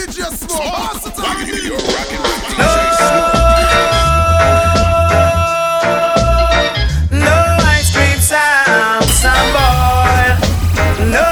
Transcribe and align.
DJ 0.00 0.24
Smoke. 0.32 0.62
Pass 0.62 1.06
it 1.06 1.18
on 1.18 1.36
me. 1.44 1.60
You're 1.60 1.76
rocking 1.76 2.22
with 2.24 2.40
DJ 2.48 2.76
Smoke. 2.96 3.36
No 7.12 7.36
ice 7.68 7.90
cream 7.92 8.18
sound, 8.18 9.04
some 9.04 9.48
boy. 9.52 10.24
No, 11.04 11.26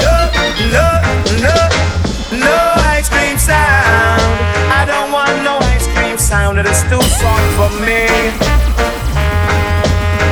no, 0.00 0.14
no, 0.72 0.86
no, 1.44 1.56
no 2.40 2.56
ice 2.88 3.08
cream 3.10 3.36
sound. 3.36 4.22
I 4.72 4.84
don't 4.86 5.12
want 5.12 5.36
no 5.44 5.58
ice 5.74 5.86
cream 5.88 6.16
sound, 6.16 6.58
it 6.58 6.64
is 6.64 6.82
too 6.84 7.02
soft 7.20 7.52
for 7.58 7.70
me. 7.84 8.08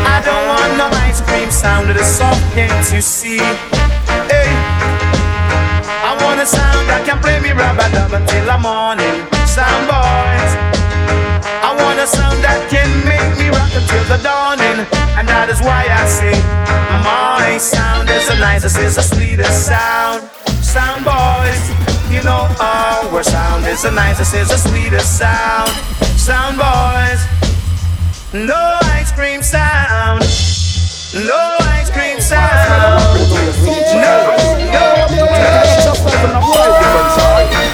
I 0.08 0.22
don't 0.24 0.46
want 0.48 0.78
no 0.78 0.86
ice 1.04 1.20
cream 1.20 1.50
sound, 1.50 1.90
it 1.90 1.96
is 1.96 2.06
soft, 2.06 2.40
can't 2.54 2.92
you 2.92 3.02
see? 3.02 3.83
A 6.44 6.46
sound 6.46 6.84
that 6.92 7.08
can 7.08 7.16
play 7.24 7.40
me 7.40 7.56
rub 7.56 7.80
a 7.80 7.88
dub 7.88 8.12
until 8.12 8.44
the 8.44 8.60
morning. 8.60 9.24
Sound 9.48 9.88
boys. 9.88 10.52
I 11.64 11.72
want 11.72 11.96
a 11.96 12.04
sound 12.04 12.44
that 12.44 12.60
can 12.68 12.84
make 13.08 13.32
me 13.40 13.48
rock 13.48 13.72
until 13.72 14.04
the 14.12 14.20
dawning, 14.20 14.84
and 15.16 15.24
that 15.24 15.48
is 15.48 15.64
why 15.64 15.88
I 15.88 16.04
sing. 16.04 16.36
My 17.00 17.56
sound 17.56 18.12
is 18.12 18.28
the 18.28 18.36
nicest, 18.36 18.76
is 18.76 19.00
the 19.00 19.06
sweetest 19.08 19.72
sound. 19.72 20.28
Sound 20.60 21.08
boys, 21.08 21.64
you 22.12 22.20
know 22.20 22.44
our 22.60 23.24
sound 23.24 23.64
is 23.64 23.80
the 23.80 23.96
nicest, 23.96 24.36
is 24.36 24.52
the 24.52 24.60
sweetest 24.60 25.16
sound. 25.16 25.72
Sound 26.20 26.60
boys, 26.60 27.24
no 28.36 28.76
ice 28.92 29.16
cream 29.16 29.40
sound, 29.40 30.20
no 31.24 31.40
ice 31.72 31.88
cream 31.88 32.20
sound, 32.20 33.23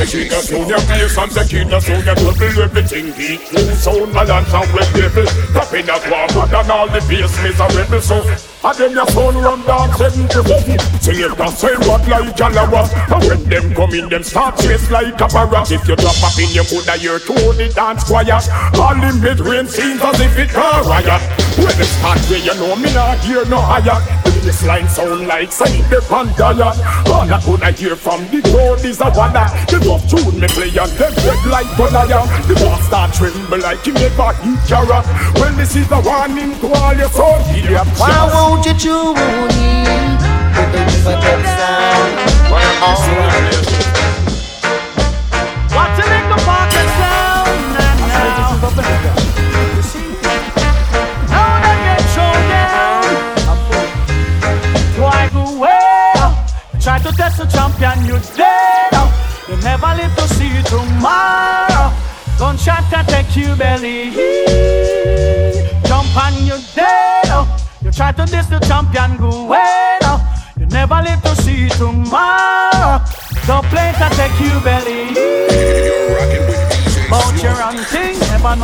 The 0.00 0.06
king 0.06 0.32
of 0.32 0.44
sound 0.48 0.70
your 0.70 0.80
face 0.80 1.18
and 1.18 1.30
the 1.30 1.44
king 1.44 1.72
of 1.74 1.82
sound 1.84 2.06
your 2.06 2.14
trouble 2.16 2.62
everything 2.64 3.12
beat 3.20 3.40
True 3.52 3.74
sound 3.76 4.14
balance 4.14 4.48
and 4.48 4.70
red 4.72 4.88
devil 4.96 5.26
Top 5.52 5.74
in 5.76 5.84
that 5.84 6.00
war 6.08 6.24
and 6.40 6.70
all 6.72 6.88
the 6.88 7.04
bass 7.04 7.36
miserable 7.44 8.00
so 8.00 8.24
and 8.62 8.76
then 8.76 8.92
your 8.92 9.06
phone 9.06 9.36
run 9.36 9.64
down 9.66 9.88
seven 9.96 10.28
to 10.28 10.44
fifty 10.44 10.76
Sing 11.00 11.20
it 11.20 11.32
and 11.32 11.54
say 11.54 11.74
what 11.88 12.06
like 12.08 12.36
Jalawa. 12.36 12.84
And 13.08 13.24
when 13.24 13.42
them 13.48 13.74
come 13.74 13.94
in 13.94 14.08
them 14.08 14.22
start 14.22 14.58
chase 14.58 14.90
like 14.90 15.20
a 15.20 15.28
parrot 15.28 15.70
If 15.70 15.88
you 15.88 15.96
drop 15.96 16.22
up 16.22 16.36
in 16.38 16.50
you 16.52 16.64
coulda 16.64 16.92
hear 17.00 17.18
to 17.18 17.34
the 17.56 17.72
dance 17.74 18.04
choir. 18.04 18.40
All 18.76 19.00
in 19.00 19.20
mid-rain 19.20 19.66
seems 19.66 20.02
as 20.02 20.20
if 20.20 20.38
it 20.38 20.50
can 20.50 20.84
riot. 20.84 21.22
When 21.56 21.72
it 21.72 21.90
start 21.98 22.20
where 22.28 22.38
you 22.38 22.54
know 22.54 22.76
me 22.76 22.92
not 22.92 23.18
hear 23.20 23.44
no 23.46 23.60
higher. 23.60 23.96
This 24.40 24.64
line 24.64 24.88
sound 24.88 25.26
like 25.26 25.52
say 25.52 25.82
the 25.92 26.00
All 26.10 27.28
I 27.28 27.40
coulda 27.44 27.70
hear 27.72 27.94
from 27.94 28.24
the 28.32 28.40
crowd 28.40 28.82
is 28.84 29.00
a 29.00 29.12
wonder 29.12 29.44
The 29.68 29.76
rough 29.84 30.08
tune 30.08 30.40
me 30.40 30.48
play 30.48 30.72
and 30.72 30.92
them 30.96 31.12
red 31.28 31.44
like 31.44 31.68
Bonaya 31.76 32.24
The 32.48 32.54
boss 32.56 32.80
start 32.86 33.12
tremble 33.12 33.60
like 33.60 33.84
he 33.84 33.92
never 33.92 34.32
eat 34.48 34.60
carrot. 34.64 35.04
Well 35.36 35.52
this 35.56 35.76
is 35.76 35.90
a 35.92 36.00
warning 36.00 36.56
to 36.60 36.72
all 36.72 36.96
your 36.96 37.10
soul 37.12 37.36
idiot 37.52 37.84
Won't 38.50 38.66
you 38.66 38.74
tune 38.74 39.14
with 39.14 41.04
the 41.04 41.14
duck 41.22 41.44
sound. 41.54 42.50
Alright 42.50 42.82
What 43.22 43.39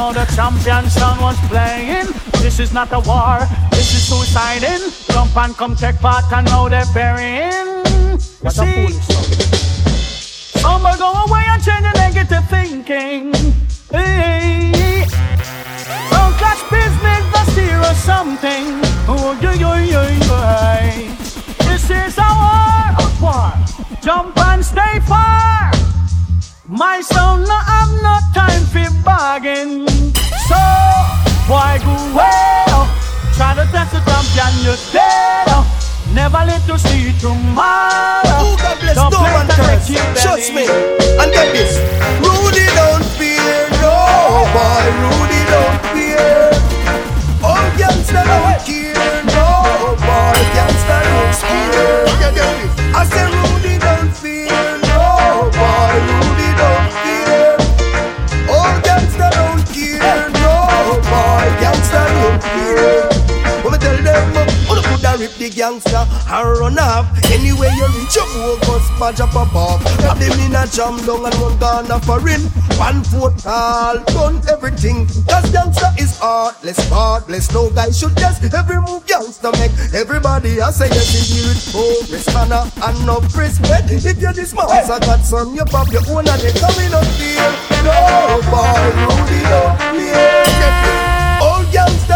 know 0.06 0.12
the 0.12 0.32
champion 0.36 0.88
son 0.90 1.20
was 1.20 1.38
playing. 1.48 2.06
This 2.42 2.60
is 2.60 2.72
not 2.72 2.92
a 2.92 3.00
war, 3.00 3.38
this 3.70 3.94
is 3.94 4.02
suiciding. 4.08 4.82
Jump 5.12 5.36
and 5.36 5.56
come 5.56 5.74
take 5.74 5.98
part 6.00 6.30
and 6.32 6.46
now 6.46 6.68
they're 6.68 6.92
burying. 6.94 7.84
You 8.44 8.50
see, 8.50 8.88
some 10.62 10.82
will 10.82 10.98
go 10.98 11.10
away 11.24 11.44
and 11.52 11.62
change 11.62 11.84
the 11.88 11.92
negative 12.04 12.46
thinking. 12.48 13.32
Hey, 13.90 15.06
don't 16.10 16.34
catch 16.42 16.62
business, 16.70 17.24
the 17.34 17.42
steer 17.50 17.80
or 17.80 17.96
something. 18.10 18.66
Oh, 19.08 19.38
yo, 19.42 19.50
yo, 19.52 19.74
yo, 19.74 20.02
yo. 20.28 20.38
This 21.66 21.90
is 21.90 22.18
a 22.18 22.30
war, 22.42 22.84
a 23.02 23.08
war. 23.22 23.52
Jump 24.02 24.38
and 24.38 24.64
stay 24.64 25.00
far. 25.00 25.55
My 26.76 27.00
son 27.00 27.42
no, 27.44 27.56
I'm 27.56 28.02
no 28.02 28.18
time 28.34 28.60
for 28.68 28.84
bargain. 29.02 29.88
So 30.44 30.60
why 31.48 31.80
go 31.80 31.96
well? 32.12 32.84
Try 33.32 33.56
to 33.56 33.64
test 33.72 33.92
the 33.96 34.00
champion, 34.04 34.52
you're 34.60 34.76
dead. 34.92 35.48
Never 36.12 36.44
let 36.44 36.60
to 36.66 36.78
see 36.78 37.16
tomorrow. 37.18 38.28
Oh, 38.28 38.56
God 38.60 38.78
bless 38.80 38.94
Don't 38.94 39.10
no 39.10 39.16
to 39.16 39.56
curse. 39.56 39.88
Trust 40.22 40.52
me. 40.52 40.68
And 41.16 41.32
get 41.32 41.48
this. 41.56 41.80
Rudy 42.20 42.68
don't 42.76 43.04
fear. 43.16 43.72
No, 43.80 44.44
boy. 44.52 44.84
Rudy 45.00 45.42
don't 45.48 45.80
fear. 45.96 46.52
All 47.40 47.68
gangsta 47.80 48.20
don't 48.20 48.60
care. 48.68 49.24
No, 49.32 49.96
boy. 49.96 50.36
Gangsta 50.52 50.96
don't. 51.08 51.36
You 51.52 51.72
this? 51.72 52.70
I 52.92 53.04
say 53.08 53.24
Rudy 53.32 53.55
gangster 65.56 66.04
and 66.04 66.58
run 66.60 66.78
off. 66.78 67.08
Anyway 67.32 67.72
you 67.74 67.88
reach 67.96 68.14
your 68.14 68.28
bogus 68.36 68.86
badge 69.00 69.20
up 69.20 69.34
off. 69.34 69.82
Have 70.04 70.20
them 70.20 70.38
in 70.44 70.54
a 70.54 70.68
jam 70.68 71.00
down 71.08 71.24
and 71.24 71.34
run 71.40 71.56
down 71.58 71.90
a 71.90 71.98
foreign. 72.04 72.42
One 72.76 73.02
foot 73.02 73.38
tall, 73.38 73.96
done 74.12 74.42
everything. 74.52 75.06
Cause 75.24 75.50
gangster 75.50 75.88
is 75.98 76.18
heartless, 76.18 76.78
heartless. 76.90 77.50
No 77.52 77.70
guy 77.70 77.90
should 77.90 78.16
just 78.18 78.44
every 78.52 78.80
move 78.82 79.06
gangster 79.06 79.50
make. 79.52 79.72
Everybody 79.94 80.60
I 80.60 80.70
say 80.70 80.88
yes, 80.92 81.16
in 81.16 81.24
here 81.24 81.48
with 81.48 81.72
oh, 81.74 82.04
progress, 82.04 82.28
manner 82.34 82.62
and 82.84 83.06
no 83.06 83.20
respect. 83.32 83.90
If 83.90 84.20
you're 84.20 84.34
this 84.34 84.52
man, 84.52 84.68
I 84.68 84.98
got 85.00 85.24
some, 85.24 85.54
you 85.54 85.64
pop 85.64 85.90
your 85.90 86.04
own 86.12 86.28
and 86.28 86.40
they 86.44 86.52
coming 86.52 86.92
up 86.92 87.08
here. 87.16 87.48
No 87.80 88.44
boy, 88.52 88.76
Rudy 89.08 89.40
don't 89.48 89.76
fear. 89.96 90.76
All 91.40 91.64
gangsta 91.72 92.15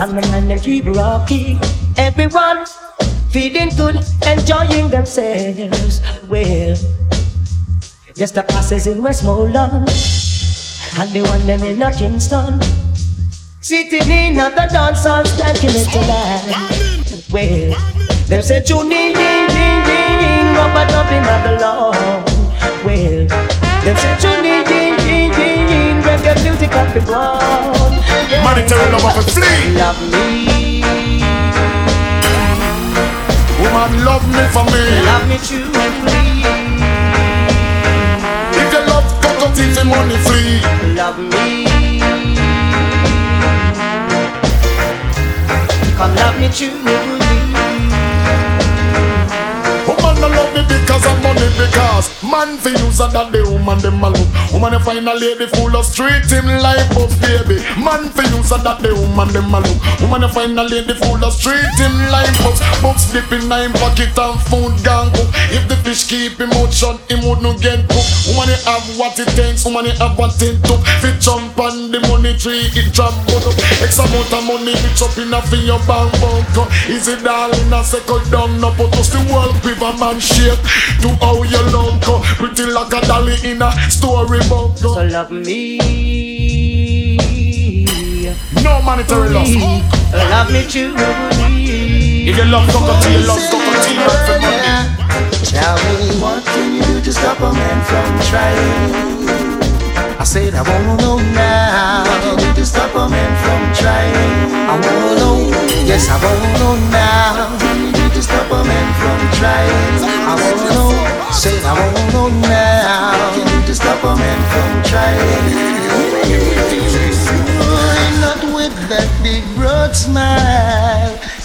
And 0.00 0.16
the 0.16 0.22
man 0.32 0.48
they 0.48 0.58
keep 0.58 0.86
rocking 0.86 1.58
Everyone 1.98 2.64
feeling 3.28 3.68
good, 3.76 3.96
enjoying 4.26 4.88
themselves 4.88 6.00
Well, 6.26 6.74
just 8.16 8.34
the 8.34 8.42
passes 8.42 8.86
in 8.86 9.02
Westmoreland 9.02 9.88
and 10.98 11.10
the 11.12 11.22
one 11.22 11.46
them 11.46 11.62
in 11.62 11.78
Kingston. 11.92 12.60
Sitting 13.60 14.10
in 14.10 14.38
at 14.38 14.54
the 14.54 14.66
dance 14.72 15.04
hall, 15.04 15.22
stanking 15.22 15.76
it 15.76 15.88
to 15.92 16.00
life. 16.08 17.32
Well, 17.32 17.78
them 18.26 18.42
say 18.42 18.62
June, 18.62 18.88
ding, 18.88 19.12
ding, 19.14 19.46
ding, 19.48 19.84
ding, 19.84 20.54
rub 20.56 20.76
a 20.76 20.90
dubbing 20.90 21.28
at 21.28 21.42
the 21.44 21.60
law. 21.60 21.90
Well, 22.84 23.26
them 23.84 23.96
say 23.96 24.16
June, 24.18 24.42
ding, 24.42 24.64
ding, 24.64 24.96
ding, 24.96 25.66
ding, 25.68 26.02
reggae 26.02 26.42
music 26.42 26.72
at 26.72 26.94
the 26.94 27.00
ground. 27.00 27.99
Monetary 28.50 28.90
love 28.90 29.04
of 29.04 29.16
a 29.16 29.22
flea. 29.30 29.70
Love 29.78 30.00
me, 30.10 30.82
Woman, 33.62 34.04
love 34.04 34.26
me 34.26 34.42
for 34.50 34.64
me. 34.74 34.82
love 35.06 35.28
me 35.28 35.38
truly, 35.38 35.86
If 38.58 38.72
you 38.74 38.80
love 38.90 39.06
cocoa 39.22 39.54
tea 39.54 39.70
and 39.78 39.88
money 39.88 40.16
flee. 40.26 40.60
love 40.98 41.18
me. 41.30 42.00
Come 45.96 46.14
love 46.16 46.40
me 46.40 46.48
truly. 46.50 46.98
Woman 49.86 50.14
no 50.20 50.26
love 50.26 50.52
me 50.56 50.62
because 50.66 51.06
of 51.06 51.22
money 51.22 51.48
because 51.56 52.19
Man 52.30 52.56
fi 52.62 52.70
use 52.70 53.02
and 53.02 53.10
that 53.10 53.34
the 53.34 53.42
woman 53.42 53.82
them 53.82 53.98
a 54.06 54.08
love 54.14 54.30
Woman 54.54 54.78
you 54.78 54.82
find 54.86 55.02
a 55.02 55.14
lady 55.18 55.50
full 55.50 55.74
of 55.74 55.82
street 55.82 56.22
him 56.30 56.46
life 56.62 56.86
up 56.94 57.10
baby. 57.18 57.58
Man 57.74 58.06
fi 58.14 58.22
use 58.30 58.54
and 58.54 58.62
that 58.62 58.78
the 58.78 58.94
woman 58.94 59.34
them 59.34 59.50
a 59.50 59.58
love 59.58 59.80
Woman 59.98 60.22
you 60.22 60.30
find 60.30 60.54
a 60.54 60.62
lady 60.62 60.94
full 60.94 61.18
of 61.18 61.34
street 61.34 61.66
him 61.74 61.90
life 62.14 62.30
up. 62.46 62.54
Box 62.86 63.10
flipping 63.10 63.50
nine 63.50 63.74
pocket 63.82 64.14
and 64.14 64.38
food 64.46 64.78
gang 64.86 65.10
cook 65.10 65.26
If 65.50 65.66
the 65.66 65.74
fish 65.82 66.06
keep 66.06 66.38
him 66.38 66.54
out 66.54 66.70
shut 66.70 67.02
him 67.10 67.26
would 67.26 67.42
no 67.42 67.50
get 67.58 67.82
cooked. 67.90 68.30
Woman 68.30 68.46
you 68.54 68.62
have 68.62 68.86
what 68.94 69.18
it 69.18 69.26
takes 69.34 69.66
Woman 69.66 69.90
you 69.90 69.96
have 69.98 70.14
what 70.14 70.38
it 70.38 70.62
took. 70.62 70.78
Fit 71.02 71.18
jump 71.18 71.58
on 71.58 71.90
the 71.90 71.98
money 72.06 72.38
tree 72.38 72.70
it 72.78 72.94
drop 72.94 73.10
but 73.26 73.42
up 73.42 73.58
X 73.82 73.98
amount 73.98 74.30
of 74.30 74.42
money 74.46 74.78
bitch 74.86 75.02
up 75.02 75.18
in 75.18 75.34
a 75.34 75.42
fi 75.50 75.58
your 75.66 75.82
bank 75.82 76.14
book. 76.22 76.70
Is 76.86 77.10
it 77.10 77.26
darling 77.26 77.74
a 77.74 77.82
second 77.82 78.22
down 78.30 78.62
no 78.62 78.70
put 78.78 78.94
us 78.94 79.10
the 79.10 79.18
world 79.34 79.58
with 79.66 79.82
a 79.82 79.90
man 79.98 80.22
shape. 80.22 80.62
To 81.02 81.10
how 81.18 81.42
you 81.42 81.58
love 81.74 81.98
go 82.20 82.26
Pretty 82.36 82.66
like 82.66 82.92
a 82.92 83.00
dolly 83.06 83.36
in 83.44 83.62
a 83.62 83.70
storybook 83.90 84.76
So 84.76 85.04
love 85.04 85.30
me. 85.30 85.78
No 88.62 88.82
monetary 88.82 89.30
loss 89.30 89.48
I 89.48 90.28
Love 90.30 90.52
me 90.52 90.62
truly. 90.66 90.94
If 92.28 92.36
you 92.36 92.44
love 92.44 92.68
cocoa 92.70 93.00
tea, 93.00 93.12
you 93.12 93.26
love 93.26 93.40
cocoa 93.50 93.82
tea, 93.82 93.94
you 93.94 94.00
love 94.00 94.26
for 94.26 94.38
money 94.40 94.60
Tell 95.44 95.76
me 95.76 96.20
what 96.20 96.44
can 96.44 96.74
you 96.74 96.82
do 96.82 97.00
to 97.00 97.12
stop 97.12 97.40
a 97.40 97.52
man 97.52 97.84
from 97.84 98.20
trying? 98.28 99.10
I 100.20 100.24
said 100.24 100.54
I 100.54 100.62
wanna 100.62 100.96
know 101.02 101.18
now. 101.18 102.04
What 102.04 102.22
can 102.22 102.38
you 102.38 102.52
do 102.52 102.60
to 102.60 102.66
stop 102.66 102.94
a 102.94 103.08
man 103.08 103.32
from 103.42 103.72
trying? 103.72 104.52
I 104.68 104.74
wanna 104.76 105.18
know. 105.18 105.50
Yes, 105.86 106.08
I 106.10 106.22
wanna 106.22 106.58
know 106.58 106.90
now. 106.90 106.99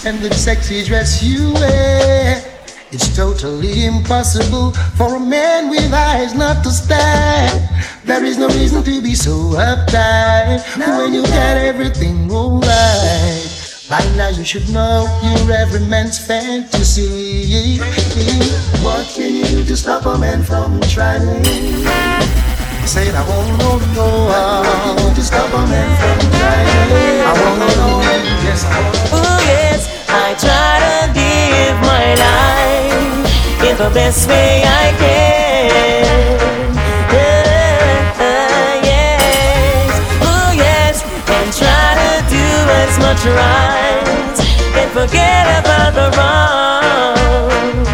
And 0.06 0.20
the 0.20 0.32
sexy 0.32 0.84
dress 0.84 1.20
you 1.20 1.52
wear. 1.54 2.40
It's 2.92 3.14
totally 3.16 3.86
impossible 3.86 4.70
for 4.96 5.16
a 5.16 5.20
man 5.20 5.68
with 5.68 5.92
eyes 5.92 6.32
not 6.32 6.62
to 6.62 6.70
stare. 6.70 7.50
There 8.04 8.24
is 8.24 8.38
no 8.38 8.46
reason 8.48 8.84
to 8.84 9.02
be 9.02 9.16
so 9.16 9.34
uptight 9.58 10.62
when 10.78 11.12
you 11.12 11.22
got 11.22 11.56
everything 11.58 12.30
alright. 12.30 13.50
By 13.90 13.98
now 14.16 14.28
you 14.28 14.44
should 14.44 14.68
know 14.70 15.10
you're 15.24 15.52
every 15.52 15.80
man's 15.80 16.24
fantasy. 16.24 17.78
What 18.86 19.08
can 19.08 19.34
you 19.34 19.44
do 19.44 19.64
to 19.64 19.76
stop 19.76 20.06
a 20.06 20.16
man 20.16 20.44
from 20.44 20.80
trying? 20.82 21.44
Said 22.86 23.12
I 23.12 23.26
wanna 23.28 23.58
know, 23.58 23.78
know 23.94 24.30
how 24.30 25.12
to 25.12 25.22
stop 25.22 25.52
a 25.52 25.66
man 25.66 25.90
from 25.98 26.30
trying. 26.38 27.26
I 27.26 27.32
wanna 27.42 27.66
know, 27.74 28.00
yes 28.46 28.64
I 28.64 28.80
wanna 28.80 29.06
Oh 29.18 29.38
yes, 29.42 29.95
I 30.18 30.34
try 30.44 30.74
to 30.86 30.96
live 31.12 31.78
my 31.92 32.06
life 32.26 33.68
in 33.68 33.74
the 33.76 33.90
best 33.92 34.26
way 34.28 34.62
I 34.64 34.86
can. 34.96 36.04
Yes, 38.88 39.92
oh 40.32 40.50
yes, 40.56 40.94
and 41.36 41.48
try 41.60 41.88
to 42.00 42.12
do 42.32 42.48
as 42.82 42.92
much 43.04 43.22
right 43.40 44.36
and 44.80 44.88
forget 44.98 45.44
about 45.60 45.92
the 46.00 46.08
wrong. 46.16 47.84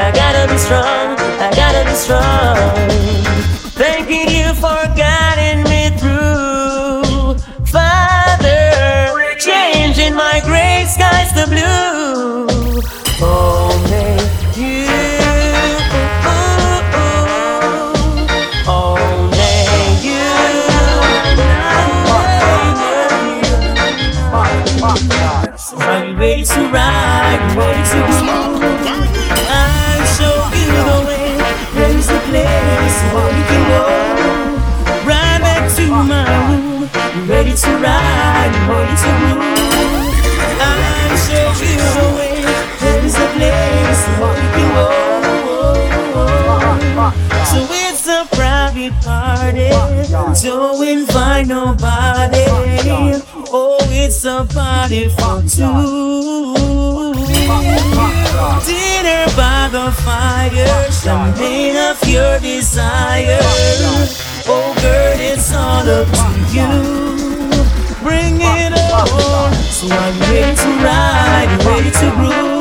I 0.00 0.08
gotta 0.14 0.44
be 0.50 0.58
strong, 0.58 1.16
I 1.44 1.48
gotta 1.54 1.84
be 1.84 1.94
strong. 1.94 2.56
Thanking 3.76 4.30
you 4.30 4.54
for 4.54 4.80
guiding 4.96 5.15
my 10.16 10.40
gray 10.40 10.86
skies 10.88 11.30
the 11.34 11.46
blue. 11.46 12.05
Private 48.76 48.92
party. 49.02 49.68
Don't 50.42 50.86
invite 50.86 51.46
nobody. 51.46 52.44
Oh, 53.48 53.78
it's 53.90 54.24
a 54.24 54.46
party 54.52 55.08
for 55.08 55.40
two. 55.48 56.44
Dinner 58.66 59.26
by 59.36 59.68
the 59.72 59.90
fire, 60.02 60.90
champagne 60.90 61.76
of 61.76 62.08
your 62.08 62.38
desire. 62.40 63.38
Oh, 64.48 64.74
girl, 64.82 65.20
it's 65.20 65.52
all 65.54 65.88
up 65.88 66.06
to 66.06 66.28
you. 66.54 66.68
Bring 68.02 68.36
it 68.40 68.72
on. 68.92 69.52
So 69.54 69.88
I'm 69.88 70.20
ready 70.20 70.56
to 70.56 70.68
ride, 70.84 71.64
ready 71.64 71.90
to 71.90 72.10
groove. 72.16 72.55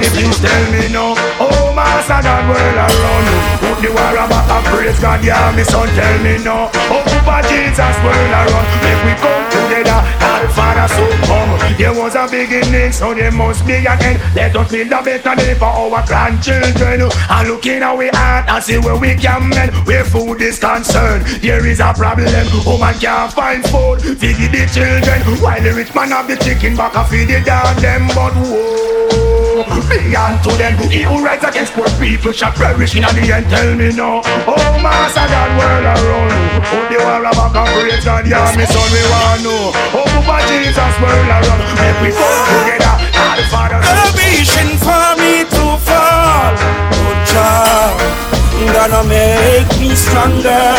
Somebody 0.00 0.24
please 0.24 0.40
tell 0.40 0.72
me 0.72 0.88
no, 0.88 1.12
Oh 1.36 1.72
master 1.76 2.24
God 2.24 2.48
world 2.48 2.76
around 2.80 3.26
you 3.28 3.40
Put 3.60 3.76
the 3.84 3.92
war 3.92 4.16
about 4.16 4.48
and 4.48 4.64
praise 4.72 4.98
God 4.98 5.22
Yeah 5.22 5.52
me 5.52 5.62
son 5.62 5.88
tell 5.92 6.16
me 6.24 6.42
no. 6.42 6.72
Oh 6.88 7.04
Papa 7.04 7.44
Jesus 7.44 7.96
world 8.00 8.32
around 8.32 8.64
Make 8.80 9.04
we 9.04 9.12
come 9.20 9.44
together 9.52 10.00
All 10.24 10.48
Father 10.56 10.88
so 10.88 11.04
come. 11.28 11.52
There 11.76 11.92
was 11.92 12.14
a 12.16 12.24
beginning 12.24 12.92
so 12.92 13.12
there 13.12 13.30
must 13.30 13.66
be 13.66 13.74
an 13.74 14.00
end. 14.00 14.20
Let 14.34 14.56
us 14.56 14.70
build 14.72 14.90
a 14.90 15.02
better 15.02 15.34
day 15.36 15.54
for 15.54 15.68
our 15.68 16.06
grandchildren. 16.06 17.02
And 17.04 17.48
look 17.48 17.66
in 17.66 17.82
our 17.82 18.08
heart 18.16 18.48
and 18.48 18.64
see 18.64 18.78
where 18.78 18.96
we 18.96 19.14
can 19.16 19.50
mend. 19.50 19.72
Where 19.86 20.04
food 20.04 20.40
is 20.40 20.58
concerned 20.58 21.26
There 21.44 21.66
is 21.66 21.80
a 21.80 21.92
problem. 21.92 22.46
Woman 22.64 22.94
can't 22.94 23.32
find 23.32 23.62
food 23.68 24.00
Feed 24.00 24.48
the 24.48 24.64
children. 24.72 25.20
While 25.42 25.60
the 25.62 25.74
rich 25.74 25.94
man 25.94 26.08
have 26.08 26.26
the 26.26 26.36
chicken 26.36 26.74
back 26.74 26.96
and 26.96 27.06
feed 27.06 27.28
the 27.28 27.44
dog 27.44 27.76
them 27.76 28.08
But 28.08 28.32
whoa 28.32 28.79
Beyond 29.64 30.42
to 30.44 30.50
them 30.56 30.74
He 30.90 31.02
who 31.02 31.24
rise 31.24 31.42
against 31.44 31.72
poor 31.74 31.88
people 32.00 32.32
shall 32.32 32.52
perish 32.52 32.94
in 32.96 33.02
the 33.02 33.24
end 33.32 33.46
Tell 33.50 33.74
me 33.74 33.92
no, 33.92 34.22
Oh 34.46 34.78
master 34.82 35.26
God 35.28 35.50
world 35.58 35.86
around 35.86 36.30
you 36.32 36.60
Oh 36.70 36.84
the 36.88 36.98
war 37.02 37.24
of 37.26 37.34
back 37.36 37.56
and 37.56 37.68
praise 37.74 38.04
God 38.04 38.26
Yeah 38.26 38.52
me 38.56 38.64
son 38.66 38.88
we 38.92 39.02
want 39.10 39.42
know 39.44 39.72
Oh 39.96 40.06
Papa 40.06 40.42
Jesus 40.48 40.94
world 41.02 41.28
around 41.28 41.60
Make 41.76 41.98
we 42.00 42.10
come 42.14 42.40
together 42.48 42.94
All 43.18 43.34
the 43.36 43.44
fathers 43.52 43.84
No 43.84 44.10
vision 44.16 44.70
for 44.78 45.06
me 45.20 45.44
to 45.44 45.76
fall. 45.86 46.54
Good 46.90 47.20
job, 47.32 47.92
gonna 48.72 49.02
make 49.08 49.68
me 49.80 49.94
stronger. 49.94 50.74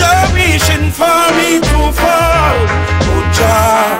No 0.00 0.12
vision 0.34 0.90
for 0.90 1.20
me 1.38 1.60
to 1.60 1.80
fall. 2.00 2.58
Good 3.06 3.28
job, 3.38 3.97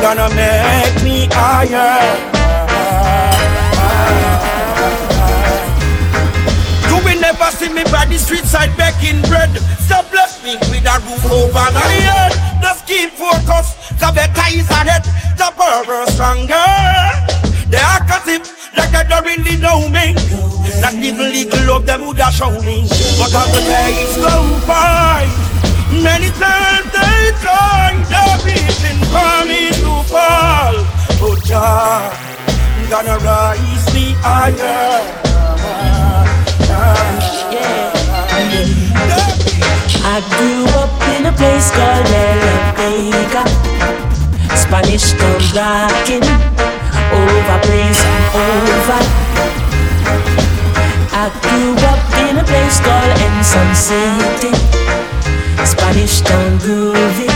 gonna 0.00 0.28
make 0.34 1.02
me 1.02 1.28
higher. 1.32 1.98
You 6.88 6.96
will 7.04 7.20
never 7.20 7.50
see 7.50 7.68
me 7.68 7.84
by 7.84 8.06
the 8.06 8.18
street 8.18 8.44
side 8.44 8.76
begging 8.76 9.22
bread. 9.22 9.50
So 9.88 10.02
bless 10.10 10.42
me 10.44 10.56
with 10.70 10.86
a 10.86 10.96
roof 11.06 11.24
over 11.30 11.66
my 11.72 11.92
head. 12.04 12.32
The 12.62 12.74
skin 12.74 13.10
focus, 13.10 13.74
the 13.98 14.12
better 14.14 14.48
is 14.54 14.70
ahead, 14.70 15.04
the 15.36 15.50
power 15.56 16.06
stronger. 16.12 16.68
They 17.68 17.78
are 17.78 18.04
cutting 18.06 18.42
like 18.76 18.94
I 18.94 19.04
don't 19.08 19.24
really 19.24 19.56
know 19.58 19.88
me. 19.88 20.14
Not 20.80 20.94
even 20.94 21.32
little 21.32 21.66
love 21.66 21.86
them 21.86 22.06
would 22.06 22.18
have 22.18 22.32
shown 22.32 22.64
me. 22.64 22.86
But 23.18 23.34
as 23.34 23.50
the 23.52 23.60
days 23.66 24.16
go 24.16 24.66
by 24.66 25.57
many 26.02 26.30
times 26.30 26.86
they 26.92 27.32
try, 27.42 27.94
they're 28.10 28.38
reaching 28.46 29.00
for 29.10 29.34
me 29.46 29.70
to 29.82 30.02
fall. 30.06 30.74
But 31.20 31.44
Jah, 31.44 32.12
gonna 32.90 33.18
rise 33.18 33.86
me 33.94 34.14
higher. 34.20 35.28
I 40.10 40.20
grew 40.34 40.64
up 40.82 40.92
in 41.16 41.26
a 41.26 41.32
place 41.32 41.70
called 41.70 42.06
La 42.12 42.26
Vega. 42.76 43.44
Spanish 44.56 45.12
town 45.12 45.40
rocking 45.54 46.24
over 47.12 47.58
place 47.66 48.02
over. 48.34 49.00
I 51.12 51.30
grew 51.42 51.74
up 51.92 52.02
in 52.28 52.38
a 52.38 52.44
place 52.44 52.80
called 52.80 53.12
Ensom 53.26 53.74
City. 53.74 54.77
Spanish 55.64 56.20
town 56.20 56.58
groovy, 56.58 57.28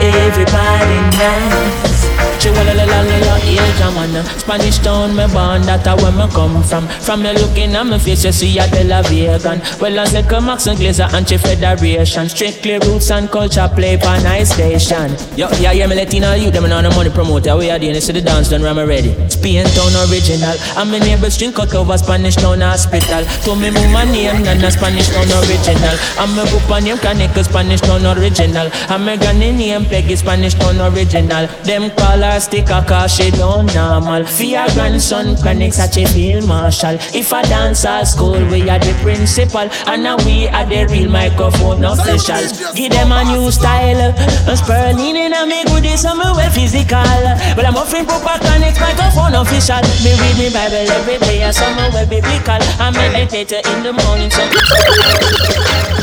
everybody 0.00 1.00
nice. 1.16 1.97
Chihuahua 2.38 2.98
yeah, 3.44 3.72
Jamana. 3.78 4.20
Uh. 4.20 4.38
Spanish 4.38 4.78
town, 4.78 5.10
me 5.16 5.26
born, 5.32 5.62
that 5.62 5.86
a 5.86 5.94
where 5.98 6.12
me 6.12 6.26
come 6.32 6.62
from. 6.62 6.86
From 7.02 7.22
me 7.22 7.32
looking 7.32 7.74
at 7.74 7.86
me 7.86 7.98
face, 7.98 8.24
you 8.24 8.32
see 8.32 8.58
a 8.58 8.66
De 8.68 8.84
La 8.84 9.02
Vegan. 9.02 9.60
Well, 9.80 9.98
I 9.98 10.04
say 10.04 10.22
come 10.22 10.48
and 10.48 10.60
Glazer, 10.60 11.12
Anti 11.12 11.36
Federation. 11.36 12.28
Strictly 12.28 12.78
roots 12.78 13.10
and 13.10 13.30
culture 13.30 13.68
play 13.74 13.96
for 13.96 14.16
nice 14.22 14.54
station. 14.54 15.10
Yo, 15.36 15.48
yeah, 15.60 15.72
yeah, 15.72 15.86
me 15.86 15.96
let 15.96 16.12
you 16.12 16.20
know 16.20 16.36
them 16.50 16.64
on 16.70 16.84
the 16.84 16.90
money 16.90 17.10
promoter. 17.10 17.56
We 17.56 17.70
are 17.70 17.78
doing 17.78 17.94
this 17.94 18.06
the 18.06 18.20
dance 18.20 18.50
done, 18.50 18.64
I'm 18.64 18.78
ready. 18.86 19.14
Spain 19.28 19.66
town 19.74 19.92
original. 20.08 20.56
I'm 20.76 20.92
a 20.94 20.98
neighbor 20.98 21.30
string 21.30 21.52
cut 21.52 21.74
over 21.74 21.98
Spanish 21.98 22.36
town 22.36 22.60
hospital. 22.60 23.24
To 23.44 23.56
me, 23.56 23.70
move 23.70 23.90
my 23.92 24.04
name, 24.04 24.46
and 24.46 24.62
a 24.62 24.70
Spanish 24.70 25.08
town 25.08 25.28
original. 25.44 25.96
I'm 26.18 26.38
a 26.38 26.44
book 26.50 26.68
on 26.70 26.84
name, 26.84 26.98
connect 26.98 27.38
Spanish 27.44 27.80
town 27.80 28.04
original. 28.06 28.70
I'm 28.88 29.08
a 29.08 29.16
granny 29.16 29.52
name, 29.52 29.84
Peggy 29.84 30.16
Spanish 30.16 30.54
town 30.54 30.80
original. 30.80 31.46
Them 31.64 31.90
call 31.96 32.22
her 32.28 32.40
sticker 32.40 32.84
cause 32.86 33.14
she 33.14 33.30
don't 33.30 33.72
normal. 33.74 34.24
For 34.24 34.44
your 34.44 34.68
grandson, 34.74 35.36
connect 35.36 35.74
such 35.74 35.96
a 35.98 36.06
field 36.06 36.46
marshal. 36.46 36.96
If 37.14 37.32
I 37.32 37.42
dance 37.42 37.84
at 37.84 38.04
school, 38.04 38.40
we 38.50 38.68
are 38.68 38.78
the 38.78 38.92
principal. 39.02 39.68
And 39.86 40.02
now 40.02 40.16
we 40.24 40.48
are 40.48 40.66
the 40.66 40.86
real 40.92 41.10
microphone 41.10 41.84
officials. 41.84 42.74
Give 42.74 42.92
them 42.92 43.12
a 43.12 43.24
new 43.24 43.50
style. 43.50 44.14
A 44.48 44.56
spurling 44.56 45.16
in 45.16 45.32
a 45.32 45.46
me 45.46 45.64
goodies, 45.64 46.04
I'm 46.04 46.18
well 46.18 46.50
physical. 46.50 47.22
But 47.56 47.64
I'm 47.66 47.76
offering 47.76 48.06
proper 48.06 48.38
connect 48.44 48.80
microphone 48.80 49.34
official. 49.34 49.82
Me 50.04 50.12
read 50.20 50.36
me 50.38 50.48
Bible 50.50 50.88
every 50.98 51.18
day, 51.18 51.42
and 51.42 51.54
some 51.54 51.76
well 51.76 52.06
biblical. 52.06 52.60
I 52.80 52.90
meditate 52.90 53.52
in 53.52 53.82
the 53.82 53.92
morning, 53.92 54.30
so. 54.30 55.97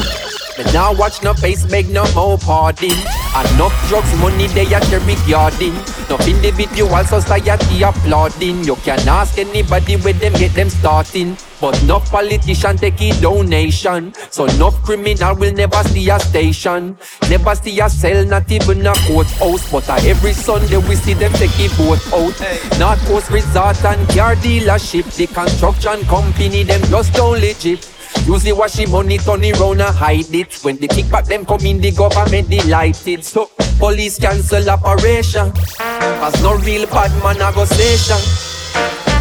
Me 0.57 0.63
now 0.71 0.93
watch 0.93 1.21
no 1.21 1.33
face, 1.33 1.65
beg 1.65 1.89
no 1.89 2.05
more 2.13 2.37
pardon. 2.37 2.91
Enough 2.91 3.89
drugs, 3.89 4.15
money 4.19 4.47
they 4.47 4.65
at 4.73 4.83
the 4.83 4.99
regarding. 5.01 5.73
No 6.09 6.17
individual 6.25 7.03
society 7.03 7.83
applauding. 7.83 8.63
You 8.63 8.77
can 8.77 9.05
ask 9.05 9.37
anybody 9.37 9.97
where 9.97 10.13
them 10.13 10.31
get 10.33 10.53
them 10.53 10.69
starting. 10.69 11.35
But 11.59 11.81
no 11.83 11.99
politician 11.99 12.77
take 12.77 13.01
a 13.01 13.11
donation. 13.19 14.13
So 14.29 14.45
no 14.57 14.71
criminal 14.71 15.35
will 15.35 15.53
never 15.53 15.83
see 15.89 16.09
a 16.09 16.19
station. 16.21 16.97
Never 17.29 17.55
see 17.55 17.77
a 17.81 17.89
cell, 17.89 18.23
not 18.25 18.49
even 18.49 18.87
a 18.87 18.93
courthouse. 19.07 19.69
But 19.69 19.89
uh, 19.89 19.99
every 20.03 20.31
Sunday 20.31 20.77
we 20.77 20.95
see 20.95 21.15
them 21.15 21.33
take 21.33 21.59
a 21.59 21.67
boat 21.75 21.99
out. 22.13 22.79
North 22.79 23.05
Coast 23.07 23.29
Resort 23.29 23.83
and 23.83 24.07
car 24.09 24.35
dealership. 24.35 25.13
The 25.17 25.27
construction 25.27 26.05
company, 26.05 26.63
them 26.63 26.81
just 26.83 27.13
don't 27.13 27.41
legit. 27.41 27.94
Usually 28.25 28.53
wash 28.53 28.73
the 28.73 28.87
money 28.87 29.17
turn 29.17 29.43
it 29.43 29.59
round 29.59 29.81
and 29.81 29.95
hide 29.95 30.33
it 30.33 30.53
When 30.63 30.77
the 30.77 30.87
kickback 30.87 31.27
them 31.27 31.45
come 31.45 31.65
in 31.65 31.79
the 31.79 31.91
government 31.91 32.49
delighted 32.49 33.23
So 33.23 33.49
police 33.77 34.17
cancel 34.19 34.69
operation 34.69 35.51
Cause 35.51 36.41
no 36.41 36.55
real 36.57 36.87
bad 36.87 37.11
man 37.21 37.37
a 37.41 37.53
go 37.53 37.65
station 37.65 38.21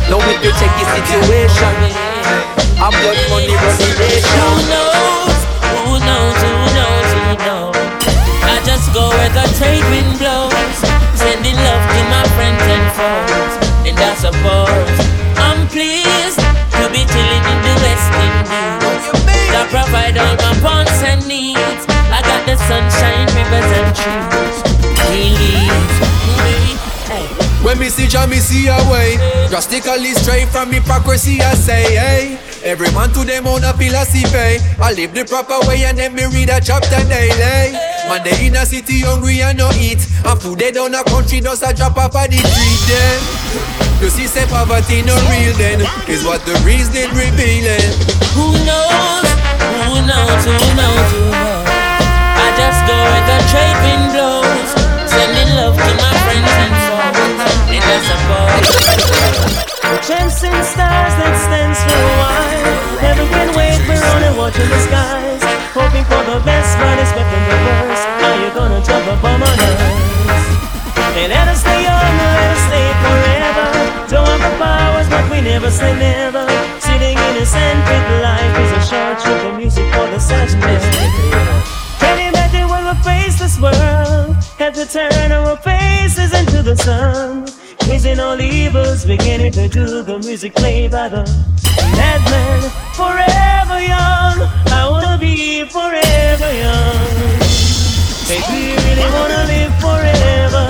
Now 0.08 0.18
we 0.24 0.34
do 0.40 0.50
check 0.56 0.72
the 0.78 0.84
situation 0.96 1.74
A 2.80 2.88
blood 2.88 3.20
money 3.28 3.52
the 3.52 4.22
Who 4.32 4.50
knows? 4.72 5.38
Who 5.74 5.98
knows? 6.00 6.38
Who 6.40 6.52
knows? 6.72 7.08
Who 7.12 7.34
knows? 7.44 7.84
I 8.44 8.60
just 8.64 8.92
go 8.92 9.08
where 9.08 9.30
the 9.30 9.46
trade 9.58 9.82
wind 9.90 10.18
blows, 10.18 10.76
sending 11.18 11.56
love 11.56 11.84
to 11.90 12.00
my 12.12 12.24
friends 12.36 12.62
and 12.62 12.86
foes. 12.92 13.52
And 13.88 13.98
I 13.98 14.14
suppose 14.14 15.13
When 28.14 28.30
me 28.30 28.38
see 28.38 28.66
Jah, 28.66 28.76
me 28.76 28.78
see 28.78 28.86
a 28.86 28.92
way. 28.92 29.16
Drastically 29.48 30.14
straight 30.14 30.48
from 30.48 30.70
hypocrisy, 30.70 31.40
I 31.40 31.54
say, 31.54 31.82
hey. 31.98 32.38
Every 32.62 32.90
man 32.92 33.12
to 33.12 33.24
them 33.24 33.46
own 33.46 33.64
a 33.64 33.74
philosophy. 33.74 34.62
I 34.80 34.94
live 34.94 35.12
the 35.12 35.24
proper 35.26 35.58
way 35.66 35.84
and 35.84 35.98
then 35.98 36.14
me 36.14 36.24
read 36.30 36.48
a 36.48 36.60
chapter 36.60 37.02
daily. 37.10 37.74
Man, 38.08 38.22
they 38.22 38.46
in 38.46 38.54
a 38.56 38.64
city 38.64 39.00
hungry 39.02 39.42
and 39.42 39.58
no 39.58 39.68
eat. 39.74 40.00
And 40.24 40.40
food 40.40 40.60
they 40.60 40.70
down 40.70 40.94
a 40.94 41.02
country 41.04 41.40
does 41.40 41.62
a 41.62 41.74
drop 41.74 41.98
off 41.98 42.14
of 42.14 42.30
the 42.30 42.38
street 42.38 42.82
then. 42.86 43.18
You 44.00 44.08
see, 44.08 44.26
say 44.30 44.46
poverty 44.46 45.02
no 45.02 45.14
real 45.28 45.52
then. 45.58 45.82
Is 46.08 46.24
what 46.24 46.40
the 46.46 46.54
reason 46.64 47.10
revealing. 47.12 47.92
Who 48.38 48.54
knows? 48.62 49.26
Who 49.90 50.00
knows? 50.06 50.42
Who 50.46 50.70
knows? 50.78 51.10
Who 51.12 51.24
knows? 51.34 51.66
I 52.38 52.48
just 52.56 52.80
go 52.86 52.94
where 52.94 53.24
the 53.28 53.38
trade 53.50 53.78
wind 53.84 54.06
blows, 54.14 54.53
I 57.94 58.02
suppose. 58.02 58.74
Chasing 60.02 60.58
stars 60.66 61.14
that 61.14 61.34
stands 61.46 61.78
for 61.78 61.94
a 61.94 62.14
while. 62.18 62.74
Never 62.98 63.22
can 63.30 63.54
wait, 63.54 63.78
we're 63.86 64.02
only 64.02 64.34
watching 64.34 64.66
the 64.66 64.80
skies. 64.82 65.38
Hoping 65.78 66.02
for 66.10 66.18
the 66.26 66.42
best, 66.42 66.74
but 66.82 66.98
expecting 66.98 67.44
the 67.46 67.54
worst. 67.54 68.02
How 68.18 68.34
you 68.42 68.50
gonna 68.50 68.82
drop 68.82 69.06
a 69.06 69.14
bomb 69.22 69.46
on 69.46 69.58
us? 69.62 69.78
And 71.22 71.30
let 71.30 71.46
us 71.46 71.62
stay 71.62 71.86
young, 71.86 72.14
let 72.18 72.50
us 72.50 72.62
stay 72.66 72.88
forever. 72.98 73.70
Don't 74.10 74.26
have 74.26 74.42
the 74.42 74.50
powers, 74.58 75.06
but 75.06 75.30
we 75.30 75.38
never 75.38 75.70
say 75.70 75.94
never. 75.94 76.50
Sitting 76.82 77.14
innocent 77.14 77.78
with 77.86 78.06
life 78.26 78.54
is 78.58 78.70
a 78.74 78.82
short 78.90 79.22
trip 79.22 79.38
of 79.46 79.54
music 79.54 79.86
for 79.94 80.10
the 80.10 80.18
sadness. 80.18 80.82
Can 82.02 82.18
you 82.18 82.34
imagine 82.34 82.66
when 82.66 82.90
we 82.90 82.94
face 83.06 83.38
this 83.38 83.54
world? 83.62 84.34
Have 84.58 84.74
to 84.74 84.82
turn 84.82 85.30
our 85.30 85.54
faces 85.62 86.34
into 86.34 86.58
the 86.66 86.74
sun. 86.74 87.46
Facing 87.86 88.18
all 88.18 88.40
evils, 88.40 89.04
beginning 89.04 89.52
to 89.52 89.68
do 89.68 90.02
the 90.02 90.18
music 90.18 90.54
played 90.54 90.90
by 90.90 91.08
the 91.08 91.22
madman. 91.96 92.60
Forever 92.96 93.78
young, 93.80 94.36
I 94.72 94.88
wanna 94.90 95.18
be 95.18 95.64
forever 95.68 96.50
young. 96.64 97.14
Baby, 98.26 98.72
you 98.72 98.76
really 98.88 99.08
wanna 99.12 99.44
live 99.52 99.74
forever, 99.84 100.66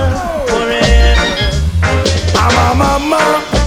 forever. 0.51 1.27
Mama, 2.35 2.99
mama, 2.99 3.23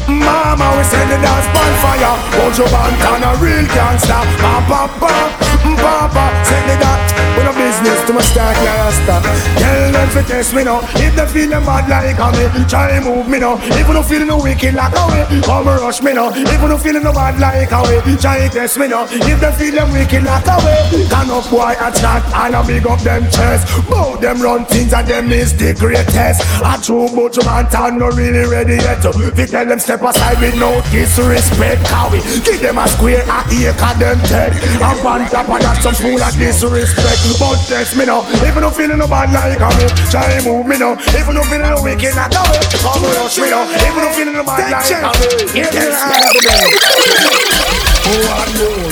mama, 0.07 0.67
we 0.77 0.85
send 0.85 1.11
the 1.11 1.17
dance 1.17 1.49
on 1.49 1.73
fire. 1.83 2.17
Hold 2.37 2.59
your 2.59 2.69
band 2.69 3.03
on 3.11 3.23
a 3.25 3.33
real 3.43 3.67
gangster. 3.75 4.23
Papa, 4.45 4.93
papa, 5.01 5.13
papa, 5.83 6.38
send 6.49 6.65
the 6.71 6.77
dance. 6.81 7.13
We 7.37 7.45
no 7.45 7.53
business 7.53 8.01
to 8.07 8.13
my 8.13 8.23
star 8.23 8.51
rasta. 8.51 9.17
Tell 9.61 9.93
them 9.93 10.09
to 10.11 10.23
test 10.27 10.55
me 10.55 10.65
now. 10.65 10.81
If 10.99 11.15
they 11.15 11.27
feel 11.27 11.51
them 11.51 11.65
bad 11.65 11.87
like 11.87 12.19
a 12.19 12.29
me, 12.35 12.65
try 12.67 12.99
move 12.99 13.29
me 13.29 13.39
now. 13.39 13.61
If 13.63 13.87
you 13.87 13.95
no 13.95 14.03
feeling 14.03 14.29
no 14.29 14.43
wicked 14.43 14.75
like 14.75 14.97
a 14.97 15.05
way, 15.07 15.25
come 15.43 15.69
a 15.69 15.77
rush 15.77 16.03
me 16.03 16.15
now. 16.15 16.31
If 16.35 16.61
you 16.61 16.69
no 16.69 16.79
feeling 16.79 17.05
no 17.05 17.13
bad 17.13 17.39
like 17.39 17.71
a 17.71 17.81
way, 17.87 18.01
try 18.17 18.49
test 18.49 18.79
me 18.79 18.89
now. 18.89 19.07
If 19.07 19.39
they 19.39 19.53
feel 19.53 19.75
them 19.77 19.93
wicked 19.93 20.25
like 20.25 20.49
a 20.49 20.57
way, 20.65 21.07
can 21.07 21.31
up 21.31 21.47
boy 21.51 21.75
a 21.79 21.89
chat 21.95 22.25
and 22.43 22.55
a 22.57 22.63
big 22.67 22.87
up 22.87 23.01
them 23.01 23.23
chest. 23.31 23.69
Bout 23.89 24.21
them 24.21 24.41
run 24.41 24.65
things 24.65 24.93
and 24.93 25.07
them 25.07 25.31
is 25.31 25.55
the 25.57 25.75
greatest. 25.75 26.43
A 26.65 26.75
true 26.83 27.09
but 27.15 27.37
man 27.45 27.69
town 27.71 27.99
no 27.99 28.09
really 28.11 28.49
ready 28.51 28.83
yet. 28.83 29.05
We 29.37 29.47
tell 29.47 29.67
them 29.67 29.79
step 29.79 30.03
aside 30.03 30.41
with 30.41 30.59
no 30.59 30.81
disrespect. 30.91 31.87
How 31.87 32.11
we 32.11 32.19
give 32.43 32.61
them 32.61 32.79
a 32.79 32.89
square 32.89 33.23
a 33.23 33.39
acre 33.47 33.95
them 34.01 34.19
dead. 34.27 34.53
And 34.59 35.07
on 35.07 35.23
top 35.31 35.49
of 35.49 35.61
that 35.63 35.79
some 35.83 35.95
fool 35.95 36.19
of 36.19 36.38
disrespect. 36.39 37.21
But 37.39 37.59
test 37.67 37.97
me 37.99 38.07
now. 38.07 38.23
If 38.41 38.55
you 38.55 38.61
no 38.61 38.71
feeling 38.71 38.99
no 38.99 39.07
bad 39.07 39.35
like 39.35 39.59
a 39.59 39.69
me, 39.77 39.87
try 40.09 40.39
move 40.47 40.67
me 40.67 40.79
now. 40.79 40.95
If 40.95 41.27
you 41.27 41.35
no 41.35 41.43
feeling 41.45 41.69
no 41.69 41.83
wicked 41.83 42.15
like 42.15 42.33
a 42.33 42.43
way, 42.47 42.63
come 42.79 43.03
rush 43.03 43.39
me 43.39 43.51
now. 43.51 43.67
If 43.67 43.83
you 43.83 44.01
no 44.01 44.11
feeling 44.15 44.35
no 44.39 44.45
bad 44.47 44.71
like 44.71 44.87
a 44.95 45.11
me, 45.19 45.63
test 45.67 46.01
me 46.07 46.17
now. 46.47 46.63
Oh, 48.09 48.25
I 48.33 48.49
know, 48.57 48.88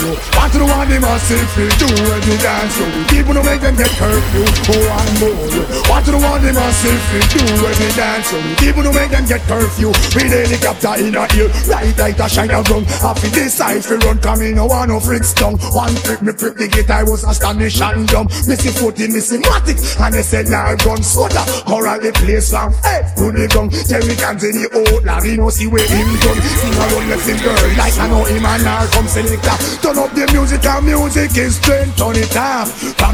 Do 0.56 0.64
want 0.64 0.88
the 0.88 0.96
massive 0.96 1.44
feel 1.52 1.68
do 1.76 1.84
when 1.84 2.16
they 2.24 2.40
dance 2.40 2.80
so 2.80 2.88
People 3.12 3.36
don't 3.36 3.44
make 3.44 3.60
them 3.60 3.76
get 3.76 3.92
curfew 4.00 4.40
One 4.88 5.12
more 5.20 5.36
What 5.84 6.00
do 6.08 6.16
want 6.16 6.40
the 6.40 6.56
massive 6.56 6.96
feel 7.12 7.28
do 7.28 7.44
when 7.60 7.76
they 7.76 7.92
dance 7.92 8.32
so 8.32 8.40
People 8.56 8.80
don't 8.80 8.96
make 8.96 9.12
them 9.12 9.28
get 9.28 9.44
curfew 9.44 9.92
With 10.16 10.32
helicopter 10.32 10.96
in 10.96 11.12
a 11.12 11.28
ear 11.36 11.52
Right 11.68 11.92
like 12.00 12.16
a 12.16 12.24
shine 12.24 12.48
a 12.48 12.64
gun 12.64 12.88
Happy 12.88 13.28
this 13.36 13.52
side 13.52 13.84
fi 13.84 14.00
run 14.00 14.16
Come 14.24 14.40
in 14.48 14.56
no 14.56 14.64
one 14.64 14.88
no 14.88 14.96
freaks 14.96 15.36
down 15.36 15.60
One 15.76 15.92
trick 16.08 16.24
me 16.24 16.32
prick 16.32 16.56
the 16.56 16.72
gate 16.72 16.88
I 16.88 17.04
was 17.04 17.28
astonished 17.28 17.82
and 17.84 18.08
dumb 18.08 18.24
Missy 18.48 18.72
foot 18.72 18.96
in 18.96 19.12
Missy 19.12 19.44
matic 19.44 19.76
And 20.00 20.14
they 20.16 20.24
said 20.24 20.48
nah 20.48 20.72
gun 20.80 21.04
soda 21.04 21.44
Corral 21.68 22.00
the 22.00 22.16
place 22.16 22.48
from 22.48 22.72
Hey, 22.80 23.04
to 23.20 23.28
the 23.28 23.44
gun 23.52 23.68
cans 23.68 24.40
in 24.40 24.56
the 24.56 24.72
old 24.72 25.04
Larry 25.04 25.36
no 25.36 25.52
see 25.52 25.68
where 25.68 25.84
him 25.84 26.08
done 26.24 26.40
Sing 26.40 26.72
around 26.80 27.12
left 27.12 27.28
him 27.28 27.36
girl 27.44 27.60
Like 27.76 27.98
I 28.00 28.08
know 28.08 28.24
him 28.24 28.40
and 28.40 28.64
her 28.64 28.88
come 28.88 29.04
selector 29.04 29.56
Turn 29.84 30.05
up 30.06 30.14
the 30.14 30.26
music 30.32 30.64
and 30.64 30.86
music 30.86 31.36
is 31.36 31.56
straight 31.56 31.90
Turn 31.96 32.16
it 32.16 32.36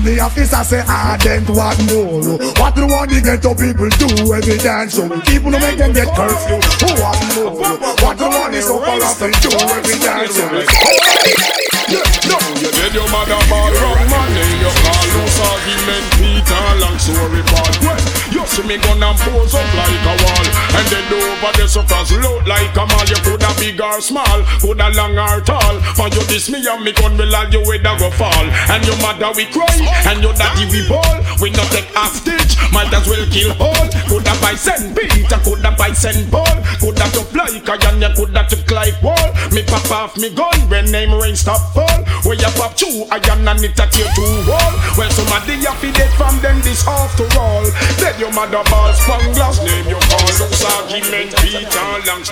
the 0.05 0.21
office 0.21 0.53
I 0.53 0.63
say 0.63 0.83
I 0.87 1.17
don't 1.17 1.49
want 1.49 1.81
more? 1.89 2.37
What 2.61 2.75
do 2.77 2.87
want 2.87 3.11
the 3.11 3.21
ghetto 3.21 3.55
people 3.55 3.89
do 3.89 4.29
they 4.45 4.59
dance? 4.59 4.95
So 4.95 5.09
People 5.23 5.51
make 5.53 5.79
them 5.79 5.93
get 5.93 6.09
curfew. 6.15 6.61
Who 6.61 6.89
want 7.01 7.23
more? 7.35 7.57
What 8.05 8.19
do 8.19 8.25
want 8.29 8.53
the 8.53 8.61
super 8.61 8.97
rappers 9.01 9.41
do 9.41 9.49
when 9.57 9.83
they 9.83 9.99
dance 9.99 11.72
so 11.89 12.01
No, 12.29 12.39
you 12.61 12.71
did 12.71 12.95
your 12.95 13.09
mother 13.11 13.41
ball 13.51 13.73
wrong 13.73 14.03
money 14.07 14.49
You 14.63 14.71
call 14.83 15.05
loose 15.17 15.41
argument 15.43 16.07
Peter 16.19 16.65
long 16.79 16.99
story 16.99 17.43
ball 17.51 17.73
Well, 17.83 18.01
you 18.31 18.43
see 18.47 18.63
me 18.67 18.79
gonna 18.79 19.15
pose 19.19 19.55
up 19.55 19.69
like 19.75 20.05
a 20.07 20.15
wall 20.23 20.47
And 20.79 20.87
then 20.93 21.07
over 21.11 21.53
the 21.59 21.67
surface 21.67 22.13
load 22.23 22.47
like 22.47 22.75
a 22.77 22.85
mall 22.87 23.07
You 23.09 23.19
coulda 23.27 23.51
big 23.59 23.81
or 23.81 24.01
small, 24.01 24.39
coulda 24.61 24.91
long 24.95 25.19
or 25.19 25.41
tall 25.43 25.81
For 25.99 26.09
you 26.15 26.23
this 26.31 26.49
me 26.51 26.63
and 26.63 26.85
me 26.85 26.93
gun 26.93 27.17
will 27.17 27.35
all 27.35 27.49
you 27.51 27.61
a 27.61 27.79
go 27.79 28.11
fall 28.15 28.47
And 28.71 28.85
your 28.87 28.99
mother 29.03 29.33
we 29.35 29.47
cry, 29.51 29.73
and 30.07 30.23
your 30.23 30.35
daddy 30.35 30.67
we 30.71 30.87
ball 30.89 31.19
We 31.41 31.51
not 31.51 31.69
take 31.75 31.91
hostage, 31.97 32.55
might 32.71 32.93
as 32.93 33.07
well 33.09 33.27
kill 33.31 33.51
all 33.59 33.87
Coulda 34.07 34.35
buy 34.41 34.55
Saint 34.55 34.95
Peter, 34.95 35.41
coulda 35.43 35.75
buy 35.77 35.93
Saint 35.93 36.31
Paul 36.31 36.63
Coulda 36.79 37.07
jump 37.11 37.35
like 37.35 37.69
a 37.69 37.75
yan, 37.83 38.01
you 38.01 38.11
coulda 38.15 38.47
took 38.49 38.71
like 38.71 38.97
wall 39.03 39.29
Me 39.51 39.63
pop 39.67 39.91
off 39.91 40.17
me 40.17 40.31
gun 40.31 40.57
when 40.69 40.91
name 40.91 41.13
rain 41.15 41.37
stop 41.37 41.72
fall 41.73 41.99
Where 42.25 42.39
you 42.39 42.53
pop 42.55 42.77
two, 42.77 43.09
I 43.11 43.19
am 43.33 43.49
and 43.49 43.65
it 43.65 43.77
a 43.77 43.85
tear 43.89 44.09
two 44.15 44.29
wall 44.49 44.73
Well 44.97 45.11
somebody 45.11 45.65
a 45.65 45.73
fi 45.81 45.91
dead 45.93 46.13
from 46.15 46.39
them 46.41 46.61
this 46.63 46.87
after 46.87 47.27
all. 47.41 47.65
Dead 47.99 48.17
your 48.21 48.33
mother 48.33 48.63
balls 48.71 49.01
from 49.03 49.21
glass 49.33 49.59
Name 49.65 49.89
your 49.89 50.01
call, 50.09 50.29
looks 50.39 50.63
argument, 50.65 51.35
Peter 51.41 51.89
Lang 52.07 52.23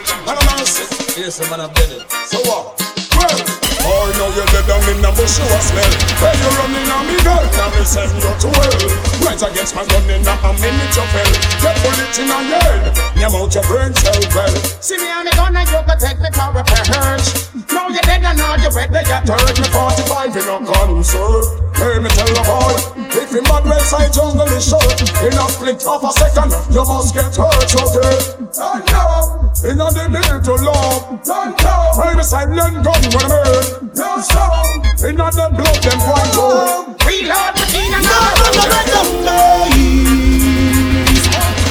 Yes, 1.17 1.41
man, 1.51 1.61
I've 1.61 1.75
done 1.75 1.91
it. 1.91 2.11
So 2.29 2.39
what? 2.49 2.81
Well, 3.17 3.60
Oh, 3.83 4.13
now 4.13 4.29
you're 4.37 4.45
dead 4.53 4.67
down 4.69 4.85
in 4.93 5.01
the 5.01 5.11
bush, 5.17 5.41
you 5.41 5.49
a 5.49 5.59
smell. 5.61 5.93
When 6.21 6.37
you 6.37 6.51
running 6.61 6.89
on 6.93 7.05
me 7.09 7.17
girl, 7.25 7.45
now 7.57 7.73
me 7.73 7.81
send 7.85 8.13
you 8.13 8.29
to 8.29 8.49
hell? 8.53 8.81
Right 9.25 9.41
against 9.41 9.73
my 9.73 9.85
gun 9.89 10.05
in 10.05 10.21
a 10.21 10.35
minute 10.61 10.93
you 10.93 11.07
fell. 11.09 11.33
Get 11.65 11.77
bullet 11.81 12.13
in 12.21 12.29
your 12.29 12.45
head, 12.45 12.83
name 13.17 13.33
out 13.33 13.53
your 13.57 13.65
brain 13.65 13.93
cell 13.97 14.21
well. 14.37 14.57
See 14.85 15.01
me 15.01 15.09
and 15.09 15.25
me 15.25 15.33
gun 15.33 15.57
and 15.57 15.65
you 15.65 15.81
can 15.81 15.97
take 15.97 16.21
me 16.21 16.29
for 16.29 16.53
a 16.53 16.61
purge. 16.61 17.29
Now 17.73 17.89
you're 17.89 18.05
dead 18.05 18.21
and 18.21 18.37
now 18.37 18.61
you're 18.61 18.75
red, 18.77 18.93
they 18.93 19.05
got 19.05 19.25
Third 19.25 19.57
me 19.57 19.67
45 19.73 20.37
in 20.37 20.45
a 20.45 20.57
gun, 20.61 21.01
sir. 21.01 21.71
Hey, 21.81 21.97
me 21.97 22.13
tell 22.13 22.29
the 22.29 22.45
boy 22.45 22.77
If 23.17 23.33
you 23.33 23.41
mad 23.49 23.65
west 23.65 23.89
side 23.89 24.13
jungle 24.13 24.45
is 24.53 24.69
short. 24.69 25.01
In 25.25 25.33
a 25.33 25.45
split 25.49 25.81
of 25.89 26.05
a 26.05 26.13
second, 26.13 26.53
you 26.69 26.85
must 26.85 27.15
get 27.17 27.33
hurt, 27.33 27.73
okay? 27.73 28.45
Don't 28.53 28.85
know. 28.93 29.49
In 29.65 29.81
a 29.81 29.89
minute 29.89 30.45
to 30.45 30.55
love. 30.61 31.25
Don't 31.25 31.57
know. 31.63 31.93
Right 31.97 32.17
beside 32.17 32.51
land 32.51 32.85
gun 32.85 33.01
when 33.17 33.25
I'm 33.25 33.45
hurt 33.45 33.70
Don't 33.95 34.23
stop 34.23 34.85
In 35.05 35.21
a 35.21 35.31
the 35.31 35.47
blood 35.55 35.83
them 35.83 36.01
white 36.03 36.35
oh 36.35 36.91
Reload 37.07 37.55
machine 37.55 37.95
and 37.95 38.03
No, 38.03 38.19
no, 38.39 38.47
no, 38.55 38.65
no, 38.67 38.81
no, 38.91 39.03
nice. 39.25 40.21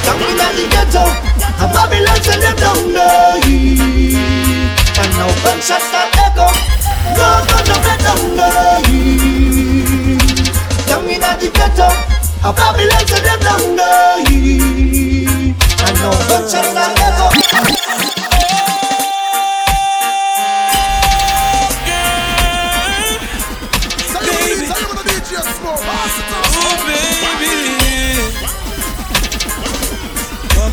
Down 0.03 0.21
in 0.23 0.35
the 0.35 0.65
ghetto, 0.71 1.03
a 1.03 1.65
Babylon 1.71 2.19
send 2.23 2.43
them 2.43 2.55
down 2.55 2.79
nice. 2.93 4.15
And 4.99 5.11
now 5.15 5.31
gunshots 5.43 5.85
start 5.87 6.15
echo. 6.17 6.47
No, 7.15 7.27
no, 7.47 7.57
no, 7.67 7.75
no, 7.83 7.93
down 8.03 8.21
nice. 8.35 8.87
Down 10.87 11.07
in 11.07 11.19
the 11.19 11.47
ghetto, 11.53 11.89
a 12.43 12.51
Babylon 12.51 13.03
send 13.07 13.25
them 13.25 13.39
down 13.39 13.63
nice. 13.75 14.29
And 15.83 15.95
now 15.99 16.15
gunshots 16.27 16.69
start 16.69 16.99
echo. 16.99 18.18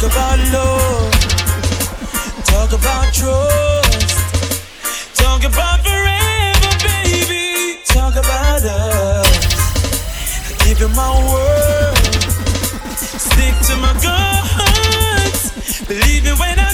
About 0.07 0.38
love. 0.53 1.12
Talk 2.45 2.73
about 2.73 3.12
trust. 3.12 4.16
Talk 5.14 5.42
about 5.45 5.81
forever, 5.83 6.73
baby. 6.87 7.79
Talk 7.85 8.14
about 8.14 8.62
us. 8.62 9.27
I 10.49 10.64
give 10.64 10.81
you 10.81 10.88
my 10.88 11.11
word. 11.33 11.97
Stick 12.97 13.55
to 13.69 13.77
my 13.85 13.92
guns. 14.07 15.40
Believe 15.88 16.25
me 16.25 16.33
when 16.33 16.59
I 16.59 16.71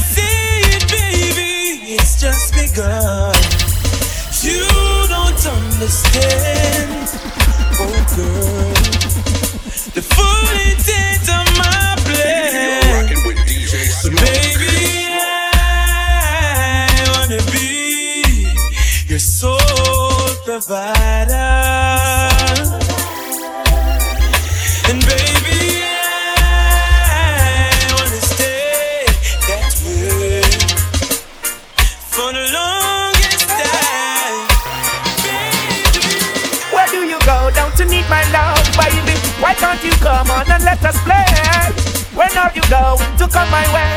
going 42.98 43.16
to 43.16 43.28
come 43.28 43.50
my 43.50 43.64
way? 43.72 43.96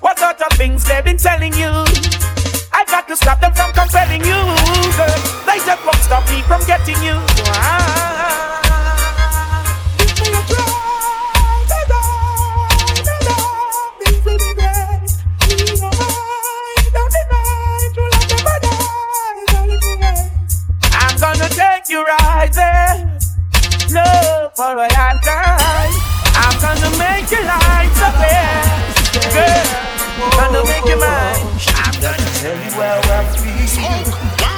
What 0.00 0.18
sort 0.18 0.40
of 0.40 0.56
things 0.56 0.84
they've 0.84 1.04
been 1.04 1.16
telling 1.16 1.52
you? 1.54 1.70
I 2.72 2.84
got 2.86 3.06
to 3.08 3.16
stop 3.16 3.40
them 3.40 3.52
from 3.52 3.72
compelling 3.72 4.24
you, 4.24 4.40
girl. 4.96 5.18
They 5.46 5.58
just 5.64 5.84
won't 5.84 6.02
stop 6.02 6.28
me 6.30 6.42
from 6.42 6.64
getting 6.66 7.02
you. 7.02 7.27
Tell 32.38 32.54
you 32.54 32.70
how 32.70 33.00
I 33.02 33.24
feel. 33.34 33.82
Oh, 33.82 34.06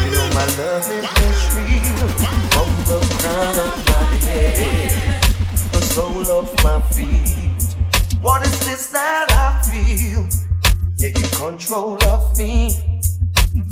you 0.04 0.10
know 0.12 0.28
my 0.36 0.44
love 0.60 0.84
is 0.84 1.40
real. 1.56 2.08
From 2.52 2.70
the 2.84 3.00
crown 3.16 3.56
of 3.56 3.72
my 3.88 4.04
head, 4.28 4.92
the 5.72 5.80
sole 5.80 6.30
of 6.30 6.52
my 6.62 6.78
feet. 6.92 7.76
What 8.20 8.44
is 8.44 8.58
this 8.66 8.88
that 8.88 9.32
I 9.32 9.62
feel? 9.64 10.28
Taking 10.98 11.30
control 11.30 11.96
of 12.04 12.36
me. 12.36 12.76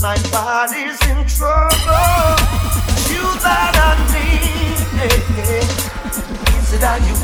My 0.01 0.17
body's 0.33 0.99
in 1.05 1.27
trouble. 1.29 2.33
You 3.13 3.29
that 3.45 3.77
I 3.77 3.93
need. 4.09 4.79
Is 6.57 6.73
it 6.73 6.81
how 6.81 6.97
you 6.97 7.15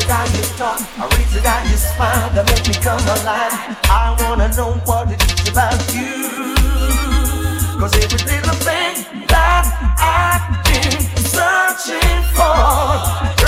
it 0.00 0.08
how 0.08 0.24
you 0.24 0.42
talk? 0.56 0.80
Is 1.20 1.36
it 1.36 1.44
how 1.44 1.62
you 1.62 1.76
smile 1.76 2.30
that 2.30 2.46
make 2.48 2.66
me 2.68 2.74
come 2.82 3.02
alive? 3.20 3.76
I 3.84 4.16
wanna 4.20 4.48
know 4.56 4.72
what 4.86 5.12
it 5.12 5.22
is 5.22 5.39
about 5.50 5.94
you. 5.94 6.54
Cause 7.80 7.94
every 7.96 8.18
thing 8.18 8.94
that 9.26 9.66
I've 9.98 10.46
been 10.68 11.00
searching 11.26 12.22
for, 12.36 13.39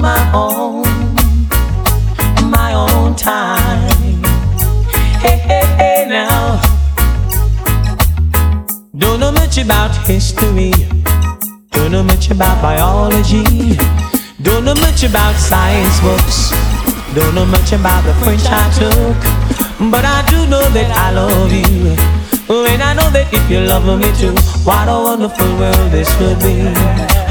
my 0.00 0.32
own, 0.32 0.82
my 2.50 2.72
own 2.72 3.14
time. 3.14 3.90
Hey, 5.20 5.36
hey, 5.36 5.66
hey, 5.76 6.06
now. 6.08 6.60
Don't 8.96 9.20
know 9.20 9.30
much 9.30 9.58
about 9.58 9.94
history. 10.06 10.72
Don't 11.70 11.92
know 11.92 12.02
much 12.02 12.30
about 12.30 12.62
biology. 12.62 13.76
Don't 14.42 14.64
know 14.64 14.74
much 14.74 15.04
about 15.04 15.34
science 15.36 16.00
books. 16.00 16.50
Don't 17.14 17.34
know 17.34 17.44
much 17.44 17.72
about 17.72 18.02
the 18.04 18.14
French 18.24 18.46
I 18.46 18.70
took. 18.78 19.90
But 19.90 20.04
I 20.04 20.24
do 20.30 20.46
know 20.46 20.64
that 20.76 20.90
I 20.96 21.10
love 21.12 21.52
you. 21.52 21.96
And 22.50 22.82
I 22.82 22.94
know 22.94 23.10
that 23.10 23.28
if 23.32 23.50
you 23.50 23.60
love 23.60 23.84
me 23.84 24.10
too, 24.16 24.34
what 24.64 24.88
a 24.88 24.96
wonderful 24.96 25.46
world 25.58 25.92
this 25.92 26.08
would 26.20 26.38
be. 26.40 26.72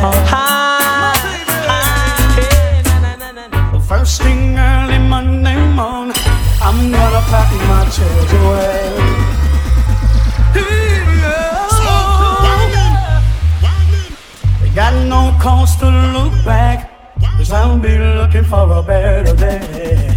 Oh, 0.01 0.48
I'm 7.31 7.35
gonna 7.35 7.45
pack 7.45 7.61
my 7.69 7.83
chairs 7.91 8.31
away. 8.41 8.89
We 14.63 14.69
got 14.73 14.93
no 15.07 15.37
cause 15.39 15.75
to 15.77 15.85
look 15.85 16.33
back, 16.43 16.89
cause 17.37 17.51
I'll 17.51 17.77
be 17.77 17.99
looking 17.99 18.43
for 18.45 18.71
a 18.71 18.81
better 18.81 19.35
day. 19.35 20.09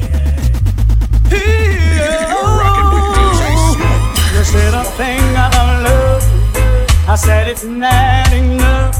You 4.32 4.44
said 4.44 4.72
a 4.72 4.84
thing 4.96 5.36
out 5.36 5.54
of 5.54 5.82
love, 5.84 6.24
I 7.08 7.16
said 7.16 7.46
it's 7.48 7.64
not 7.64 8.32
enough. 8.32 8.96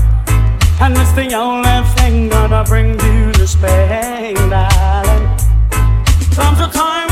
And 0.83 0.97
it's 0.99 1.13
the 1.13 1.33
only 1.35 1.83
thing 1.97 2.29
gonna 2.29 2.63
bring 2.65 3.01
you 3.01 3.33
to 3.33 3.47
Spain, 3.47 4.35
darling. 4.51 5.29
Comes 6.35 6.61
a 6.61 6.69
time 6.69 7.12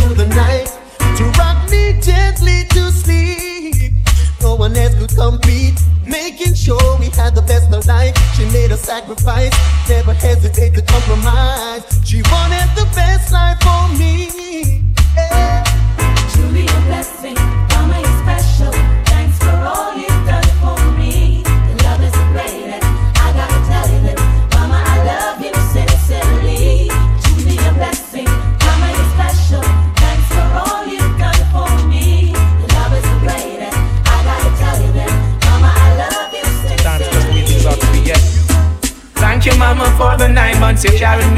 made 8.71 8.75
a 8.75 8.77
sacrifice, 8.77 9.89
never 9.89 10.13
hesitate 10.13 10.73
to 10.73 10.81
compromise. 10.81 11.83
She 12.05 12.21
wanted 12.31 12.69
the 12.75 12.87
best 12.95 13.31
life 13.31 13.59
for 13.61 13.97
me. 13.97 14.30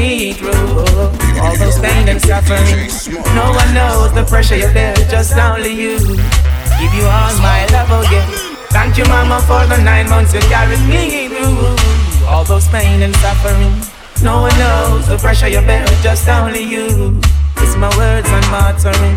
Me 0.04 0.32
through. 0.34 0.52
All 1.40 1.56
those 1.56 1.78
pain 1.80 2.08
and 2.12 2.20
suffering. 2.20 2.88
No 3.40 3.46
one 3.60 3.70
knows 3.72 4.12
the 4.12 4.24
pressure 4.28 4.56
you 4.56 4.70
bear, 4.76 4.94
just 5.08 5.36
only 5.36 5.72
you. 5.72 5.98
Give 6.80 6.92
you 6.98 7.06
all 7.16 7.32
my 7.40 7.60
love 7.74 7.90
oh 7.96 8.04
again. 8.04 8.28
Thank 8.76 8.98
you, 8.98 9.06
Mama, 9.14 9.38
for 9.48 9.62
the 9.72 9.78
nine 9.82 10.08
months 10.10 10.34
you 10.34 10.40
carried 10.52 10.84
me 10.92 11.28
through. 11.28 11.56
All 12.28 12.44
those 12.44 12.68
pain 12.68 13.02
and 13.02 13.14
suffering. 13.24 13.72
No 14.22 14.42
one 14.46 14.56
knows 14.58 15.08
the 15.08 15.16
pressure 15.16 15.48
you 15.48 15.62
bear, 15.70 15.86
just 16.02 16.28
only 16.28 16.64
you. 16.74 17.20
It's 17.62 17.76
my 17.76 17.90
words 17.96 18.28
and 18.36 18.46
martyring. 18.54 19.16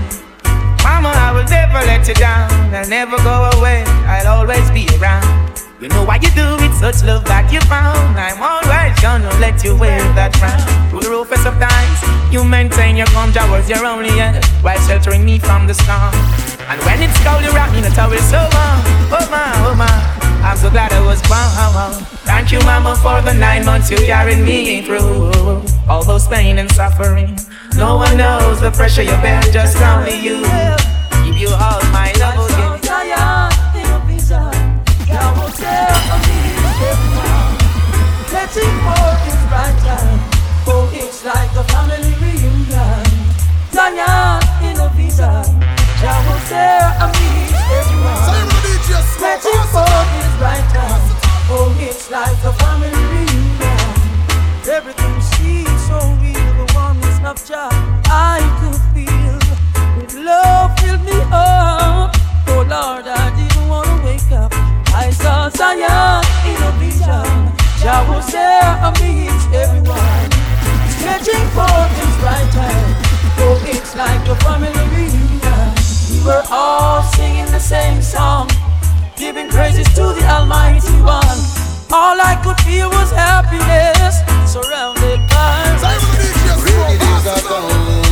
Mama, 0.84 1.12
I 1.28 1.32
will 1.36 1.50
never 1.60 1.80
let 1.86 2.08
you 2.08 2.14
down. 2.14 2.50
I'll 2.74 2.88
never 2.88 3.18
go 3.18 3.50
away. 3.58 3.84
I'll 4.14 4.40
always 4.40 4.70
be 4.72 4.88
around. 4.98 5.47
You 5.80 5.90
know 5.90 6.04
why 6.04 6.16
you 6.16 6.34
do 6.34 6.58
it, 6.58 6.74
such 6.74 7.06
love 7.06 7.22
that 7.30 7.54
you 7.54 7.62
found. 7.70 8.18
I'm 8.18 8.42
always 8.42 8.98
gonna 8.98 9.30
let 9.38 9.62
you 9.62 9.78
wear 9.78 10.02
that 10.18 10.34
crown. 10.34 10.58
Through 10.90 11.06
the 11.06 11.14
roughest 11.14 11.46
of 11.46 11.54
times, 11.62 12.02
you 12.34 12.42
maintain 12.42 12.98
your 12.98 13.06
calm 13.14 13.30
was 13.54 13.70
your 13.70 13.86
only 13.86 14.10
end 14.18 14.42
while 14.66 14.80
sheltering 14.90 15.22
me 15.22 15.38
from 15.38 15.70
the 15.70 15.78
storm. 15.78 16.18
And 16.66 16.82
when 16.82 16.98
it's 17.06 17.14
cold, 17.22 17.46
you 17.46 17.54
wrap 17.54 17.70
me 17.78 17.86
in 17.86 17.86
a 17.86 17.94
towel 17.94 18.18
so 18.26 18.42
warm. 18.42 18.78
Oh 19.14 19.22
my, 19.30 19.54
oh 19.70 19.78
my, 19.78 19.94
I'm 20.42 20.58
so 20.58 20.74
glad 20.74 20.90
I 20.98 21.02
was 21.06 21.22
born. 21.30 21.94
Thank 22.26 22.52
you, 22.52 22.60
Mama, 22.66 22.98
for 22.98 23.22
the 23.22 23.38
nine 23.38 23.64
months 23.64 23.94
you 23.94 23.98
carried 24.02 24.42
me 24.42 24.82
through. 24.82 25.62
All 25.86 26.02
those 26.02 26.28
pain 26.28 26.58
and 26.58 26.72
suffering. 26.72 27.38
No 27.78 27.98
one 27.98 28.18
knows 28.18 28.62
the 28.62 28.72
pressure 28.72 29.06
you 29.06 29.18
bear, 29.22 29.46
just 29.54 29.78
only 29.78 30.18
you. 30.26 30.42
Give 31.22 31.38
you 31.38 31.54
all 31.54 31.86
my 31.94 32.10
love 32.18 32.47
Letting 38.48 38.80
for 38.80 39.12
his 39.28 39.42
right 39.52 39.78
time. 39.84 40.20
Oh, 40.68 40.90
it's 40.94 41.26
like 41.26 41.52
a 41.52 41.66
family 41.68 42.16
reunion. 42.16 43.04
Tanya 43.76 44.40
in 44.64 44.80
a 44.80 44.88
visa. 44.96 45.44
Jah 46.00 46.16
was 46.24 46.48
there 46.48 46.96
and 46.96 47.12
meet 47.20 47.52
everyone. 47.76 48.24
Letting 49.20 49.64
for 49.68 50.00
his 50.16 50.32
right 50.40 50.64
time. 50.72 51.04
Oh, 51.52 51.76
it's 51.78 52.10
like 52.10 52.40
a 52.48 52.54
family 52.54 53.04
reunion. 53.12 53.84
Everything 54.64 55.20
seems 55.36 55.82
so 55.84 56.00
real. 56.24 56.48
The 56.56 56.72
oneness 56.74 57.20
of 57.28 57.44
Jah 57.44 57.68
I 58.08 58.40
could 58.64 58.80
feel. 58.96 59.40
With 60.00 60.16
love 60.16 60.72
filled 60.80 61.04
me 61.04 61.20
up. 61.34 62.16
Oh 62.48 62.64
Lord, 62.64 63.08
I 63.12 63.28
didn't 63.36 63.68
wanna 63.68 64.06
wake 64.06 64.32
up. 64.32 64.54
I 64.96 65.10
saw 65.12 65.50
Zion 65.50 66.24
in 66.48 66.64
a 66.64 66.72
vision. 66.80 67.57
Jah 67.78 68.04
was 68.10 68.26
there 68.34 68.74
amidst 68.82 69.50
everyone, 69.54 70.30
stretching 70.98 71.46
forth 71.54 71.94
His 72.02 72.16
right 72.26 72.54
hand. 72.58 72.96
Oh, 73.40 73.62
it's 73.66 73.96
like 73.96 74.28
a 74.28 74.36
family 74.42 74.74
reunion. 74.98 75.70
We 76.10 76.26
were 76.26 76.44
all 76.50 77.04
singing 77.04 77.46
the 77.52 77.60
same 77.60 78.02
song, 78.02 78.50
giving 79.16 79.48
praises 79.50 79.88
to 79.94 80.14
the 80.18 80.26
Almighty 80.26 80.92
One. 81.06 81.40
All 81.94 82.18
I 82.20 82.36
could 82.44 82.60
feel 82.66 82.90
was 82.90 83.12
happiness, 83.12 84.26
surrounded 84.52 85.22
by. 85.30 85.78
Rainy 86.66 86.98
days 86.98 87.28
are 87.30 87.44
gone, 87.46 88.04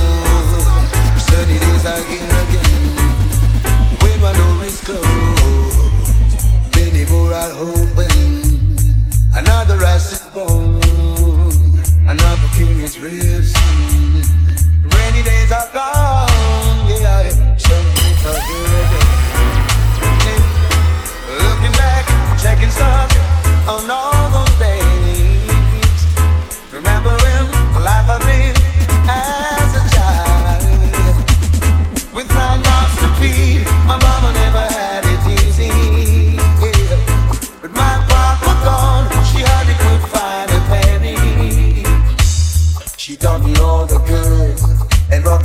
sunny 1.20 1.58
days 1.60 1.86
are 1.86 2.00
again 2.06 2.30
again. 2.46 2.96
When 4.00 4.22
my 4.22 4.32
door 4.32 4.64
is 4.64 4.80
closed, 4.82 5.80
many 6.76 7.04
more 7.10 7.34
are 7.34 7.52
open 7.52 8.15
another 9.66 9.84
russet 9.84 10.34
bone, 10.34 10.80
another 12.08 12.48
king 12.54 12.82
is 12.82 13.00
risen. 13.00 14.22
Rainy 14.84 15.24
days 15.24 15.52
are 15.52 15.70
gone. 15.74 15.95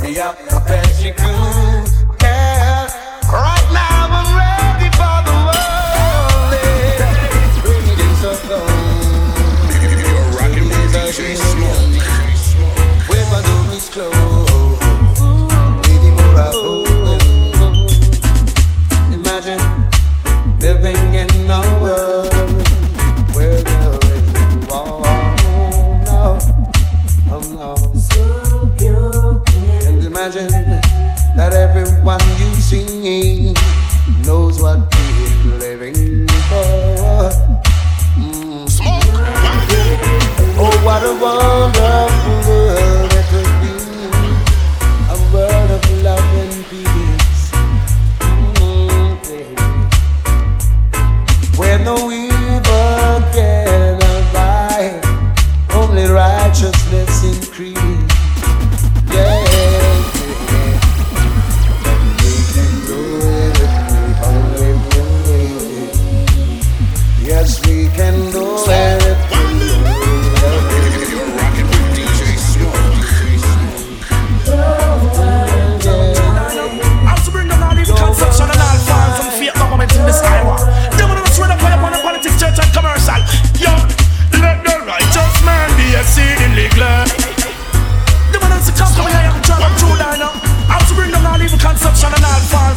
And 0.03 0.15
brought 0.15 0.15
me 0.15 0.19
up 0.19 1.70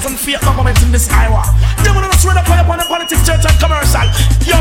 and 0.07 0.19
fake 0.19 0.41
government 0.41 0.81
in 0.83 0.93
this 0.93 1.09
Iowa. 1.11 1.45
They 1.83 1.91
wanna 1.91 2.13
spread 2.19 2.37
up 2.37 2.49
on 2.49 2.79
the 2.79 2.85
politics, 2.85 3.25
church 3.25 3.45
and 3.45 3.59
commercial. 3.61 4.05
Yo, 4.45 4.59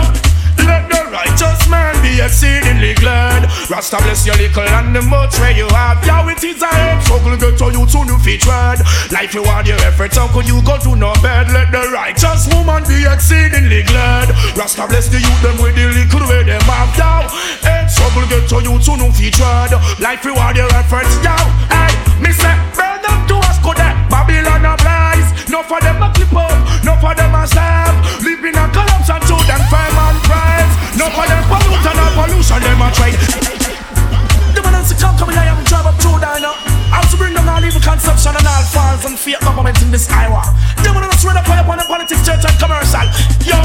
let 0.64 0.88
the 0.88 1.02
righteous 1.12 1.68
man 1.68 1.96
be 2.02 2.22
exceedingly 2.22 2.94
glad. 2.96 3.50
Rasta 3.70 3.98
bless 4.04 4.26
your 4.26 4.36
little 4.38 4.64
and 4.64 4.96
the 4.96 5.02
much 5.02 5.38
where 5.40 5.52
you 5.52 5.68
have. 5.70 6.00
Yeah, 6.06 6.24
it 6.30 6.44
is 6.44 6.62
a 6.62 6.68
head 6.68 7.04
struggle 7.04 7.36
get 7.36 7.58
to 7.60 7.68
you 7.72 7.84
to 7.86 8.00
new 8.06 8.18
feet 8.20 8.42
tread. 8.42 8.80
Life 9.12 9.34
you 9.34 9.44
want 9.44 9.68
your 9.68 9.80
efforts, 9.84 10.18
how 10.18 10.28
could 10.32 10.48
you 10.48 10.62
go 10.64 10.78
to 10.80 10.96
no 10.96 11.14
bed? 11.22 11.52
Let 11.52 11.72
the 11.72 11.92
righteous 11.92 12.48
woman 12.54 12.84
be 12.88 13.04
exceedingly 13.04 13.84
glad. 13.84 14.30
Rasta 14.56 14.88
bless 14.88 15.10
the 15.10 15.20
youth 15.20 15.42
them 15.44 15.58
with 15.60 15.76
the 15.76 15.92
little 15.92 16.28
way 16.30 16.44
them 16.44 16.62
have. 16.72 16.92
Yeah, 16.96 17.28
head 17.68 17.88
struggle 17.92 18.28
get 18.30 18.48
to 18.50 18.58
you 18.64 18.80
to 18.80 18.92
new 18.96 19.12
feet 19.12 19.34
tread. 19.36 19.72
Life 20.00 20.24
you 20.24 20.36
want 20.36 20.56
your 20.56 20.72
efforts, 20.72 21.20
yeah. 21.24 21.40
Hey, 21.68 21.92
me 22.22 22.32
say, 22.32 22.56
burn 22.76 23.02
them 23.04 23.28
to 23.28 23.36
us 23.44 23.60
go 23.60 23.74
there. 23.74 23.96
Babylon 24.10 24.66
a 24.66 24.76
rise. 24.84 25.03
No 25.54 25.62
for 25.62 25.80
them 25.82 26.02
a 26.02 26.12
clip 26.12 26.34
up, 26.34 26.50
no 26.84 26.98
for 26.98 27.14
them 27.14 27.36
a. 27.36 27.94
Live 28.26 28.44
in 28.44 28.58
a 28.58 28.66
columns 28.74 29.08
and 29.08 29.22
to 29.22 29.38
them 29.46 29.62
fame 29.70 30.00
and 30.02 30.18
prize. 30.26 30.98
No 30.98 31.06
for 31.14 31.28
them 31.30 31.44
pollute 31.46 31.86
and 31.86 32.00
a 32.02 32.06
pollution 32.18 32.60
them 32.60 32.82
a 32.82 32.90
try. 32.90 33.12
The 34.56 34.62
come 35.16 35.30
here 35.30 35.54
and 35.54 35.64
drive 35.68 35.86
up 35.86 36.02
through. 36.02 36.18
I 36.26 36.73
was 37.02 37.12
to 37.12 37.18
bring 37.18 37.34
down 37.34 37.48
all 37.50 37.64
evil 37.64 37.82
conception 37.82 38.36
and 38.36 38.46
all 38.46 38.64
false 38.70 39.06
and 39.06 39.18
fake 39.18 39.40
government 39.42 39.82
in 39.82 39.90
this 39.90 40.10
Iowa. 40.10 40.44
The 40.84 40.94
man 40.94 41.04
else 41.04 41.24
read 41.26 41.38
up 41.38 41.48
on 41.48 41.78
the 41.78 41.86
politics, 41.86 42.26
church 42.26 42.44
and 42.46 42.58
commercial. 42.60 43.08
Yo, 43.46 43.58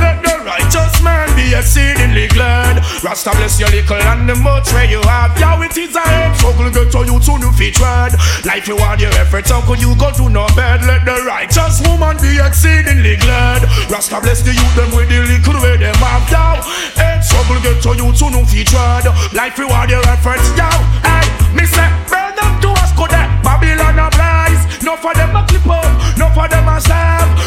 let 0.00 0.20
the 0.22 0.42
righteous 0.44 1.00
man 1.02 1.28
be 1.36 1.54
exceedingly 1.54 2.28
glad. 2.28 2.82
Rasta 3.02 3.30
bless 3.36 3.60
your 3.60 3.70
little 3.70 3.96
and 3.96 4.28
the 4.28 4.34
much 4.34 4.72
where 4.72 4.84
you 4.84 5.00
have. 5.06 5.32
Yo, 5.38 5.62
it 5.62 5.76
is 5.76 5.94
a 5.94 6.00
head 6.00 6.36
struggle 6.36 6.70
get 6.70 6.90
to 6.92 7.00
you 7.04 7.16
to 7.20 7.32
new 7.38 7.52
feet 7.52 7.74
tread. 7.74 8.12
Life 8.44 8.68
you 8.68 8.76
want 8.76 9.00
your 9.00 9.14
efforts, 9.16 9.50
how 9.50 9.62
could 9.64 9.80
you 9.80 9.94
go 9.96 10.10
to 10.12 10.28
no 10.28 10.46
bed? 10.56 10.84
Let 10.84 11.04
the 11.04 11.22
righteous 11.24 11.80
woman 11.86 12.16
be 12.18 12.38
exceedingly 12.40 13.16
glad. 13.16 13.62
Rasta 13.90 14.20
bless 14.20 14.42
the 14.42 14.52
youth 14.52 14.74
them 14.76 14.90
with 14.96 15.08
the 15.08 15.22
little 15.22 15.62
way 15.62 15.76
them 15.76 15.96
have. 16.02 16.26
Yo, 16.30 16.62
head 16.98 17.20
struggle 17.22 17.60
get 17.62 17.82
to 17.82 17.92
you 17.94 18.12
to 18.12 18.26
new 18.30 18.44
feet 18.44 18.68
tread. 18.68 19.06
Life 19.32 19.56
you 19.58 19.68
want 19.68 19.90
your 19.90 20.02
efforts, 20.08 20.48
yo. 20.58 20.68
Hey, 21.04 21.25
me 21.56 21.64
say, 21.64 21.88
burn 22.12 22.36
them 22.36 22.52
to 22.60 22.68
us 22.76 22.92
go 22.92 23.08
there. 23.08 23.26
Babylon 23.40 23.98
a 23.98 24.08
rise. 24.20 24.62
No 24.84 24.96
for 24.96 25.14
them 25.14 25.34
a 25.34 25.42
clip 25.48 25.66
up, 25.66 25.88
no 26.20 26.28
for 26.36 26.46
them 26.46 26.68
a. 26.68 26.76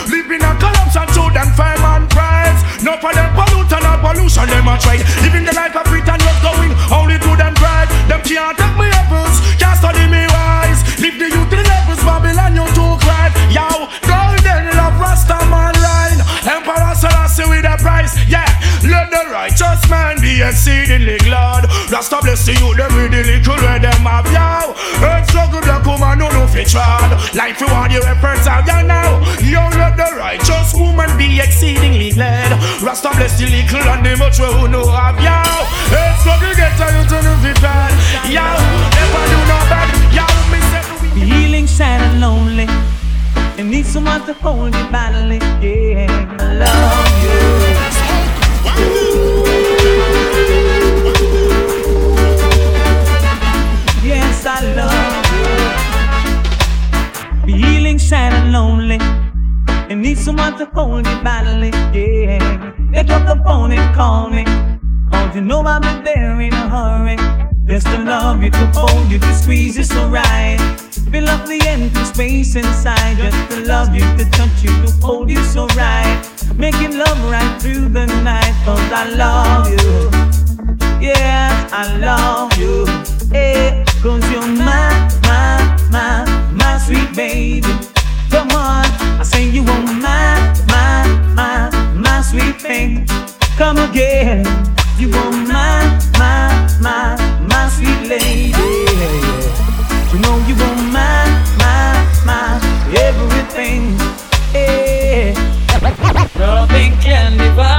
Live 0.09 0.31
in 0.31 0.41
a 0.41 0.51
columns 0.57 0.97
and 0.97 1.09
to 1.13 1.29
them 1.29 1.49
fame 1.53 1.85
and 1.85 2.09
prize. 2.09 2.59
No 2.81 2.97
for 2.97 3.13
them 3.13 3.29
pollute 3.37 3.71
and 3.71 3.85
a 3.85 3.93
pollution 4.01 4.49
them 4.49 4.67
a 4.67 4.75
try. 4.81 4.97
Living 5.21 5.45
the 5.45 5.53
life 5.53 5.75
of 5.77 5.85
Britain 5.85 6.17
was 6.25 6.39
going 6.41 6.73
only 6.89 7.21
to 7.21 7.31
them 7.37 7.53
pride. 7.53 7.87
Them 8.09 8.21
can't 8.25 8.57
take 8.57 8.75
me 8.81 8.89
apples, 8.89 9.37
can't 9.61 9.77
study 9.77 10.09
me 10.09 10.25
wise. 10.33 10.81
Live 10.97 11.21
the 11.21 11.29
youth 11.29 11.49
the 11.53 11.61
levels, 11.61 12.01
Babylon 12.01 12.57
you 12.57 12.65
too 12.73 12.97
cry. 13.05 13.29
Yo, 13.53 13.69
golden 14.09 14.73
love 14.73 14.97
Rasta 14.97 15.37
man 15.53 15.77
line. 15.77 16.19
Emperor 16.49 16.93
Selassie 16.97 17.45
with 17.45 17.69
a 17.69 17.77
price, 17.77 18.17
yeah. 18.25 18.49
Let 18.81 19.11
the 19.11 19.29
righteous 19.29 19.85
man 19.87 20.19
be 20.19 20.41
exceedingly 20.41 21.19
glad. 21.19 21.68
Rasta 21.89 22.19
bless 22.21 22.45
the 22.45 22.53
youth, 22.53 22.77
them 22.77 22.93
with 22.93 23.09
the 23.09 23.25
little 23.25 23.57
where 23.65 23.79
them 23.81 24.05
have, 24.05 24.29
yo. 24.29 24.77
Earth 25.01 25.25
struggle 25.29 25.61
black 25.61 25.81
woman, 25.89 26.19
no 26.19 26.29
no 26.29 26.45
fit 26.45 26.69
trod. 26.69 27.17
Life 27.33 27.59
you 27.59 27.65
want 27.65 27.91
your 27.91 28.05
efforts 28.05 28.45
out, 28.45 28.67
yeah 28.69 28.85
now. 28.85 29.17
Yo, 29.41 29.57
let 29.73 29.97
the 29.97 30.05
righteous 30.13 30.73
woman 30.77 31.09
be 31.17 31.41
exceedingly 31.41 32.11
glad. 32.13 32.53
Rasta 32.81 33.09
bless 33.17 33.41
the 33.41 33.49
little 33.49 33.81
and 33.89 34.05
the 34.05 34.13
much 34.21 34.37
who 34.37 34.67
know 34.69 34.85
have, 34.85 35.17
yo. 35.17 35.33
Earth 35.89 36.21
struggle 36.21 36.53
get 36.53 36.77
to 36.77 36.85
you 36.93 37.03
to 37.09 37.17
no 37.25 37.33
fit 37.41 37.57
trod. 37.57 37.89
Yo, 38.29 38.45
never 38.45 39.23
do 39.33 39.39
no 39.49 39.57
bad. 39.73 39.89
Yo, 40.13 40.29
me 40.53 40.61
say 40.69 40.85
Feeling 41.25 41.65
sad 41.65 42.05
and 42.05 42.21
lonely. 42.21 42.69
You 43.57 43.65
need 43.65 43.85
someone 43.85 44.25
to 44.27 44.33
hold 44.33 44.75
you 44.75 44.85
badly. 44.93 45.41
Yeah, 45.57 46.37
I 46.39 46.53
love 46.53 47.23
you. 47.25 47.33
Yes, 47.73 47.97
to 60.59 60.65
hold 60.73 61.07
you 61.07 61.23
badly. 61.23 61.69
Yeah, 61.97 62.73
pick 62.91 63.09
up 63.09 63.25
the 63.25 63.41
phone 63.45 63.71
and 63.71 63.95
call 63.95 64.29
me. 64.29 64.43
Don't 65.09 65.33
you 65.33 65.39
know 65.39 65.61
I'll 65.61 65.79
be 65.79 66.03
there 66.03 66.41
in 66.41 66.51
a 66.51 66.69
hurry? 66.69 67.15
Just 67.65 67.87
to 67.87 67.97
love 68.03 68.43
you, 68.43 68.51
to 68.51 68.65
hold 68.75 69.09
you, 69.09 69.19
to 69.19 69.33
squeeze 69.33 69.77
you 69.77 69.85
so 69.85 70.09
right. 70.09 70.57
Fill 71.11 71.29
up 71.29 71.47
the 71.47 71.61
empty 71.65 72.03
space 72.03 72.55
inside. 72.55 73.15
Just 73.15 73.51
to 73.51 73.65
love 73.67 73.95
you, 73.95 74.01
to 74.01 74.29
touch 74.31 74.61
you, 74.61 74.71
to 74.83 74.91
hold 75.01 75.29
you 75.29 75.41
so 75.45 75.65
right. 75.77 76.21
Making 76.57 76.97
love 76.97 77.19
right 77.31 77.61
through 77.61 77.87
the 77.87 78.07
night. 78.21 78.53
Cause 78.65 78.91
I 78.91 79.07
love 79.15 79.69
you. 79.71 80.09
Yes, 80.99 81.71
I 81.71 81.95
love 81.99 82.51
you. 82.57 82.85
Hey, 83.31 83.85
cause 84.01 84.29
you're 84.29 84.41
my, 84.41 84.91
my, 85.23 85.87
my, 85.89 86.51
my 86.51 86.77
sweet 86.79 87.15
baby. 87.15 87.88
Come 88.49 88.61
on, 88.61 88.85
I 89.19 89.23
say 89.23 89.47
you 89.47 89.61
are 89.61 89.83
my, 90.01 90.33
my, 90.69 91.05
my, 91.35 91.69
my 91.93 92.21
sweet 92.21 92.59
thing. 92.59 93.05
Come 93.57 93.77
again, 93.77 94.43
you 94.97 95.09
are 95.13 95.31
my, 95.31 95.85
my, 96.17 96.49
my, 96.81 97.15
my 97.47 97.69
sweet 97.69 98.09
lady. 98.09 98.49
You 100.11 100.19
know 100.19 100.35
you 100.47 100.55
are 100.55 100.81
my, 100.89 101.25
my, 101.59 101.93
my 102.25 102.59
everything. 102.97 103.95
Hey. 104.51 105.35
Nothing 106.35 106.93
can 106.97 107.37
divide 107.37 107.78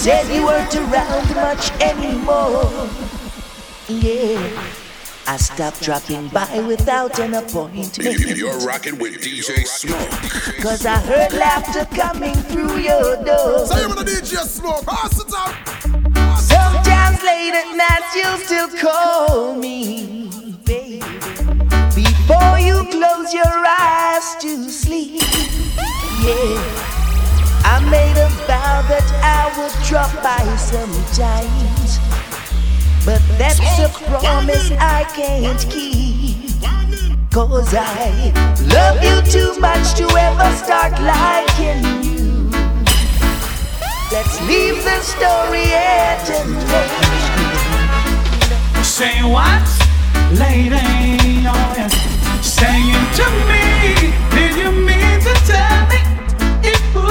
said 0.00 0.34
you 0.34 0.46
weren't 0.46 0.74
around 0.74 1.28
much 1.34 1.70
anymore. 1.72 2.88
Yeah. 3.86 4.72
I 5.26 5.36
stopped 5.36 5.82
dropping 5.82 6.28
by 6.28 6.60
without 6.66 7.18
an 7.18 7.34
appointment. 7.34 7.98
You're 8.38 8.58
rocking 8.60 8.98
with 8.98 9.20
DJ 9.20 9.66
Smoke. 9.66 10.08
Cause 10.62 10.86
I 10.86 10.96
heard 11.00 11.34
laughter 11.34 11.84
coming 11.94 12.34
through 12.34 12.78
your 12.78 13.22
door. 13.22 13.66
Say 13.66 13.84
it 13.84 14.06
DJ 14.06 14.38
Smoke. 14.46 14.86
Pass 14.86 15.20
it 15.20 15.34
out. 15.36 15.54
Sometimes 16.40 17.22
late 17.22 17.52
at 17.52 17.76
night 17.76 18.06
you'll 18.16 18.38
still 18.38 18.68
call 18.80 19.54
me, 19.54 20.30
baby. 20.64 21.00
Before 21.94 22.58
you 22.58 22.86
close 22.90 23.34
your 23.34 23.66
eyes 23.66 24.34
to 24.40 24.70
sleep. 24.70 25.20
Yeah. 26.24 26.99
I 27.64 27.80
made 27.90 28.16
a 28.16 28.28
vow 28.46 28.82
that 28.88 29.06
I 29.22 29.50
would 29.56 29.72
drop 29.86 30.12
by 30.22 30.44
sometimes, 30.56 31.98
but 33.04 33.22
that's 33.38 33.60
a 33.78 33.88
promise 34.08 34.70
I 34.72 35.04
can't 35.14 35.60
keep. 35.70 36.36
Cause 37.32 37.74
I 37.74 38.32
love 38.74 39.02
you 39.04 39.22
too 39.30 39.54
much 39.60 39.94
to 39.94 40.04
ever 40.04 40.56
start 40.56 40.92
liking 41.00 41.84
you. 42.02 42.50
Let's 44.10 44.40
leave 44.48 44.82
the 44.82 45.00
story 45.00 45.72
at 45.72 46.28
an 46.28 46.56
end. 46.56 47.10
Say 48.84 49.22
what, 49.22 49.62
lady? 50.32 51.46
Oh. 51.46 51.88
Saying 52.42 53.06
to 53.14 53.30
me. 53.48 53.69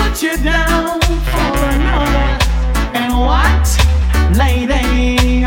put 0.10 0.24
you 0.24 0.38
down 0.38 1.00
for 1.00 1.66
another. 1.70 2.38
And 2.96 3.14
what, 3.14 3.68
lady, 4.36 5.46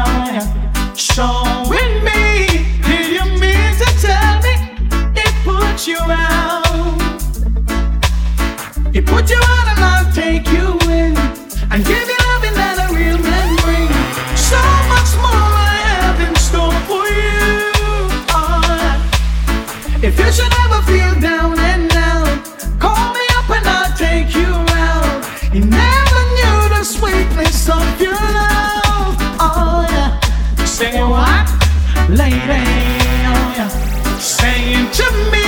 showing 0.94 2.04
me? 2.04 2.46
Did 2.86 3.10
you 3.10 3.24
mean 3.40 3.74
to 3.80 3.88
tell 4.00 4.40
me 4.40 4.54
it 5.16 5.34
put 5.44 5.86
you 5.88 5.98
out? 5.98 6.62
It 8.94 9.04
put 9.04 9.30
you 9.30 9.40
out. 9.42 9.61
the 26.82 26.88
sweetness 26.88 27.68
of 27.68 28.00
your 28.00 28.10
love. 28.10 29.14
Oh 29.38 29.86
yeah, 29.88 30.18
say 30.64 31.00
what, 31.00 31.48
lady? 32.10 32.64
Oh 33.30 33.54
yeah, 33.56 33.68
saying 34.18 34.90
to 34.90 35.30
me. 35.30 35.41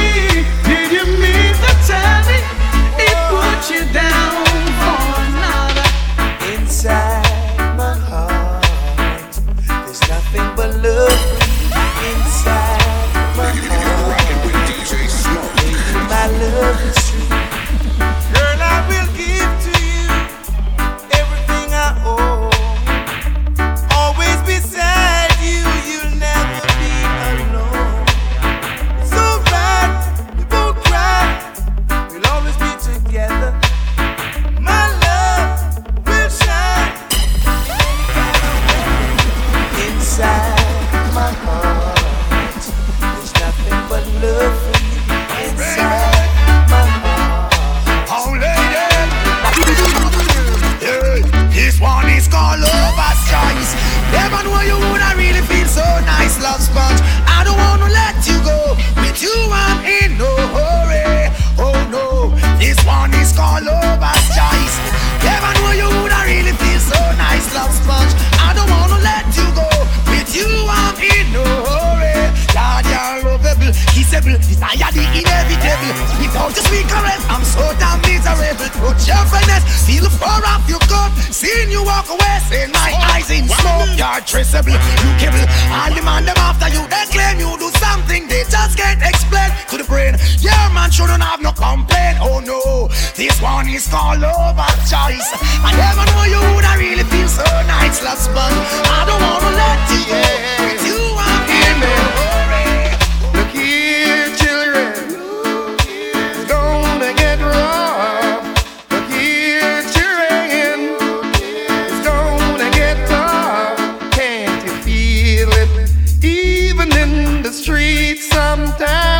sometimes. 118.54 119.13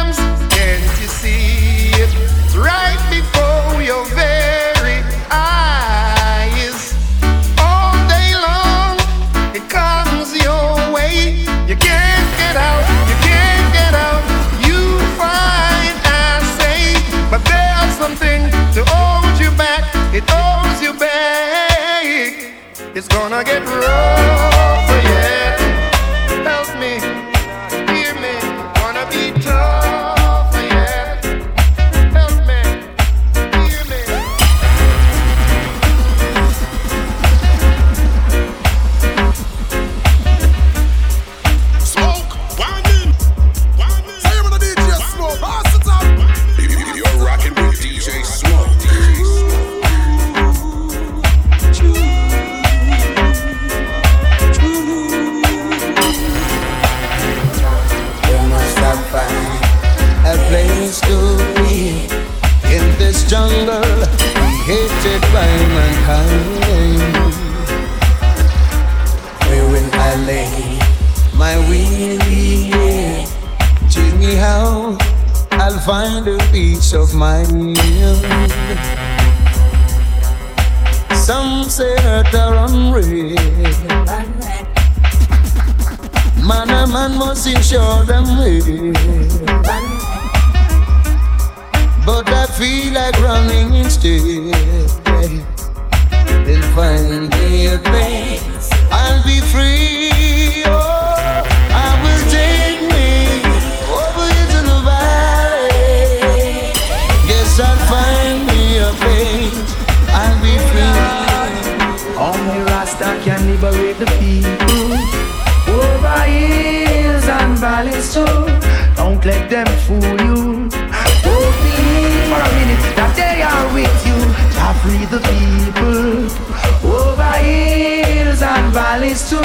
Valleys 128.74 129.30
too. 129.30 129.40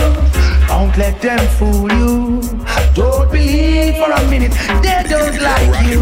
Don't 0.68 0.96
let 0.98 1.22
them 1.22 1.40
fool 1.58 1.88
you. 1.94 2.42
Don't 2.96 3.32
believe 3.32 3.96
for 4.02 4.12
a 4.12 4.22
minute 4.28 4.54
they 4.82 5.04
don't 5.08 5.38
like 5.40 5.86
you. 5.88 6.02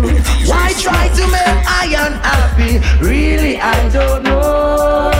Why 0.50 0.72
try 0.80 1.10
to 1.20 1.24
make 1.36 1.62
I 1.82 1.86
unhappy? 2.06 2.80
Really, 3.06 3.58
I 3.60 3.90
don't 3.90 4.24
know. 4.24 5.12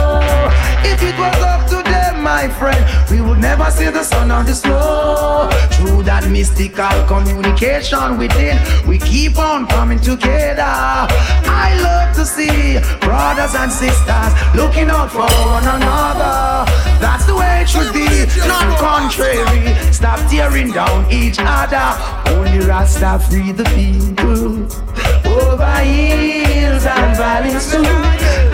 If 0.90 1.02
it 1.02 1.16
was 1.18 1.38
up 1.52 1.68
to 1.70 1.87
my 2.28 2.46
friend, 2.60 2.82
we 3.10 3.22
would 3.22 3.38
never 3.38 3.70
see 3.70 3.88
the 3.98 4.04
sun 4.04 4.30
on 4.30 4.44
the 4.44 4.54
snow. 4.54 5.48
Through 5.76 6.02
that 6.10 6.24
mystical 6.28 6.96
communication 7.12 8.18
within, 8.22 8.56
we 8.86 8.96
keep 8.98 9.38
on 9.38 9.66
coming 9.66 10.00
together. 10.10 10.74
I 11.64 11.68
love 11.88 12.10
to 12.18 12.24
see 12.36 12.76
brothers 13.06 13.54
and 13.62 13.72
sisters 13.72 14.32
looking 14.60 14.88
out 14.96 15.10
for 15.16 15.28
one 15.54 15.66
another. 15.76 16.68
That's 17.04 17.24
the 17.30 17.34
way 17.40 17.52
it 17.62 17.68
should 17.72 17.92
be, 17.96 18.08
not 18.52 18.68
contrary. 18.86 19.62
Stop 20.00 20.20
tearing 20.30 20.70
down 20.80 21.10
each 21.10 21.38
other. 21.40 21.88
Only 22.34 22.60
Rasta 22.70 23.12
free 23.26 23.52
the 23.52 23.66
people 23.78 24.68
over 25.36 25.76
hills 25.92 26.84
and 26.94 27.12
valleys 27.16 27.66
too. 27.72 27.82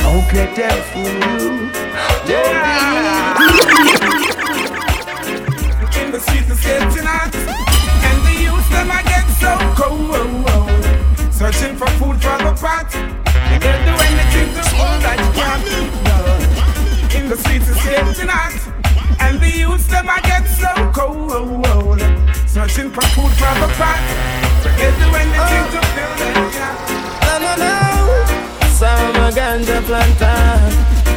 Don't 0.05 0.29
let 0.39 0.51
them 0.59 0.79
fool 0.91 1.15
you. 1.43 3.34
In 3.65 3.71
the 6.13 6.21
streets 6.21 6.51
it's 6.51 6.61
getting 6.65 7.07
hot 7.09 7.33
And 7.33 8.19
the 8.27 8.35
youth 8.45 8.69
them 8.69 8.91
I 8.91 9.01
get 9.09 9.25
so 9.41 9.57
cold 9.73 10.85
Searching 11.33 11.73
for 11.77 11.87
food 11.97 12.21
for 12.21 12.37
the 12.45 12.53
pot 12.61 12.91
They 12.93 13.59
get 13.59 13.81
the 13.87 13.93
anything 14.05 14.53
to 14.53 14.63
that 15.01 15.17
In 17.17 17.31
the 17.31 17.39
streets 17.39 17.71
it's 17.71 17.83
getting 17.85 18.29
hot 18.29 18.53
And 19.21 19.41
the 19.41 19.51
youth 19.51 19.89
them 19.89 20.11
I 20.11 20.21
get 20.21 20.47
so 20.47 20.69
cold 20.93 22.01
Searching 22.47 22.91
for 22.91 23.01
food 23.17 23.33
for 23.33 23.55
the 23.65 23.69
pot 23.81 24.03
They 24.63 24.77
get 24.77 24.93
the 25.01 25.09
anything 25.17 25.65
to 25.73 25.81
fill 25.95 26.15
that 26.21 26.37
gap 26.53 26.77
No, 27.25 27.33
no, 27.41 27.53
no. 27.65 27.73
So 28.77 28.93
ganja. 29.33 29.81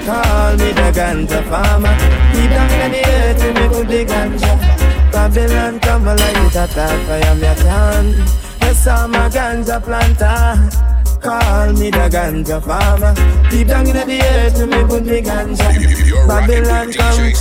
Call 0.08 0.56
me 0.56 0.72
the 0.72 0.90
ganja 0.96 1.44
farmer. 1.50 1.94
Deep 2.32 2.50
down 2.50 2.72
in 2.80 2.92
the 2.94 3.04
earth, 3.12 3.44
me 3.44 3.68
put 3.68 3.88
the 3.90 4.06
ganja. 4.06 5.12
Babylon 5.12 5.82
come 5.82 6.06
like 6.06 6.22
it 6.22 6.56
attack 6.56 6.98
fire 7.06 7.36
me 7.36 7.48
a 7.48 7.56
can. 7.56 8.06
Yes, 8.62 8.88
I'm 8.88 9.14
a 9.14 9.28
ganja 9.28 9.84
planter. 9.84 11.20
Call 11.20 11.74
me 11.74 11.92
the 11.92 12.08
ganja 12.08 12.64
farmer. 12.64 13.14
Deep 13.50 13.68
down 13.68 13.86
in 13.86 14.08
the 14.08 14.22
earth, 14.24 14.60
me 14.62 14.82
put 14.88 15.04
the 15.04 15.22
ganja. 15.22 15.68
Babylon 16.26 16.94
come. 16.94 17.34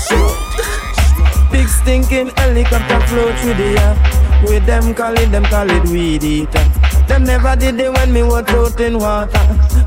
Big 1.53 1.69
stinking 1.69 2.31
helicopter 2.37 3.01
flow 3.07 3.33
through 3.37 3.55
the 3.55 3.79
air. 3.79 4.43
With 4.43 4.67
them 4.67 4.93
call 4.93 5.15
it, 5.15 5.31
them 5.31 5.45
call 5.45 5.71
it 5.71 5.85
weed 5.89 6.25
eater. 6.25 6.65
Them 7.09 7.25
never 7.25 7.57
did 7.57 7.79
it 7.81 7.93
when 7.93 8.13
me 8.13 8.23
was 8.23 8.49
out 8.49 8.81
in 8.81 8.99
water. 8.99 9.39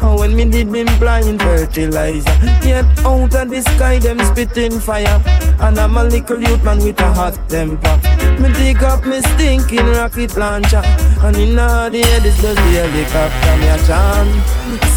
And 0.02 0.20
when 0.20 0.36
me 0.36 0.46
did 0.46 0.68
me 0.68 0.84
blind 0.98 1.42
fertilizer. 1.42 2.36
Yet 2.64 2.86
out 3.06 3.36
of 3.36 3.50
the 3.50 3.62
sky 3.62 4.00
them 4.00 4.20
spitting 4.20 4.80
fire. 4.80 5.22
And 5.60 5.78
I'm 5.78 5.98
a 5.98 6.04
little 6.04 6.42
youth 6.42 6.64
man 6.64 6.80
with 6.80 7.00
a 7.00 7.14
hot 7.14 7.38
temper. 7.50 7.96
Me 8.40 8.52
dig 8.54 8.82
up 8.84 9.06
me 9.06 9.22
stinking 9.22 9.86
rocket 9.86 10.36
launcher. 10.38 10.82
And 11.22 11.36
in 11.36 11.56
the 11.56 12.02
air 12.04 12.20
this 12.20 12.42
the 12.42 12.56
helicopter 12.56 13.58
me 13.58 13.68
a 13.68 13.78
charm. 13.86 14.28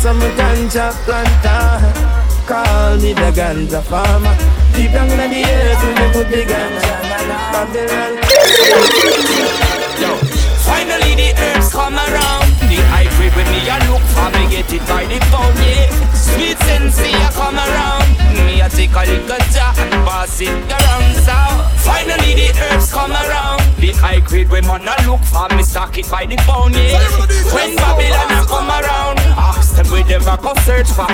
Some 0.00 0.20
ganja 0.38 0.92
planter. 1.04 2.22
Call 2.46 2.96
me 2.96 3.12
the 3.12 3.30
ganja 3.32 3.82
farmer. 3.82 4.34
Deep 4.74 4.92
down 4.92 5.10
in 5.10 5.30
the 5.30 5.44
earth, 5.44 5.82
we 5.84 6.06
put 6.12 6.30
the 6.30 6.42
ganja. 6.50 6.94
Babylon. 7.52 8.12
Yo, 10.00 10.16
finally 10.64 11.14
the 11.14 11.28
herbs 11.36 11.61
come 11.82 11.98
around. 11.98 12.46
The 12.70 12.78
grade 13.16 13.34
when 13.34 13.48
me 13.50 13.60
a 13.66 13.76
look 13.90 14.04
for 14.14 14.30
me 14.34 14.42
get 14.50 14.72
it 14.72 14.86
by 14.86 15.04
the 15.10 15.18
pound, 15.30 15.58
yeah. 15.58 15.90
Sweet 16.14 16.58
sensei 16.58 17.10
a 17.10 17.28
come 17.32 17.58
around. 17.58 18.06
Me 18.46 18.60
a 18.60 18.68
take 18.68 18.94
a 18.94 19.02
little 19.10 19.42
jar 19.50 19.74
and 19.76 19.92
pass 20.06 20.40
it 20.40 20.54
around. 20.70 21.10
So 21.26 21.36
finally 21.82 22.34
the 22.38 22.48
herbs 22.62 22.92
come 22.92 23.12
around. 23.12 23.71
The 23.82 23.90
high 23.98 24.20
grade 24.20 24.48
when 24.48 24.64
man 24.64 24.86
a 24.86 24.94
look 25.10 25.18
for 25.26 25.50
me 25.56 25.64
stock 25.64 25.98
it 25.98 26.08
by 26.08 26.24
the 26.24 26.36
pound, 26.46 26.78
yeah. 26.78 27.02
When 27.50 27.74
Babylon 27.74 28.30
a 28.30 28.46
come 28.46 28.70
around, 28.70 29.18
ah, 29.34 29.58
ask 29.58 29.74
them 29.74 29.90
where 29.90 30.06
them 30.06 30.22
a 30.22 30.38
go 30.38 30.54
search 30.62 30.86
for. 30.86 31.10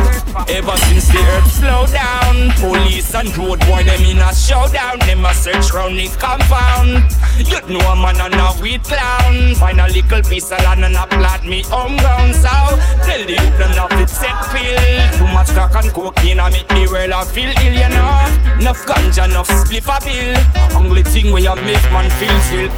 Ever 0.52 0.76
since 0.84 1.08
the 1.08 1.16
herbs 1.32 1.64
slow 1.64 1.88
down, 1.88 2.52
police 2.60 3.14
and 3.16 3.32
road 3.40 3.64
boy 3.64 3.88
them 3.88 4.04
in 4.04 4.20
a 4.20 4.36
showdown. 4.36 5.00
Them 5.08 5.24
a 5.24 5.32
search 5.32 5.72
round 5.72 5.96
the 5.96 6.12
compound. 6.20 7.08
You 7.40 7.56
know 7.72 7.80
a 7.88 7.96
man 7.96 8.20
and 8.20 8.36
a 8.36 8.52
weed 8.60 8.84
clown. 8.84 9.56
Find 9.56 9.80
a 9.80 9.88
little 9.88 10.20
piece 10.28 10.52
of 10.52 10.60
land 10.60 10.84
and 10.84 10.92
a 10.92 11.06
plant 11.08 11.48
me 11.48 11.64
home 11.72 11.96
ground. 11.96 12.36
So 12.36 12.52
tell 13.00 13.24
the 13.24 13.32
youth 13.32 13.56
them 13.56 13.72
not 13.80 13.96
set 14.12 14.36
pill. 14.52 14.76
Too 15.16 15.32
much 15.32 15.48
crack 15.56 15.72
and 15.72 15.88
cocaine 15.96 16.36
I 16.36 16.52
make 16.52 16.68
the 16.68 16.84
world 16.92 17.16
I 17.16 17.24
feel 17.24 17.48
ill, 17.48 17.72
you 17.72 17.88
know. 17.96 18.60
Enough 18.60 18.84
ganja, 18.84 19.24
enough 19.24 19.48
spliff 19.48 19.88
a 19.88 19.96
pill. 20.04 20.36
Only 20.76 21.02
thing 21.02 21.32
where 21.32 21.40
you 21.40 21.56
make 21.64 21.80
man 21.96 22.10
feel 22.20 22.36
Eh, 22.58 22.68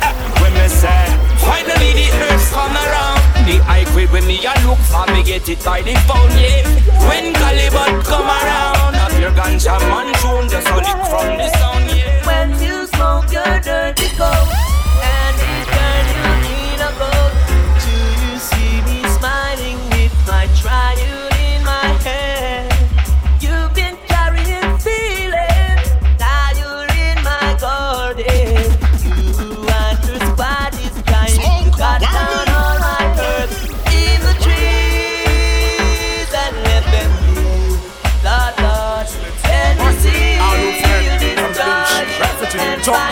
when 0.43 0.53
me 0.53 0.69
say 0.69 1.07
finally 1.41 1.93
the 1.97 2.09
herbs 2.21 2.51
come 2.53 2.77
around. 2.77 3.21
The 3.49 3.57
high 3.65 3.85
grade 3.93 4.11
when 4.11 4.27
me 4.27 4.37
a 4.45 4.53
look 4.67 4.79
for 4.93 5.07
me 5.13 5.23
get 5.23 5.49
it 5.49 5.65
by 5.65 5.81
the 5.81 5.95
phone, 6.05 6.31
yeah. 6.37 6.69
When 7.09 7.33
Caliban 7.33 8.03
come 8.05 8.29
around, 8.29 8.95
up 8.97 9.13
your 9.19 9.31
ganja 9.31 9.81
man 9.89 10.13
tune 10.21 10.51
just 10.51 10.69
hold 10.69 10.83
it 10.83 11.01
from 11.09 11.39
the 11.39 11.49
sound, 11.57 11.97
yeah. 11.97 12.27
When 12.27 12.51
you 12.61 12.87
smoke 12.89 13.33
your 13.33 13.61
dirty 13.61 14.09
coke 14.19 14.70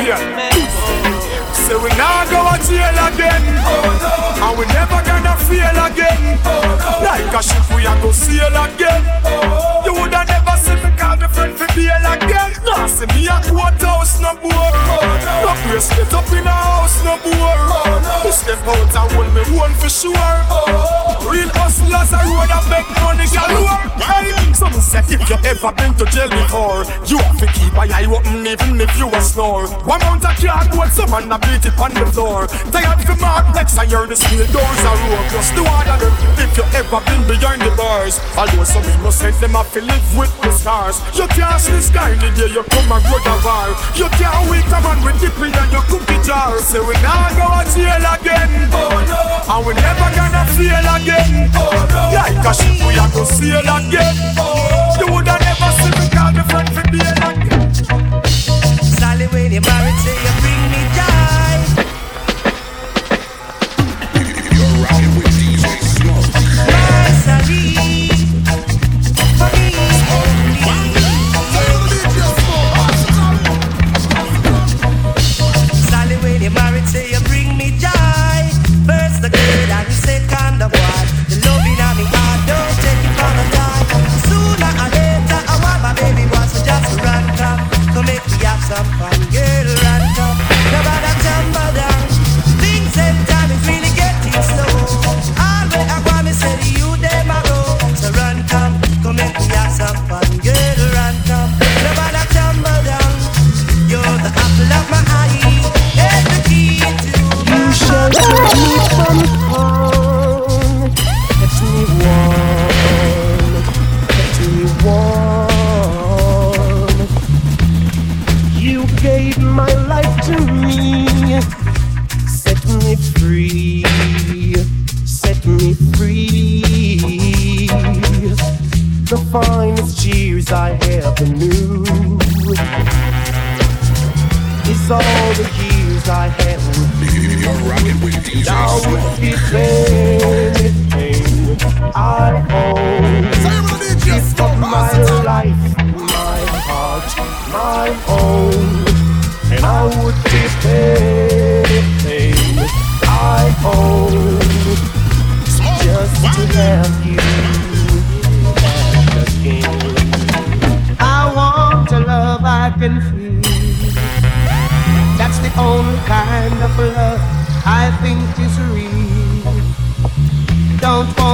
here. 0.01 0.17
Say 1.53 1.77
we 1.77 1.91
now 2.01 2.25
go 2.31 2.41
a 2.49 2.57
jail 2.65 2.97
again. 3.09 3.43
And 4.41 4.59
we 4.59 4.65
never 4.73 5.01
gonna 5.05 5.37
fail 5.45 5.77
again. 5.85 6.39
Like 7.05 7.35
a 7.35 7.43
ship 7.43 7.77
we 7.77 7.85
a 7.85 7.95
go 8.01 8.11
sail 8.13 8.49
again. 8.49 9.03
You 9.85 9.93
woulda 9.93 10.25
never 10.25 10.57
see 10.57 10.75
me 10.75 10.91
call 10.97 11.17
me 11.17 11.29
friend 11.29 11.55
for 11.57 11.67
bail 11.75 12.13
again. 12.13 12.38
See 12.99 13.07
me 13.15 13.29
a 13.29 13.39
courthouse 13.47 14.19
no 14.21 14.35
boy. 14.43 14.51
No 14.51 15.55
place 15.63 15.87
split 15.87 16.13
up 16.13 16.27
in 16.33 16.45
a 16.45 16.51
house 16.51 16.99
no 17.05 17.15
boy. 17.23 17.79
You 18.27 18.33
step 18.33 18.59
out 18.67 18.91
and 18.91 19.13
hold 19.15 19.31
me 19.31 19.43
one 19.57 19.73
for 19.75 19.89
sure. 19.89 20.35
Real 21.23 21.47
hustlers 21.55 22.11
a 22.11 22.19
road 22.27 22.51
and 22.51 22.67
beg 22.67 22.87
money 22.99 23.31
galore. 23.31 23.87
Hey, 24.03 24.35
some 24.51 24.75
say 24.83 25.07
if 25.15 25.23
you 25.31 25.39
ever 25.47 25.71
been 25.79 25.95
to 25.95 26.11
jail 26.11 26.27
before, 26.27 26.83
you 27.07 27.23
have 27.23 27.39
to 27.39 27.47
keep 27.55 27.71
a 27.79 27.87
eye 27.87 28.11
open 28.11 28.43
even 28.43 28.81
if 28.81 28.91
you 28.99 29.07
a 29.15 29.21
snore. 29.23 29.71
One 29.87 30.03
mount 30.03 30.27
a 30.27 30.35
cardboard, 30.35 30.91
some 30.91 31.15
man 31.15 31.31
a 31.31 31.39
beat 31.39 31.71
it 31.71 31.79
on 31.79 31.95
the 31.95 32.03
floor. 32.11 32.51
Tired 32.75 32.99
for 33.07 33.15
mark 33.23 33.55
next 33.55 33.79
I 33.79 33.87
hear 33.87 34.11
the 34.11 34.17
steel 34.17 34.43
doors 34.51 34.83
are 34.83 34.99
open. 34.99 35.31
Plus 35.31 35.55
the 35.55 35.63
them, 35.63 36.15
if 36.43 36.51
you 36.59 36.67
ever 36.75 36.99
been 37.07 37.23
behind 37.31 37.63
the 37.63 37.71
bars, 37.79 38.19
although 38.35 38.67
some 38.67 38.83
innocent 38.99 39.39
them 39.39 39.55
have 39.55 39.71
to 39.71 39.83
live 39.87 40.07
with 40.19 40.35
the 40.43 40.51
stars. 40.51 40.99
You 41.15 41.29
can't 41.29 41.61
see 41.61 41.79
the 41.79 41.83
sky 41.83 42.11
in 42.11 42.19
the 42.19 42.31
day 42.35 42.51
you 42.51 42.65
come 42.65 42.88
and 42.93 43.05
go 43.05 43.17
the 43.21 43.35
bar. 43.45 43.69
You 43.95 44.09
can't 44.17 44.51
wait 44.51 44.65
a 44.67 44.79
man 44.81 44.99
with 45.05 45.21
dip 45.21 45.37
in 45.39 45.53
and 45.53 45.73
your 45.73 45.83
cookie 45.89 46.21
jar. 46.25 46.59
Say 46.59 46.81
we 46.81 46.95
now 47.05 47.29
go 47.37 47.47
to 47.61 47.65
jail 47.73 48.05
again. 48.05 48.49
Oh 48.73 48.93
no. 49.09 49.21
And 49.53 49.67
we 49.67 49.73
never 49.75 50.09
gonna 50.17 50.45
fail 50.57 50.87
again. 50.97 51.51
Oh 51.55 51.73
no. 51.93 52.03
Like 52.17 52.45
a 52.45 52.53
ship 52.55 52.79
we 52.87 52.97
a 52.97 53.07
go 53.13 53.25
sail 53.25 53.65
again. 53.65 54.15
Oh. 54.39 54.97
You 54.99 55.07
woulda 55.13 55.37
never 55.39 55.71
see 55.79 55.93
me 55.97 56.07
call 56.11 56.33
me 56.33 56.43
friend 56.49 56.69
for 56.73 56.85
bail 56.93 57.19
again. 57.29 57.73
Sally, 58.99 59.27
when 59.29 59.53
you 59.53 59.61
married, 59.61 59.99
say 60.05 60.17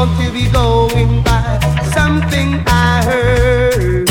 Want 0.05 0.21
to 0.21 0.33
be 0.33 0.51
going 0.51 1.23
by 1.23 1.59
something 1.95 2.63
I 2.67 3.03
heard. 3.05 4.07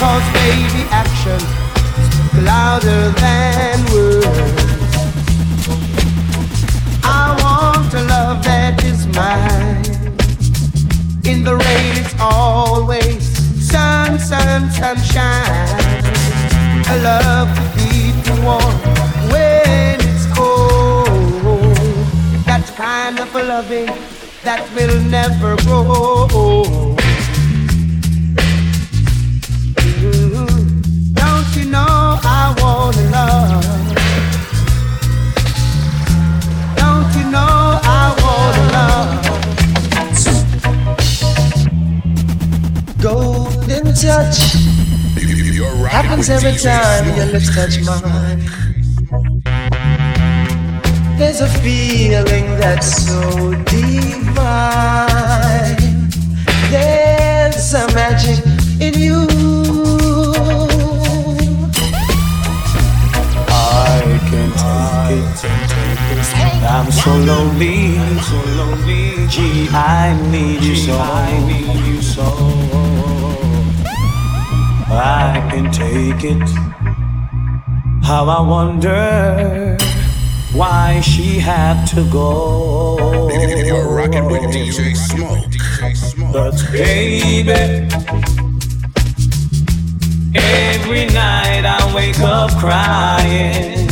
Cause 0.00 0.26
baby 0.34 0.82
action 0.90 1.40
is 2.34 2.44
louder 2.44 3.10
than 3.22 3.84
words. 3.92 4.96
I 7.04 7.38
want 7.40 7.94
a 7.94 8.02
love 8.02 8.42
that 8.42 8.82
is 8.82 9.06
mine. 9.14 9.86
In 11.24 11.44
the 11.44 11.54
rain 11.54 11.92
it's 12.02 12.16
always 12.18 13.22
sun, 13.64 14.18
sun, 14.18 14.72
sunshine. 14.72 16.02
A 16.88 16.96
love 17.00 17.48
to 17.54 17.64
keep 17.78 18.16
you 18.26 18.42
warm 18.42 18.74
when 19.30 20.00
it's 20.00 20.26
cold. 20.34 21.06
That 22.44 22.64
kind 22.76 23.20
of 23.20 23.32
a 23.36 23.42
loving 23.44 24.09
that 24.42 24.68
will 24.74 25.00
never 25.02 25.56
grow. 25.64 26.96
Don't 31.12 31.56
you 31.56 31.64
know 31.70 32.18
I 32.22 32.54
want 32.58 32.96
love? 33.10 33.64
Don't 36.76 37.14
you 37.16 37.24
know 37.30 37.80
I 37.82 38.14
want 38.22 38.56
love? 38.76 39.10
Golden 43.00 43.94
touch 43.94 44.54
You're 45.54 45.86
happens 45.86 46.28
every 46.30 46.56
time 46.56 47.16
your 47.16 47.26
lips 47.26 47.54
touch 47.54 47.80
mine. 47.84 48.40
There's 51.18 51.40
a 51.42 51.48
feeling 51.60 52.46
that's 52.58 53.06
so 53.06 53.52
There's 56.70 57.74
a 57.74 57.86
magic 57.94 58.44
in 58.80 58.94
you. 58.94 59.26
I 63.48 64.18
can't 64.28 64.54
take 65.36 66.04
it. 66.16 66.28
I'm 66.64 66.90
so 66.90 67.10
lonely, 67.10 67.98
need 70.30 70.62
you 70.62 70.76
so. 70.76 70.96
I 70.98 71.38
need 71.48 71.86
you 71.86 72.02
so. 72.02 72.22
I 74.92 75.46
can 75.50 75.70
take 75.72 76.24
it. 76.24 76.48
How 78.02 78.28
I 78.28 78.40
wonder 78.40 79.79
why 80.52 81.00
she 81.00 81.38
had 81.38 81.84
to 81.86 82.04
go. 82.10 83.28
You're 83.30 83.88
rocking 83.88 84.26
with 84.26 84.42
DJ 84.42 84.96
Smoke. 84.96 86.32
But 86.32 86.54
baby, 86.72 87.88
every 90.34 91.06
night 91.06 91.64
I 91.64 91.94
wake 91.94 92.18
up 92.20 92.50
crying. 92.58 93.88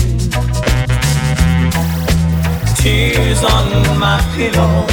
Tears 2.76 3.42
on 3.44 3.98
my 3.98 4.20
pillow, 4.34 4.86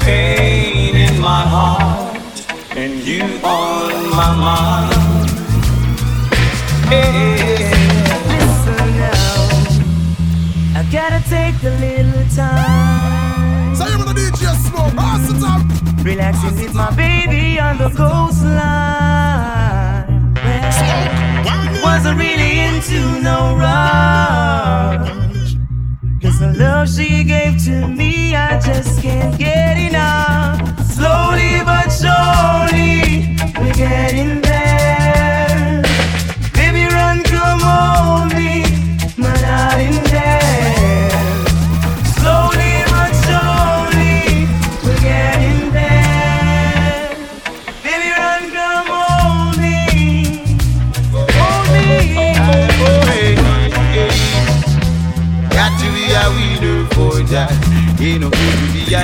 pain 0.00 0.96
in 0.96 1.20
my 1.20 1.42
heart, 1.42 2.46
and 2.76 2.94
you 3.06 3.22
on 3.42 4.10
my 4.10 4.34
mind. 4.36 5.30
Hey. 6.88 7.99
Listen 10.90 10.90
now, 10.90 10.90
I 10.90 10.92
gotta 10.92 11.20
take 11.28 11.62
a 11.62 11.70
little 11.80 12.24
time. 12.34 13.74
Say 13.76 13.88
you're 13.88 13.98
the 13.98 14.12
DJ 14.12 14.54
Smoke, 14.56 14.94
pass 14.94 15.30
it 15.30 15.42
up. 15.42 15.62
Relaxing 16.04 16.56
with 16.56 16.74
my 16.74 16.90
baby 16.94 17.60
on 17.60 17.78
the 17.78 17.90
coastline. 17.90 18.58
Well, 20.34 21.82
wasn't 21.82 22.18
really 22.18 22.58
into 22.60 23.20
no 23.22 23.56
rush. 23.56 25.08
Cause 26.22 26.38
the 26.38 26.52
love 26.56 26.88
she 26.88 27.24
gave 27.24 27.62
to 27.64 27.86
me, 27.88 28.34
I 28.34 28.58
just 28.60 29.00
can't 29.02 29.36
get 29.38 29.69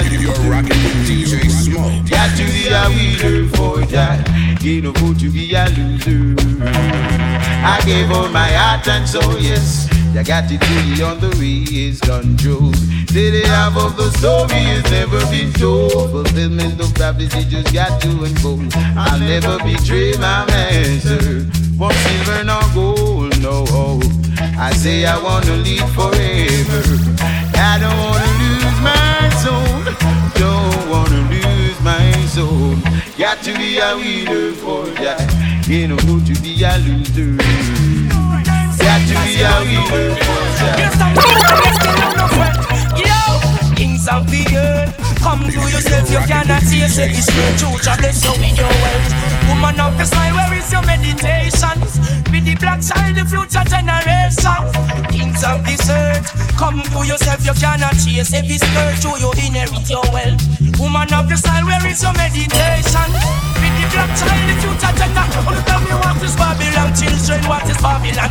loser. 0.03 0.23
You're 0.23 0.51
rocking 0.51 0.83
with 0.85 1.09
DJ 1.09 1.51
Smoke. 1.51 2.11
Got 2.11 2.37
to 2.37 2.45
be 2.45 2.69
a 2.69 2.89
winner 2.89 3.49
for 3.57 3.81
that. 3.93 4.29
Ain't 4.65 4.85
no 4.85 4.93
good 4.93 5.19
to 5.21 5.31
be 5.31 5.55
a 5.55 5.67
loser. 5.71 6.35
I 6.63 7.81
gave 7.85 8.11
all 8.11 8.29
my 8.29 8.49
heart 8.49 8.87
and 8.89 9.09
soul, 9.09 9.39
yes. 9.39 9.89
I 10.17 10.23
got 10.23 10.51
it 10.51 10.63
on 11.03 11.21
the 11.21 11.29
race 11.37 12.01
control. 12.01 12.73
Say 13.13 13.31
the 13.31 13.47
half 13.49 13.77
of 13.77 13.97
the 13.97 14.11
story 14.19 14.65
has 14.73 14.85
never 14.91 15.21
been 15.27 15.53
told. 15.53 16.11
Fulfillment 16.11 16.81
of 16.81 16.95
prophecy 16.95 17.45
just 17.45 17.73
got 17.73 18.01
to 18.03 18.09
unfold. 18.25 18.73
I'll 18.97 19.21
never 19.21 19.59
betray 19.59 20.13
my 20.17 20.47
master. 20.47 21.45
For 21.77 21.93
silver 21.93 22.45
nor 22.45 22.63
gold, 22.73 23.41
no. 23.43 24.01
I 24.59 24.73
say 24.73 25.05
I 25.05 25.23
wanna 25.23 25.57
live 25.57 25.91
forever. 25.93 26.83
I 27.55 27.79
don't 27.79 27.99
wanna 27.99 28.33
lose 28.41 28.81
my 28.81 29.29
soul. 29.45 29.86
Soul. 32.37 32.77
Got 33.17 33.41
to 33.49 33.57
be 33.57 33.79
a 33.81 33.97
winner 33.97 34.53
for 34.53 34.85
that. 35.01 35.25
Ain't 35.73 35.89
no 35.89 35.97
good 36.05 36.21
to 36.29 36.37
be 36.45 36.53
a 36.61 36.77
loser. 36.85 37.33
Got 38.77 39.01
to 39.09 39.17
be 39.25 39.41
a 39.41 39.57
winner 39.65 40.13
for 40.21 40.45
that. 40.61 40.93
Kings 43.75 44.05
of 44.09 44.29
the 44.29 44.45
earth, 44.53 44.93
come 45.17 45.49
to 45.49 45.61
yourself, 45.73 46.13
you 46.13 46.21
cannot 46.29 46.61
taste 46.61 47.01
it. 47.01 47.17
It's 47.17 47.33
no 47.33 47.57
truth, 47.57 47.89
I 47.89 47.97
bless 47.97 48.21
you 48.21 48.37
with 48.37 48.53
your 48.53 48.69
wealth. 48.69 49.17
Woman 49.49 49.81
of 49.81 49.97
the 49.97 50.05
smile, 50.05 50.37
where 50.37 50.61
is 50.61 50.69
your 50.69 50.85
meditation? 50.85 51.81
Be 52.29 52.45
the 52.45 52.53
black 52.61 52.85
child, 52.85 53.17
the 53.17 53.25
future 53.25 53.65
generation. 53.65 54.61
Kings 55.09 55.41
of 55.41 55.65
this 55.65 55.89
earth, 55.89 56.29
come 56.61 56.85
to 56.85 57.01
yourself, 57.01 57.41
you 57.49 57.57
cannot 57.57 57.97
chase 57.97 58.29
every 58.37 58.61
skirt 58.61 59.01
to 59.01 59.17
you 59.25 59.33
inherit 59.41 59.89
your 59.89 60.05
wealth. 60.13 60.66
Woman 60.79 61.09
of 61.15 61.29
the 61.29 61.37
style, 61.37 61.65
where 61.65 61.81
is 61.89 62.03
your 62.03 62.13
meditation? 62.13 63.11
Be 63.57 63.69
the 63.81 63.85
black 63.91 64.13
child, 64.13 64.43
the 64.45 64.55
future 64.61 64.93
generation. 64.93 65.45
Oh, 65.49 65.57
tell 65.65 65.81
me 65.81 65.95
what 66.05 66.21
is 66.21 66.37
Babylon, 66.37 66.93
children, 66.93 67.41
what 67.49 67.65
is 67.65 67.81
Babylon? 67.81 68.31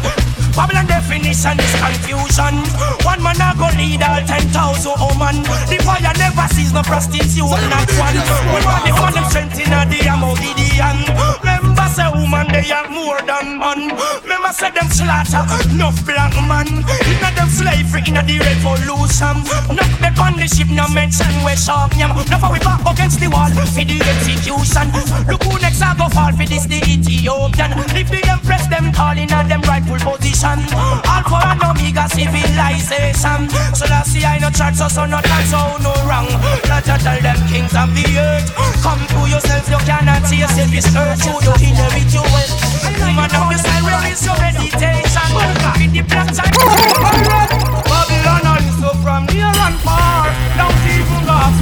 Babylon 0.53 0.85
definition 0.87 1.59
is 1.59 1.73
confusion. 1.75 2.55
One 3.03 3.21
man 3.21 3.41
a 3.41 3.51
go 3.57 3.67
lead 3.75 4.03
all 4.05 4.21
ten 4.23 4.45
thousand 4.53 4.95
woman. 5.01 5.43
The 5.67 5.81
fire 5.83 6.13
never 6.15 6.47
sees 6.53 6.71
no 6.71 6.81
prostitute, 6.81 7.49
not 7.49 7.89
one. 7.99 8.15
We 8.15 8.61
want 8.63 8.85
the 8.87 8.93
woman 8.93 9.13
them 9.13 9.25
strength 9.27 9.59
in 9.59 9.73
the 9.73 9.99
amount 10.07 10.39
Gideon. 10.39 11.74
Say 11.95 12.11
woman 12.11 12.51
they 12.51 12.67
are 12.75 12.89
more 12.91 13.21
than 13.23 13.55
man. 13.55 13.87
Remember 14.27 14.51
say 14.51 14.67
them 14.75 14.91
slaughter 14.91 15.47
enough 15.71 15.95
black 16.03 16.35
man. 16.43 16.67
Inna 17.07 17.29
them 17.31 17.47
slavery 17.47 18.03
inna 18.03 18.19
the 18.19 18.35
revolution. 18.35 19.39
Enough 19.71 19.95
back 20.03 20.19
on 20.19 20.35
the 20.35 20.43
ship 20.43 20.67
no 20.67 20.91
mention 20.91 21.31
we 21.47 21.55
sharp 21.55 21.95
yam. 21.95 22.11
Now 22.27 22.43
for 22.43 22.51
we 22.51 22.59
back 22.59 22.83
against 22.83 23.23
the 23.23 23.31
wall 23.31 23.47
for 23.47 23.63
the 23.79 23.95
execution. 23.95 24.91
Look 25.31 25.39
who 25.47 25.55
next 25.63 25.79
a 25.79 25.95
go 25.95 26.11
fall 26.11 26.35
for 26.35 26.43
this 26.43 26.67
the 26.67 26.83
Ethiopian. 26.83 27.71
If 27.95 28.11
the 28.11 28.19
empress 28.27 28.67
them 28.67 28.91
all 28.99 29.15
inna 29.15 29.47
them 29.47 29.63
rightful 29.63 29.95
position. 29.95 30.67
Alpha 31.07 31.39
and 31.47 31.63
Omega 31.63 32.11
civilization. 32.11 33.47
So 33.71 33.87
last 33.87 34.11
see 34.11 34.27
I 34.27 34.43
no 34.43 34.51
church 34.51 34.75
so 34.75 34.91
so 34.91 35.07
no 35.07 35.23
dance 35.23 35.47
so 35.47 35.79
no 35.79 35.95
wrong. 36.03 36.27
You 36.27 36.99
tell 36.99 37.19
them 37.23 37.39
kings 37.47 37.71
of 37.71 37.87
the 37.95 38.03
earth. 38.19 38.51
Come 38.83 38.99
to 39.15 39.31
yourself, 39.31 39.63
you 39.71 39.79
cannot 39.87 40.27
see 40.27 40.43
if 40.43 40.75
it's 40.75 40.91
earth. 40.91 41.23
You 41.23 41.55
inherit 41.63 41.84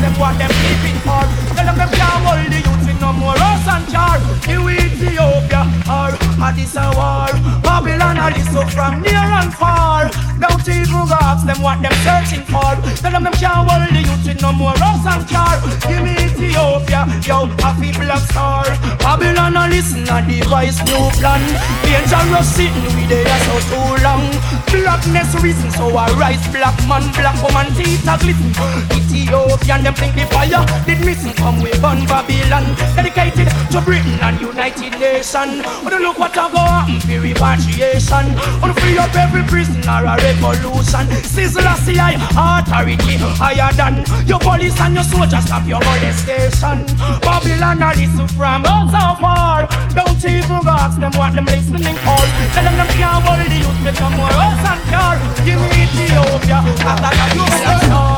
them 0.04 0.20
what 0.20 0.38
them 0.38 0.52
keeping 0.62 1.00
for. 1.06 1.24
Tell 1.56 1.66
them 1.66 1.78
them 1.78 1.92
can't 1.96 2.24
hold 2.26 2.52
the 2.52 2.60
youth 2.60 2.86
with 2.88 3.00
no 3.02 3.14
more 3.14 3.38
house 3.38 3.68
and 3.68 3.86
jar. 3.90 4.18
You 4.50 4.70
Ethiopia 4.70 4.93
or 6.44 6.50
Addis 6.50 6.76
a 6.76 6.92
war. 6.96 7.32
Babylon 7.64 8.18
all 8.18 8.36
so 8.52 8.62
from 8.68 9.02
near 9.02 9.16
and 9.16 9.54
far. 9.54 10.10
Don't 10.40 10.68
even 10.68 11.04
them 11.46 11.62
what 11.62 11.82
them 11.82 11.94
searching 12.04 12.44
for. 12.48 12.76
Tell 13.00 13.12
them 13.12 13.24
them 13.24 13.34
can't 13.34 13.68
hold 13.68 13.84
the 13.92 14.02
youth 14.04 14.26
with 14.28 14.42
no 14.42 14.52
more 14.52 14.76
house 14.78 15.06
and 15.08 15.24
car. 15.28 15.60
Give 15.88 16.04
me 16.04 16.16
Ethiopia, 16.20 17.08
yo, 17.24 17.48
a 17.64 17.70
people 17.80 18.12
of 18.12 18.22
star. 18.32 18.64
Babylon 19.00 19.58
all 19.58 19.70
listen 19.70 20.08
and 20.08 20.28
devise 20.28 20.80
new 20.88 21.04
plan. 21.20 21.44
Dangerous 21.84 22.48
sitting 22.56 22.92
with 22.96 23.10
their 23.10 23.40
so 23.48 23.56
too 23.72 24.04
long. 24.04 24.24
Blackness 24.72 25.36
reason 25.44 25.72
so 25.72 25.96
I 25.96 26.12
rise 26.16 26.44
black 26.52 26.76
man, 26.88 27.04
black 27.14 27.38
woman 27.44 27.72
teeth 27.76 28.08
a 28.08 28.16
glisten. 28.20 28.52
Ethiopian 28.92 29.84
them 29.84 29.96
think 29.96 30.16
the 30.16 30.26
fire 30.32 30.64
did 30.86 31.00
missing 31.06 31.34
come 31.34 31.62
we 31.62 31.72
burn 31.80 32.06
Babylon. 32.06 32.66
Dedicated 32.96 33.48
to 33.72 33.82
Britain 33.82 34.18
and 34.22 34.40
United 34.40 35.00
Nation. 35.00 35.64
Wanna 35.84 36.00
look 36.00 36.20
what 36.20 36.33
I 36.36 36.50
go 36.50 36.58
happen 36.58 37.00
for 37.00 37.22
repatriation. 37.22 38.26
Wanna 38.58 38.74
free 38.82 38.98
up 38.98 39.14
every 39.14 39.44
prisoner 39.46 40.02
a 40.02 40.18
revolution. 40.18 41.06
Sizzle 41.22 41.62
a 41.62 41.78
see 41.86 42.02
authority 42.02 43.22
higher 43.38 43.70
than 43.78 44.02
your 44.26 44.40
police 44.40 44.74
and 44.82 44.96
your 44.96 45.04
soldiers 45.06 45.46
stop 45.46 45.66
your 45.70 45.80
molestation. 45.86 46.90
Babylon 47.22 47.82
a 47.86 47.90
listen 47.94 48.28
from 48.34 48.66
us 48.66 48.90
so 48.90 49.06
far. 49.22 49.70
Don't 49.94 50.18
even 50.26 50.66
ask 50.66 51.00
them 51.00 51.14
what 51.14 51.38
them 51.38 51.46
listening 51.46 51.98
for. 52.02 52.24
Tell 52.58 52.66
them 52.66 52.76
them 52.82 52.90
can't 52.98 53.22
hold 53.22 53.38
the 53.38 53.48
youth 53.54 53.80
become 53.86 54.14
more 54.18 54.34
us 54.34 54.64
and 54.66 54.82
car. 54.90 55.16
Give 55.46 55.62
me 55.62 55.86
Ethiopia, 55.86 56.66
I 56.82 56.94
got 56.98 57.14
a 57.14 57.26
new 57.38 57.46
star. 57.62 58.18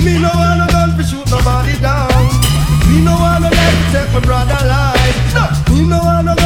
Me 0.00 0.20
no 0.20 0.32
want 0.32 0.56
no 0.60 0.66
gun 0.72 0.96
to 0.96 1.02
shoot 1.04 1.26
nobody 1.28 1.76
down. 1.84 2.08
Me 2.88 3.04
no 3.04 3.12
want 3.12 3.44
no 3.44 3.48
life 3.52 3.76
to 3.76 3.86
take 3.92 4.12
my 4.12 4.20
brother 4.20 4.60
life. 4.64 5.16
No. 5.36 5.44
Me 5.74 5.88
no 5.88 5.98
want 5.98 6.26
no 6.26 6.43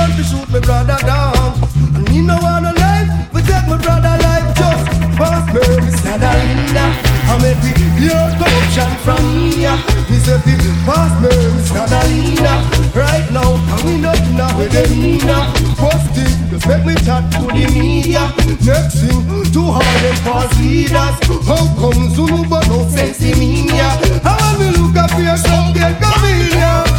brother 0.68 1.00
down. 1.06 1.56
And 1.96 2.04
me 2.10 2.20
no 2.20 2.36
want 2.44 2.64
no 2.64 2.72
life 2.76 3.08
to 3.32 3.40
take 3.40 3.66
my 3.72 3.80
brother 3.80 4.14
life. 4.20 4.52
Just 4.52 4.84
pass 5.16 5.44
me, 5.48 5.64
Mr. 5.80 6.12
Dalinda. 6.20 6.84
I 7.24 7.34
make 7.40 7.56
we 7.64 7.72
hear 7.96 8.20
corruption 8.36 8.90
from 9.00 9.24
here. 9.48 9.80
Me 10.12 10.16
say 10.20 10.36
pass 10.84 11.12
me, 11.24 11.32
Mr. 11.56 11.88
Dalinda. 11.88 12.54
Right 12.92 13.26
now, 13.32 13.56
and 13.56 13.80
we 13.88 13.96
not 13.96 14.20
know 14.36 14.50
where 14.58 14.68
they 14.68 14.84
mean 14.92 15.24
now. 15.24 15.48
First 15.80 16.12
thing, 16.12 16.36
just 16.52 16.68
make 16.68 16.84
me 16.84 16.94
chat 17.00 17.24
to 17.32 17.48
the 17.48 17.64
media. 17.72 18.28
Next 18.60 19.00
thing, 19.00 19.24
to 19.54 19.60
all 19.72 19.92
them 20.04 20.16
false 20.20 20.52
leaders. 20.60 21.16
How 21.48 21.64
come 21.80 22.12
Zulu 22.12 22.44
but 22.44 22.68
no 22.68 22.86
sense 22.92 23.22
in 23.22 23.38
media? 23.38 23.88
How 24.20 24.36
when 24.58 24.68
me 24.68 24.76
look 24.76 24.96
up 24.96 25.12
here, 25.12 25.38
some 25.38 25.72
get 25.72 25.96
convenient. 25.96 26.92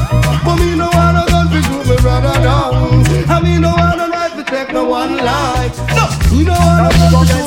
But 0.44 0.56
me 0.58 0.74
no 0.76 0.90
gun 0.90 1.29
to 1.62 1.68
shoot 1.68 1.90
me 1.90 1.96
brother 2.02 2.34
down. 2.42 3.06
And 3.30 3.44
me 3.44 3.60
no 3.60 3.72
want 3.76 3.98
no 3.98 4.08
life 4.08 4.36
to 4.36 4.44
no 4.74 4.84
one 4.86 5.18
life. 5.18 5.78
No, 5.90 6.36
me 6.36 6.44
no 6.44 6.54
want 6.54 7.30
to 7.30 7.39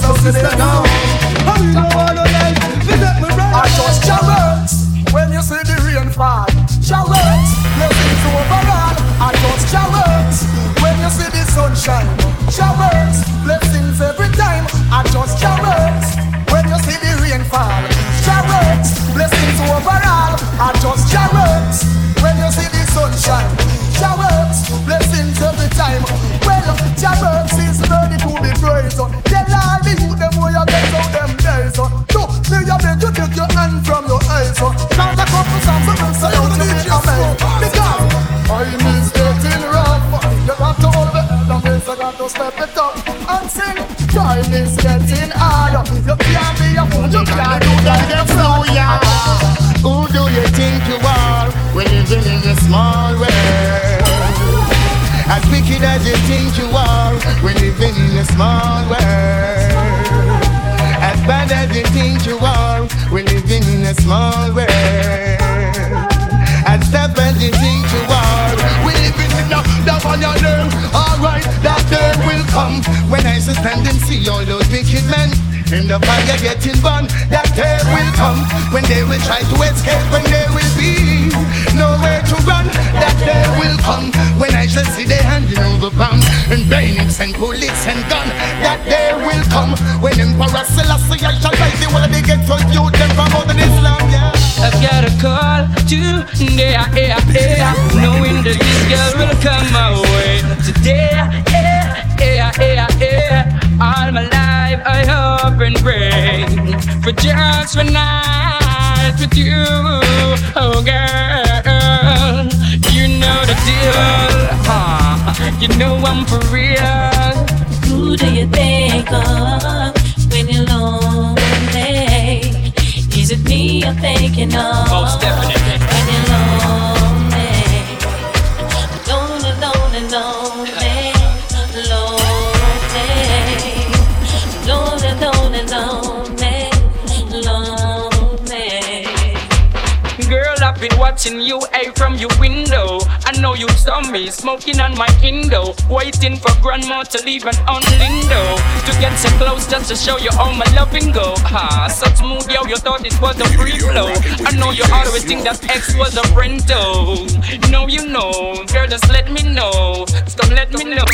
watching 141.13 141.41
you 141.41 141.61
hey, 141.75 141.91
from 141.95 142.15
your 142.15 142.31
window. 142.41 142.99
I 143.27 143.39
know 143.39 143.53
you 143.53 143.69
saw 143.77 144.01
me 144.01 144.31
smoking 144.31 144.81
on 144.81 144.97
my 144.97 145.09
Indo, 145.23 145.75
waiting 145.91 146.37
for 146.37 146.51
grandma 146.63 147.03
to 147.03 147.23
leave 147.27 147.45
an 147.45 147.55
on 147.69 147.83
lindo 148.01 148.43
to 148.87 148.93
get 148.99 149.15
so 149.19 149.29
close 149.37 149.67
just 149.67 149.91
to 149.91 149.95
show 149.95 150.17
you 150.17 150.31
all 150.39 150.55
my 150.55 150.65
loving 150.75 151.13
go. 151.13 151.35
Ha, 151.53 151.89
such 151.89 152.17
smooth, 152.17 152.51
yo, 152.51 152.65
you 152.65 152.77
thought 152.77 153.05
it 153.05 153.13
was 153.21 153.39
a 153.39 153.45
free 153.59 153.79
flow. 153.79 154.09
I 154.47 154.57
know 154.57 154.71
you 154.71 154.85
always 154.91 155.23
think 155.25 155.45
that 155.45 155.63
X 155.69 155.95
was 155.99 156.17
a 156.17 156.25
rental. 156.35 157.27
No, 157.71 157.87
you 157.89 158.07
know, 158.07 158.65
girl, 158.73 158.89
just 158.89 159.07
let 159.13 159.31
me 159.31 159.43
know. 159.43 160.07
Stop, 160.27 160.51
let 160.51 160.73
me 160.73 160.85
know. 160.85 161.05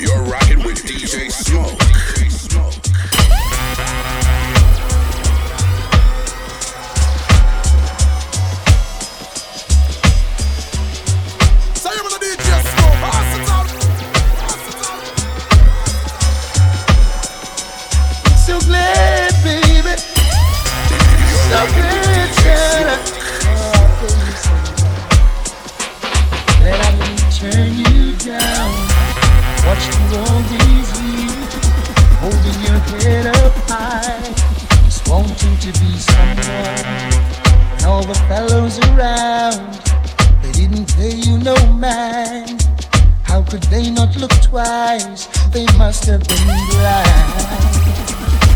You're 0.00 0.22
rocking 0.24 0.64
with 0.64 0.82
DJ 0.82 1.30
Smoke. 1.30 1.83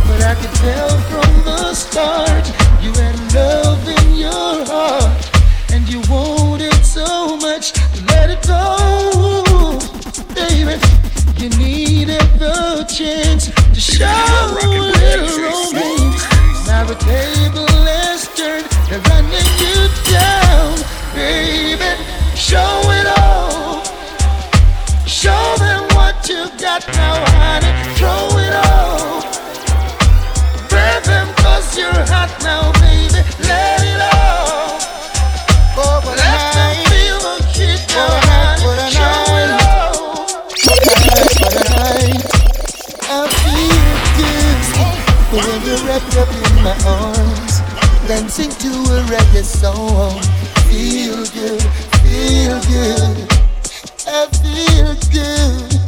But 0.06 0.22
I 0.22 0.34
could 0.34 0.54
tell 0.56 0.98
from 1.10 1.44
the 1.44 1.74
start 1.74 2.67
you 2.82 2.92
had 2.92 3.16
love 3.34 3.86
in 3.88 4.14
your 4.14 4.64
heart, 4.66 5.30
and 5.72 5.88
you 5.88 6.00
wanted 6.08 6.84
so 6.84 7.36
much 7.36 7.72
to 7.72 8.04
let 8.06 8.30
it 8.30 8.42
go, 8.46 9.78
baby. 10.34 10.78
You 11.38 11.48
needed 11.58 12.28
the 12.38 12.84
chance 12.88 13.46
to 13.46 13.80
show 13.80 14.04
a 14.06 14.68
little 14.68 15.28
romance. 15.38 16.22
Now 16.66 16.84
the 16.84 16.94
table 16.96 17.66
has 17.86 18.28
turned, 18.36 18.66
they're 18.88 19.00
running 19.10 19.50
you 19.62 19.88
down, 20.10 20.78
baby. 21.14 21.90
Show 22.34 22.80
it 22.98 23.06
all. 23.18 23.82
Show 25.06 25.56
them 25.58 25.84
what 25.96 26.28
you 26.28 26.48
got 26.58 26.86
now, 26.94 27.27
dancing 48.08 48.50
to 48.50 48.68
a 48.92 49.02
reggae 49.04 49.44
song. 49.44 50.20
Feel 50.68 51.24
good, 51.34 51.62
feel 52.02 52.58
good. 52.68 53.28
I 54.06 54.26
feel 54.42 54.94
good, 55.12 55.80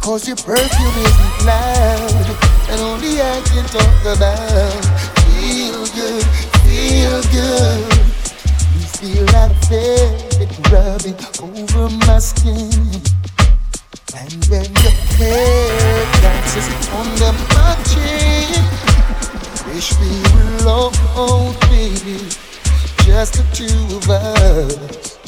cause 0.00 0.26
your 0.26 0.36
perfume 0.36 0.96
isn't 1.04 1.46
loud, 1.46 2.26
and 2.70 2.80
only 2.80 3.20
I 3.20 3.40
can 3.46 3.64
talk 3.66 4.16
about. 4.16 5.11
Feel 5.92 7.20
good. 7.32 7.84
You 8.72 8.86
feel 8.96 9.26
velvet 9.26 10.48
rubbing 10.70 11.18
over 11.42 11.90
my 12.06 12.18
skin. 12.18 12.72
And 14.16 14.48
your 14.48 14.90
hair 15.18 16.06
my 17.54 17.76
chin, 17.90 18.64
wish 19.68 19.92
we 20.00 20.08
were 20.32 20.64
alone, 20.64 21.54
baby, 21.68 22.16
just 23.04 23.34
the 23.34 23.44
two 23.52 23.96
of 23.96 24.08
us. 24.08 25.18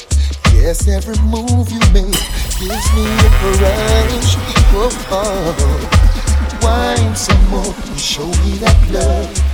Yes, 0.55 0.89
every 0.89 1.19
move 1.25 1.71
you 1.71 1.81
make 1.93 2.25
gives 2.59 2.89
me 2.95 3.05
a 3.05 3.53
rush. 3.61 4.37
Oh. 4.77 5.91
Wine 6.63 7.15
some 7.15 7.49
more, 7.51 7.75
show 7.99 8.27
me 8.27 8.57
that 8.59 8.79
love 8.91 9.54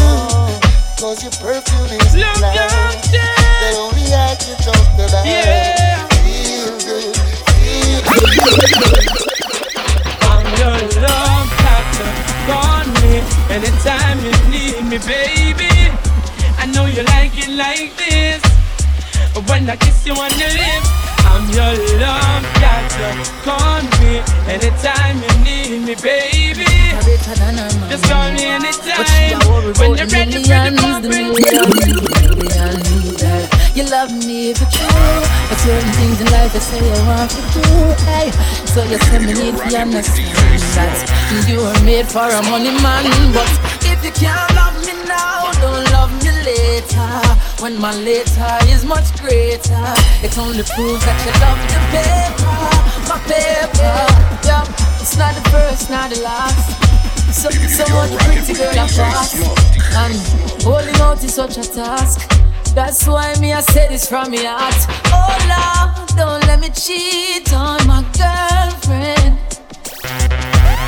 Cause 1.01 1.23
your 1.23 1.31
perfume 1.31 1.99
is 1.99 2.15
love, 2.15 2.39
love, 2.41 2.53
love. 2.53 3.01
The 3.09 3.73
only 3.75 4.05
I 4.13 4.37
to 4.37 4.53
talk 4.61 4.85
about. 5.01 5.25
Yeah. 5.25 6.05
Feel 6.21 6.77
good, 6.77 7.17
feel 7.57 8.01
good. 8.05 8.69
I'm 10.29 10.45
your 10.61 10.77
love 11.01 11.49
captain. 11.57 12.13
Call 12.45 12.85
me 13.01 13.17
anytime 13.49 14.21
you 14.21 14.29
need 14.51 14.85
me, 14.85 14.99
baby. 14.99 15.73
I 16.59 16.69
know 16.71 16.85
you 16.85 17.01
like 17.01 17.33
it 17.33 17.49
like 17.49 17.97
this. 17.97 18.60
When 19.33 19.69
I 19.69 19.75
kiss 19.75 20.05
you 20.05 20.13
on 20.13 20.29
the 20.29 20.47
lips, 20.59 20.89
I'm 21.23 21.47
your 21.55 21.73
love 22.03 22.43
doctor. 22.59 23.11
Call 23.47 23.81
me 24.03 24.19
anytime 24.47 25.23
you 25.23 25.33
need 25.43 25.87
me, 25.87 25.95
baby. 25.95 26.67
Just 27.89 28.03
call 28.11 28.31
me 28.31 28.43
anytime 28.43 29.31
when 29.79 29.95
you're 29.95 30.07
ready 30.11 30.39
for 30.43 30.59
the 30.59 31.07
millions, 31.09 31.41
You 33.75 33.83
love 33.89 34.11
me 34.11 34.53
for 34.53 34.67
true, 34.67 35.23
but 35.47 35.57
certain 35.63 35.91
things 35.95 36.19
in 36.21 36.27
life 36.27 36.53
I 36.53 36.59
say 36.59 36.83
I 36.83 36.99
want 37.07 37.31
to 37.31 37.41
do. 37.55 37.63
Hey, 38.03 38.31
so 38.67 38.83
you 38.83 38.99
say 38.99 39.19
me 39.19 39.33
need 39.33 39.55
to 39.55 39.63
understand 39.79 40.43
that 40.75 41.47
you 41.47 41.59
are 41.61 41.81
made 41.83 42.07
for 42.07 42.27
a 42.27 42.41
money 42.51 42.71
man, 42.83 43.05
but 43.33 43.47
if 43.87 44.03
you 44.03 44.11
can't 44.11 44.53
love 44.55 44.75
me 44.85 44.93
now, 45.07 45.50
When 47.71 47.79
my 47.79 47.95
later 47.95 48.57
is 48.67 48.83
much 48.83 49.15
greater, 49.21 49.85
it 50.19 50.37
only 50.37 50.63
proves 50.75 51.05
that 51.05 51.19
you 51.23 51.31
love 51.39 51.61
the 51.71 51.79
paper, 51.95 52.59
my 53.07 53.15
paper. 53.31 53.95
Yeah, 54.43 54.99
it's 54.99 55.15
not 55.15 55.33
the 55.35 55.49
first, 55.49 55.89
not 55.89 56.09
the 56.09 56.19
last. 56.19 56.67
So, 57.31 57.49
so 57.49 57.85
much 57.95 58.11
pretty 58.25 58.53
girl 58.59 58.71
I 58.71 58.87
pass, 58.91 59.39
and 59.95 60.63
holding 60.63 60.99
out 60.99 61.23
is 61.23 61.33
such 61.33 61.57
a 61.59 61.63
task. 61.63 62.29
That's 62.75 63.07
why 63.07 63.35
me 63.39 63.53
I 63.53 63.61
say 63.61 63.87
this 63.87 64.05
from 64.05 64.31
my 64.31 64.43
heart. 64.43 64.75
Oh 65.07 65.31
Lord, 65.47 66.09
don't 66.17 66.45
let 66.47 66.59
me 66.59 66.69
cheat 66.71 67.53
on 67.53 67.79
my 67.87 68.03
girlfriend. 68.19 69.39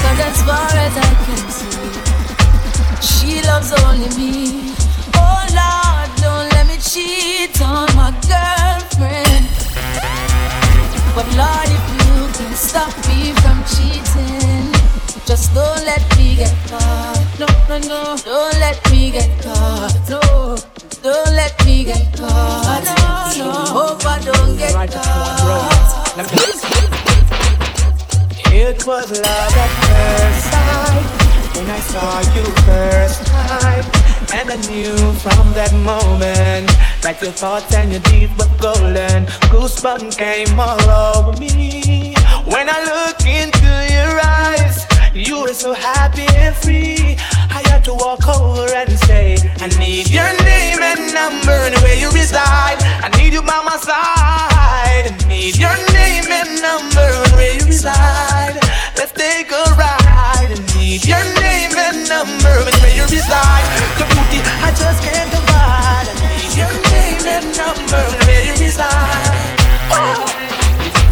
Cause 0.03 0.19
as 0.19 0.43
far 0.43 0.67
as 0.67 0.97
I 0.97 1.15
can 1.23 1.47
see, 1.47 3.07
she 3.07 3.41
loves 3.47 3.71
only 3.71 4.09
me. 4.17 4.72
Cheat 6.93 7.59
on 7.59 7.89
my 7.95 8.11
girlfriend. 8.29 9.45
But 11.15 11.27
Lord, 11.33 11.69
if 11.77 11.85
you 11.97 12.13
can 12.37 12.53
stop 12.53 12.93
me 13.09 13.33
from 13.41 13.57
cheating, 13.65 14.69
just 15.25 15.55
don't 15.55 15.83
let 15.85 16.03
me 16.17 16.35
get 16.35 16.55
caught. 16.69 17.17
No, 17.39 17.47
no, 17.67 17.77
no, 17.87 18.17
don't 18.17 18.59
let 18.59 18.77
me 18.91 19.09
get 19.09 19.31
caught. 19.41 19.95
No, 20.07 20.21
don't 21.01 21.33
let 21.33 21.65
me 21.65 21.83
get 21.83 22.15
caught. 22.15 22.83
No, 22.85 23.43
no, 23.43 23.51
hope 23.77 24.05
I 24.05 24.19
don't 24.19 24.55
get 24.55 24.73
caught. 24.91 25.73
It 28.53 28.85
was 28.85 29.09
love 29.19 29.57
at 29.57 29.71
first 29.81 30.51
sight 30.51 31.22
when 31.55 31.69
I 31.69 31.79
saw 31.79 32.19
you 32.35 32.43
first 32.65 33.25
time. 33.27 33.85
And 34.33 34.49
I 34.49 34.57
knew 34.67 34.97
from 35.21 35.53
that 35.53 35.73
moment 35.85 36.67
that 37.01 37.21
your 37.21 37.31
thoughts 37.31 37.73
and 37.75 37.91
your 37.91 38.01
deeds 38.09 38.33
were 38.37 38.49
golden. 38.57 39.25
Goosebumps 39.53 40.17
came 40.17 40.59
all 40.59 40.81
over 40.89 41.39
me 41.39 42.15
when 42.45 42.67
I 42.69 42.79
look 42.89 43.21
into 43.25 43.69
your 43.93 44.13
eyes. 44.19 44.85
You 45.13 45.41
were 45.41 45.53
so 45.53 45.73
happy 45.73 46.25
and 46.37 46.55
free. 46.55 47.17
I 47.53 47.61
had 47.69 47.83
to 47.85 47.93
walk 47.93 48.27
over 48.27 48.67
and 48.73 48.89
say, 49.05 49.37
I 49.61 49.67
need 49.77 50.09
your 50.09 50.31
name 50.41 50.81
and 50.81 51.13
number 51.13 51.57
and 51.69 51.75
where 51.85 51.97
you 51.97 52.09
reside. 52.09 52.81
I 53.05 53.09
need 53.17 53.33
you 53.33 53.41
by 53.41 53.61
my 53.63 53.77
side. 53.77 55.13
I 55.13 55.27
need 55.27 55.55
your 55.57 55.77
name 55.93 56.25
and 56.25 56.61
number 56.61 57.05
and 57.05 57.31
where 57.37 57.53
you 57.53 57.65
reside. 57.65 58.57
Let's 58.97 59.11
take 59.11 59.51
a 59.51 59.63
ride. 59.77 60.72
I 60.93 61.01
your 61.09 61.25
name 61.41 61.73
and 61.73 62.05
number 62.07 62.53
and 62.53 62.77
where 62.85 62.93
you 62.93 63.01
reside. 63.09 63.65
The 63.97 64.05
booty 64.13 64.45
I 64.61 64.69
just 64.77 65.01
can't 65.01 65.25
divide. 65.33 66.05
I 66.05 66.13
need 66.21 66.53
your 66.53 66.69
name 66.69 67.25
and 67.33 67.49
number 67.57 67.97
and 67.97 68.21
where 68.29 68.43
you 68.45 68.53
reside. 68.61 69.57
Oh. 69.89 70.21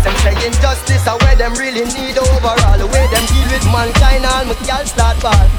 Them 0.06 0.14
saying 0.22 0.54
justice 0.62 1.08
are 1.10 1.18
where 1.26 1.36
them 1.36 1.58
really 1.58 1.82
need 1.98 2.14
overall. 2.14 2.78
The 2.78 2.86
way 2.86 3.10
them 3.10 3.26
deal 3.26 3.48
with 3.50 3.66
mankind, 3.74 4.22
all 4.22 4.46
my 4.46 4.54
girls 4.70 4.94
start 4.94 5.18
bad. 5.18 5.50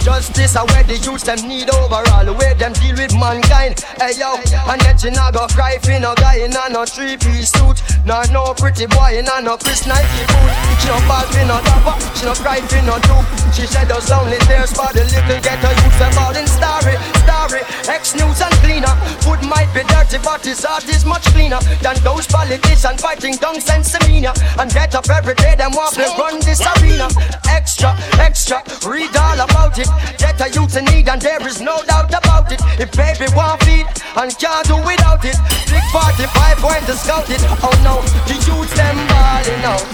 Justice 0.00 0.56
are 0.56 0.64
where 0.72 0.82
the 0.84 0.96
youths 0.96 1.24
them 1.24 1.44
need 1.46 1.68
overall. 1.68 2.24
The 2.24 2.32
way 2.32 2.54
them 2.56 2.72
deal 2.80 2.96
with 2.96 3.12
mankind. 3.12 3.84
Hey 4.00 4.16
yo, 4.16 4.40
and 4.66 4.80
yet 4.82 5.04
you 5.04 5.12
not 5.12 5.34
go 5.36 5.46
cry 5.52 5.76
for 5.76 5.92
no 6.00 6.14
guy 6.16 6.40
in 6.40 6.56
a 6.56 6.72
no 6.72 6.88
three 6.88 7.20
piece 7.20 7.52
suit. 7.52 7.84
Nah 8.08 8.24
no 8.32 8.56
pretty 8.56 8.86
boy 8.88 9.20
in 9.20 9.28
a 9.28 9.44
no 9.44 9.60
Chris 9.60 9.84
Nike 9.84 10.24
boot. 10.32 10.50
She 10.80 10.88
no 10.88 10.96
ball 11.04 11.28
for 11.28 11.44
no 11.44 11.60
topper, 11.60 11.94
she 12.16 12.24
no 12.24 12.32
cry 12.32 12.64
for 12.64 12.80
no 12.88 12.96
dupe. 13.04 13.28
She 13.52 13.68
said 13.68 13.92
those 13.92 14.08
lonely 14.08 14.40
tears 14.48 14.72
for 14.72 14.88
the 14.96 15.04
little 15.04 15.40
ghetto 15.44 15.68
youths 15.68 16.00
about 16.00 16.36
in 16.36 16.48
starry, 16.48 16.96
starry. 17.20 17.60
Ex 17.92 18.16
news 18.16 18.40
and 18.40 18.56
cleaner. 18.64 18.94
Food 19.20 19.44
might 19.44 19.68
be 19.76 19.84
dirty, 19.84 20.16
but 20.24 20.40
his 20.40 20.64
heart 20.64 20.88
is 20.88 21.04
much 21.04 21.28
cleaner 21.36 21.60
than 21.84 21.96
those 22.00 22.26
politicians 22.26 23.04
fighting 23.04 23.36
dung 23.36 23.60
sense 23.60 23.92
demeanor. 23.92 24.32
And 24.56 24.72
get 24.72 24.96
up 24.96 25.08
every 25.12 25.36
day, 25.36 25.54
them 25.60 25.76
want 25.76 25.92
to 26.00 26.08
run 26.16 26.40
this 26.40 26.64
arena. 26.80 27.12
Extra, 27.52 27.92
extra, 28.16 28.64
read 28.88 29.12
all 29.12 29.44
about 29.44 29.76
it. 29.78 29.89
Get 30.18 30.40
a 30.40 30.48
youth 30.50 30.76
in 30.76 30.84
need, 30.86 31.08
and 31.08 31.20
there 31.20 31.46
is 31.46 31.60
no 31.60 31.82
doubt 31.84 32.12
about 32.12 32.50
it. 32.52 32.60
If 32.78 32.92
baby 32.92 33.26
want 33.34 33.62
feed 33.64 33.86
and 34.16 34.30
can't 34.38 34.66
do 34.66 34.76
without 34.82 35.24
it, 35.24 35.36
Big 35.70 35.84
45 35.92 36.62
going 36.62 36.84
to 36.86 36.94
scout 36.94 37.30
it. 37.30 37.42
Oh 37.62 37.74
no, 37.84 38.02
the 38.26 38.34
youths 38.46 38.74
them 38.74 38.96
balling 39.08 39.64
out. 39.64 39.84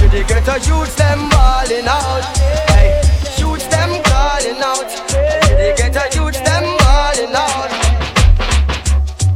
You 0.00 0.08
the 0.08 0.24
get 0.26 0.46
a 0.48 0.58
youths 0.66 0.94
them 0.94 1.28
balling 1.30 1.88
out. 1.88 2.24
Hey, 2.70 3.00
youths 3.38 3.66
them 3.66 4.02
calling 4.04 4.60
out. 4.62 4.88
You 5.48 5.56
the 5.56 5.74
get 5.76 5.96
a 5.96 6.04
youths 6.14 6.40
them 6.40 6.64
balling 6.78 7.34
out. 7.34 7.70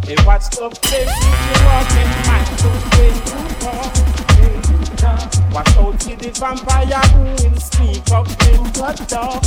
Hey, 0.05 0.17
what's 0.25 0.49
the 0.49 0.69
place 0.69 1.13
you 1.25 1.55
walk 1.67 1.93
in 2.01 2.09
my 2.27 2.41
way 2.99 3.13
walk? 3.65 4.02
Watch 5.53 5.77
out 5.77 6.01
see 6.01 6.15
the 6.15 6.31
vampire 6.31 7.01
who 7.13 7.23
will 7.51 7.61
sneak 7.61 8.11
up 8.11 8.27
in 8.49 8.63
the 8.73 8.93
door. 9.07 9.41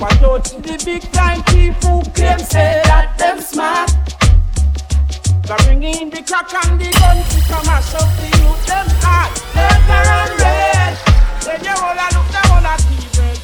Watch 0.00 0.22
out 0.22 0.46
see 0.46 0.56
the 0.58 0.82
big 0.84 1.02
time 1.12 1.42
thief 1.44 1.74
who 1.82 2.02
claim 2.12 2.38
say 2.38 2.80
that 2.84 3.18
them 3.18 3.40
smart. 3.42 3.90
They 5.44 5.56
bring 5.66 5.82
in 5.82 6.08
the 6.10 6.22
crack 6.22 6.52
and 6.64 6.80
the 6.80 6.90
gun 6.98 7.22
to 7.28 7.40
come 7.48 7.66
mash 7.66 7.94
up 7.94 8.08
the 8.16 8.26
youth 8.40 8.66
them 8.66 8.88
heart. 9.04 9.32
Purple 9.52 10.08
and 10.16 10.32
red. 10.40 10.96
Then 11.44 11.60
you 11.64 11.76
all 11.76 11.92
a 11.92 12.08
look 12.16 12.28
down 12.32 12.48
on 12.56 12.64
a 12.64 12.74
T-red. 12.88 13.38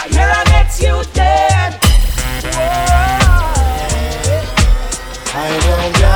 And 0.00 0.10
here 0.14 0.32
I 0.32 0.44
next 0.52 0.80
you 0.80 1.04
dead. 1.12 1.76
Whoa. 2.44 2.96
I 5.38 5.52
know 5.60 5.92
God 5.92 5.92
bless 5.92 6.15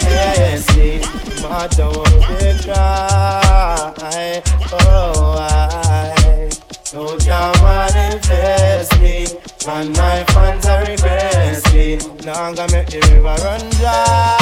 bless 0.00 0.76
me. 0.76 1.00
But 1.42 1.70
don't 1.76 2.04
be 2.38 2.62
cry. 2.64 4.42
Oh, 4.72 5.36
I 5.38 6.50
no 6.92 7.16
can 7.18 7.52
manifest 7.62 9.00
me. 9.00 9.26
And 9.66 9.96
my 9.96 10.24
fans 10.24 10.66
are 10.66 10.84
regress 10.84 11.72
me. 11.72 11.98
Now 12.24 12.44
I'm 12.44 12.54
gonna 12.54 12.72
make 12.72 12.88
the 12.88 13.00
river 13.12 13.36
run 13.44 13.60
dry. 13.78 14.38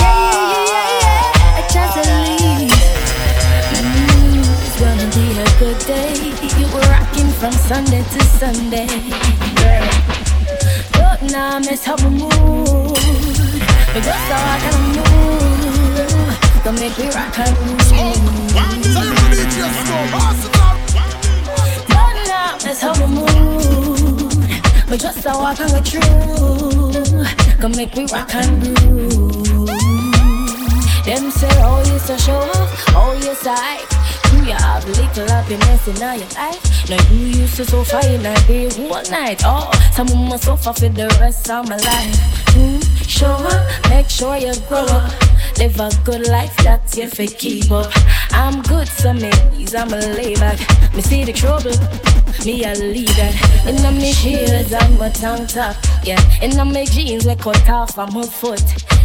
Just 1.73 1.97
a 1.97 2.05
leave. 2.25 2.71
Mm, 3.77 4.45
it's 4.67 4.77
gonna 4.81 5.09
be 5.17 5.27
a 5.41 5.49
good 5.59 5.79
day. 5.87 6.13
You 6.59 6.67
were 6.73 6.87
rocking 6.93 7.31
from 7.41 7.53
Sunday 7.53 8.03
to 8.03 8.21
Sunday. 8.39 8.87
Don't 10.93 11.23
now 11.33 11.59
mess 11.59 11.89
up 11.89 12.01
my 12.03 12.09
mood. 12.09 13.26
But 13.97 14.05
just 14.05 14.29
so 14.29 14.37
I 14.37 14.59
can 14.61 14.77
move. 14.93 16.65
Don't 16.65 16.79
make 16.79 16.99
me 16.99 17.07
rock 17.17 17.39
and 17.39 17.57
move. 17.65 17.79
Don't 21.89 22.17
now 22.29 22.59
mess 22.63 22.83
up 22.85 22.99
my 22.99 23.07
mood. 23.07 24.37
But 24.87 25.01
just 25.01 25.23
so 25.23 25.31
I 25.31 25.55
can 25.55 25.69
get 25.71 25.89
through. 25.89 27.25
Come 27.59 27.73
make 27.73 27.97
me 27.97 28.05
rock 28.13 28.35
and 28.35 28.61
groove. 28.61 29.67
Them 31.07 31.31
say, 31.31 31.49
oh, 31.65 31.83
you 31.87 31.99
so 31.99 32.19
show 32.19 32.37
off, 32.37 32.85
oh, 32.91 33.15
you 33.15 33.35
sight. 33.37 34.06
You 34.47 34.53
have 34.53 34.87
little 34.87 35.27
happiness 35.27 35.89
in 35.89 36.01
all 36.01 36.15
your 36.15 36.29
life? 36.29 36.89
Now 36.89 37.03
you 37.11 37.27
used 37.43 37.57
to 37.57 37.65
suffer 37.65 37.99
in 38.07 38.25
a 38.25 38.33
day, 38.47 38.69
one 38.89 39.11
night. 39.11 39.43
Oh, 39.45 39.69
some 39.93 40.07
of 40.07 40.17
my 40.17 40.37
suffer 40.37 40.73
for 40.73 40.89
the 40.89 41.09
rest 41.21 41.51
of 41.51 41.69
my 41.69 41.75
life. 41.75 42.15
Mm, 42.55 43.09
show 43.09 43.27
up, 43.27 43.91
make 43.91 44.09
sure 44.09 44.37
you 44.37 44.55
grow 44.69 44.87
up. 44.87 45.13
Live 45.59 45.81
a 45.81 45.91
good 46.05 46.29
life, 46.29 46.57
that's 46.59 46.97
your 46.97 47.09
for 47.09 47.27
keep 47.27 47.73
up. 47.73 47.91
I'm 48.31 48.63
good, 48.63 48.87
some 48.87 49.19
days 49.19 49.75
I'm 49.75 49.93
a 49.93 49.99
lay 50.15 50.37
back. 50.37 50.61
Me 50.95 51.03
see 51.03 51.25
the 51.25 51.33
trouble, 51.33 51.75
me 52.45 52.63
a 52.63 52.73
lead 52.75 53.09
that. 53.19 53.35
In 53.67 53.83
my 53.83 54.13
shoes, 54.13 54.73
I'm 54.73 55.01
a 55.01 55.11
tongue 55.11 55.49
top. 55.49 55.75
Yeah, 56.05 56.23
in 56.41 56.57
my 56.57 56.85
jeans, 56.85 57.27
we 57.27 57.35
cut 57.35 57.69
off 57.69 57.99
on 57.99 58.15
my 58.15 58.25
foot. 58.25 58.63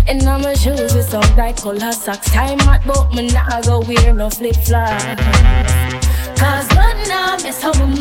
And 0.07 0.23
my 0.25 0.53
shoes 0.53 0.93
with 0.93 1.09
some 1.09 1.23
bright 1.35 1.57
color 1.57 1.91
socks. 1.91 2.29
Time 2.31 2.59
out, 2.61 2.81
but 2.85 3.13
me 3.13 3.27
nah 3.27 3.61
go 3.61 3.81
wear 3.81 4.13
no 4.13 4.29
flip 4.29 4.55
flops. 4.55 5.21
Cause 6.39 6.67
one 6.75 6.97
now 7.07 7.37
mess 7.43 7.63
up 7.63 7.75
my 7.77 7.85
mood. 7.85 7.99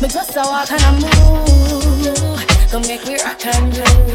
Me 0.00 0.08
just 0.08 0.36
a 0.36 0.40
walk 0.40 0.70
and 0.72 0.82
a 0.82 0.92
move. 1.02 2.70
Come 2.70 2.82
make 2.82 3.04
me 3.06 3.16
rock 3.22 3.46
and 3.46 3.76
roll. 3.76 4.12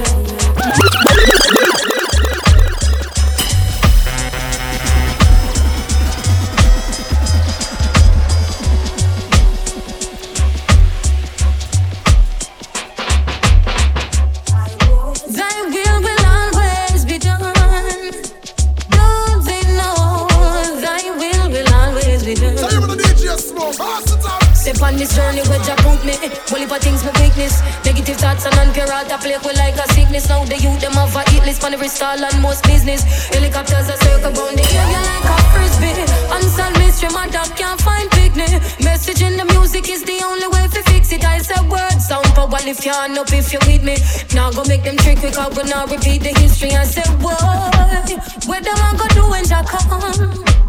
On 24.82 24.95
this 24.95 25.15
journey 25.15 25.41
where 25.47 25.59
Jah 25.63 25.75
put 25.80 26.03
me. 26.03 26.13
If 26.13 26.71
I 26.71 26.80
things 26.80 27.03
my 27.03 27.11
weakness, 27.21 27.61
negative 27.86 28.17
thoughts 28.17 28.45
and 28.45 28.53
unpure 28.55 28.89
heart, 28.89 29.11
I 29.11 29.17
play 29.17 29.38
with 29.38 29.57
like 29.57 29.75
a 29.75 29.88
sickness. 29.93 30.30
Now 30.30 30.43
the 30.43 30.57
youth 30.57 30.82
them 30.82 30.93
have 30.93 31.15
a 31.15 31.23
hit 31.32 31.45
list 31.45 31.63
on 31.63 31.73
every 31.73 31.88
stall 31.88 32.17
and 32.17 32.41
most 32.41 32.63
business. 32.63 33.01
Helicopters 33.32 33.89
are 33.89 33.97
circle 33.97 34.34
round 34.36 34.57
the 34.57 34.65
area 34.67 35.01
like 35.07 35.28
a 35.30 35.36
frisbee. 35.53 35.95
Unsolved 36.36 36.78
mystery, 36.80 37.09
my 37.13 37.28
dog 37.30 37.49
can't 37.55 37.80
find 37.82 38.09
picnic. 38.11 38.49
Message 38.84 39.21
in 39.21 39.38
the 39.38 39.45
music 39.55 39.89
is 39.89 40.03
the 40.03 40.19
only 40.25 40.47
way 40.47 40.67
to 40.67 40.82
fix 40.91 41.11
it. 41.11 41.23
I 41.23 41.39
said 41.39 41.63
words 41.69 42.07
sound 42.07 42.28
power 42.36 42.61
if 42.67 42.86
you 42.86 42.91
hand 42.91 43.17
up 43.17 43.32
if 43.32 43.53
you're 43.53 43.63
with 43.65 43.84
me. 43.84 43.95
Now 44.36 44.51
go 44.51 44.63
make 44.65 44.84
them 44.84 44.97
trick 44.97 45.19
quick, 45.19 45.38
I 45.38 45.47
will 45.47 45.65
not 45.65 45.91
repeat 45.91 46.23
the 46.23 46.34
history. 46.38 46.71
I 46.73 46.84
said 46.84 47.09
what? 47.21 48.09
Where 48.45 48.61
them 48.61 48.78
I 48.78 48.95
go 48.97 49.07
do 49.15 49.23
when 49.30 49.45
Jah 49.45 49.63
come? 49.63 50.66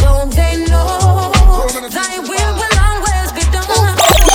Don't 0.00 0.30
they 0.32 0.56
know 0.70 1.32
thy 1.90 2.18
will 2.20 2.52
will 2.60 2.78
always 2.88 3.32
be 3.32 3.42
done? 3.52 4.29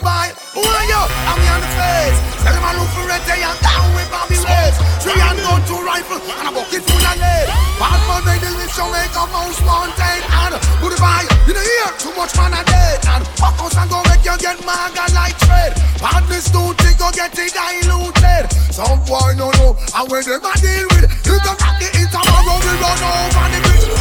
The 0.00 0.08
boy? 0.08 0.32
Who 0.56 0.64
are 0.64 0.86
you? 0.88 1.02
I'm 1.28 1.36
me 1.36 1.44
on 1.52 1.60
the 1.60 1.68
face. 1.76 2.16
Tell 2.40 2.56
him 2.56 2.64
I 2.64 2.72
look 2.72 2.88
for 2.96 3.04
red 3.04 3.20
day 3.28 3.44
and 3.44 3.60
down 3.60 3.84
with 3.92 4.08
Bobby 4.08 4.40
Reds. 4.40 4.80
Three 5.04 5.20
and 5.20 5.36
gun, 5.44 5.60
two 5.68 5.76
rifle, 5.76 6.16
and 6.16 6.48
a 6.48 6.52
bucket 6.56 6.88
full 6.88 7.04
of 7.04 7.16
lead. 7.20 7.46
Bad 7.76 8.00
man 8.08 8.22
made 8.24 8.40
the 8.40 8.48
list, 8.56 8.80
so 8.80 8.88
make 8.88 9.12
a 9.12 9.24
mouse 9.28 9.60
mountain. 9.60 10.20
And 10.24 10.56
who 10.80 10.88
the 10.88 10.96
boy? 10.96 11.28
You 11.44 11.52
know 11.52 11.60
here, 11.60 11.92
too 12.00 12.16
much 12.16 12.32
man 12.32 12.56
a 12.56 12.64
dead. 12.64 12.96
And 13.12 13.28
fuck 13.36 13.60
us 13.60 13.76
and 13.76 13.92
go 13.92 14.00
make 14.08 14.24
you 14.24 14.32
get 14.40 14.56
maga 14.64 15.04
like 15.12 15.36
tread. 15.36 15.76
Badness 16.00 16.48
don't 16.48 16.72
think 16.80 16.96
go 16.96 17.12
get 17.12 17.36
it 17.36 17.52
diluted. 17.52 18.48
Some 18.72 19.04
boy 19.04 19.36
no 19.36 19.52
know, 19.60 19.76
and 19.76 20.06
when 20.08 20.24
them 20.24 20.40
a 20.40 20.52
deal 20.56 20.88
with, 20.96 21.12
if 21.12 21.40
them 21.44 21.60
rock 21.60 21.76
the 21.76 21.92
tomorrow, 22.08 22.56
we 22.56 22.72
run 22.80 23.00
over 23.04 23.46
the 23.52 23.60
bridge. 23.68 23.92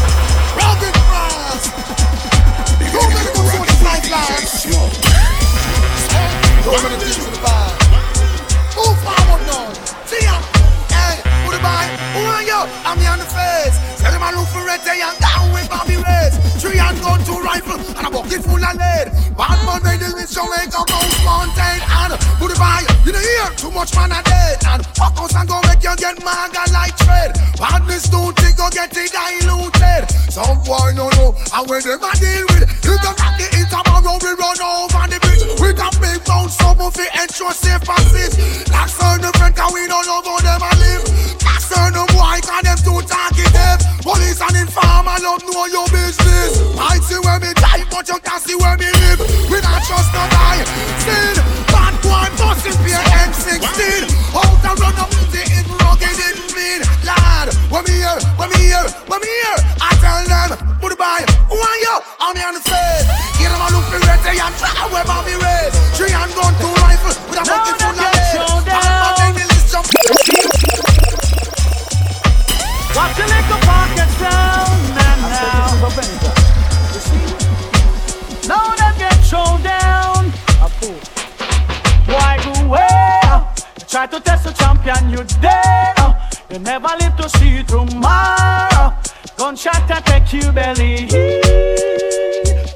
Rugged 0.56 0.96
cross. 1.12 1.64
Go 2.88 3.04
make 3.04 3.28
it 3.28 3.36
go 3.36 3.44
for 3.52 3.68
the 3.68 4.10
life 4.16 5.29
it 6.94 7.02
to 7.02 7.32
the 7.32 7.42
now. 9.50 9.74
See 10.06 10.22
ya. 10.22 10.38
The? 10.86 11.90
Who 12.14 12.22
are 12.30 12.46
you? 12.46 12.62
I'm 12.86 13.00
here 13.00 13.10
on 13.10 13.20
the 13.20 13.26
look 14.38 14.48
for 14.54 14.62
red 14.66 14.84
day 14.86 15.02
and 15.02 15.18
down 15.18 15.54
with. 15.54 15.70
Three 16.62 16.78
and 16.78 17.00
gun, 17.02 17.24
two 17.24 17.40
rifle, 17.40 17.80
and 17.80 18.06
a 18.06 18.10
full 18.44 18.62
of 18.62 18.76
lead. 18.76 19.08
Bad 19.34 19.60
made 19.82 20.04
the 20.04 20.12
the? 22.60 22.86
You 23.06 23.14
know 23.14 23.24
here, 23.24 23.50
too 23.56 23.72
much 23.72 23.96
man 23.96 24.12
a 24.12 24.22
dead. 24.22 24.60
And 24.68 24.86
fuck 24.94 25.18
us 25.24 25.34
and 25.34 25.48
go 25.48 25.62
make 25.66 25.82
you 25.82 25.96
get 25.96 26.20
like. 26.70 27.00
Badness 27.60 28.08
get 28.72 28.96
it 28.96 29.12
diluted. 29.12 30.08
Some 30.32 30.64
boy 30.64 30.92
no 30.96 31.10
know, 31.18 31.36
and 31.36 31.70
when 31.70 31.84
them 31.84 32.00
deal 32.16 32.46
with, 32.56 32.64
if 32.64 32.98
them 33.04 33.16
rock 33.20 33.36
the 33.36 33.48
tomorrow, 33.68 34.16
we 34.22 34.32
run 34.38 34.60
over 34.62 34.89
big 36.50 36.58
bounce, 36.58 36.58
some 36.58 36.80
of 36.82 36.96
it 36.98 37.10
ensure 37.22 37.52
safe 37.52 37.82
passage. 37.82 38.70
Like 38.70 38.90
certain 38.90 39.32
friend, 39.34 39.56
cause 39.56 39.74
we 39.74 39.88
don't 39.88 40.06
know 40.06 40.22
how 40.22 40.40
them 40.40 40.62
a 40.62 40.72
live. 40.80 41.04
Like 41.44 41.62
certain 41.62 42.06
boy, 42.14 42.40
cause 42.42 42.64
them 42.64 42.78
too 42.78 43.02
talkative. 43.06 43.80
Police 44.02 44.42
and 44.42 44.56
informer 44.58 45.18
love 45.22 45.44
know 45.46 45.66
your 45.68 45.88
business. 45.90 46.62
I 46.78 47.00
see 47.04 47.20
where 47.20 47.40
me 47.40 47.54
die, 47.56 47.86
but 47.90 48.08
you 48.08 48.18
can't 48.20 48.42
see 48.42 48.56
where 48.56 48.78
me 48.78 48.90
live. 48.90 49.20
We 49.50 49.62
not 49.62 49.84
trust 49.86 50.14
no 50.14 50.24
guy. 50.30 50.64
Sin, 51.04 51.36
bad 51.70 51.94
boy, 52.02 52.28
busting 52.38 52.78
fear 52.84 53.02
M16. 53.28 54.10
Out 54.34 54.66
and 54.66 54.80
run 54.80 54.98
up 54.98 55.10
the 55.30 55.42
it 55.44 55.66
rugged, 55.84 56.18
it 56.18 56.38
mean. 56.56 56.82
Lad, 57.06 57.54
when 57.70 57.84
me 57.86 58.02
here, 58.02 58.20
when 58.38 58.50
me 58.50 58.60
here, 58.72 58.88
when 59.08 59.20
me 59.22 59.30
here. 59.30 59.60
I 59.82 59.92
tell 60.02 60.22
them, 60.26 60.50
put 60.80 60.94
it 60.94 61.00
by, 61.00 61.26
who 61.50 61.58
are 61.58 61.80
you? 61.86 61.96
I'm 62.20 62.36
here 62.36 62.48
on 62.48 62.56
the 62.56 62.64
face. 62.64 63.06
Get 63.38 63.50
them 63.52 63.62
a 63.62 63.68
look 63.72 63.86
for 63.92 64.00
red, 64.08 64.20
and 64.26 64.56
try 64.58 64.88
where 64.92 65.06
Bobby 65.06 65.34
raised. 65.34 65.50
Three 65.50 65.76
and 65.76 65.79
gun, 66.40 66.54
two 66.62 66.72
rifle, 66.80 67.16
with 67.30 67.40
a 67.40 67.44
bucket 67.44 67.76
full 67.80 67.92
of 67.92 68.00
lead. 68.00 68.66
Bad 68.66 68.84
man, 69.04 69.14
make 69.20 69.36
me 69.36 69.44
list 69.52 69.68
jump. 69.72 69.88
Watch 72.96 73.18
your 73.20 73.28
little 73.28 73.62
pockets 73.68 74.16
down 74.20 74.78
and 75.08 75.22
now. 75.36 75.70
Now 78.48 78.76
them 78.80 78.94
get 78.98 79.18
thrown 79.28 79.62
down. 79.62 80.32
Why 82.08 82.32
go 82.44 82.54
where? 82.68 83.36
Try 83.88 84.06
to 84.08 84.20
test 84.20 84.44
the 84.46 84.52
champion, 84.54 85.10
you 85.12 85.24
dare. 85.42 85.94
You 86.50 86.60
never 86.60 86.90
live 87.00 87.16
to 87.18 87.30
see 87.38 87.64
tomorrow. 87.64 88.94
Gunshot 89.38 89.84
attack 89.86 90.34
you 90.34 90.52
belly. 90.52 91.08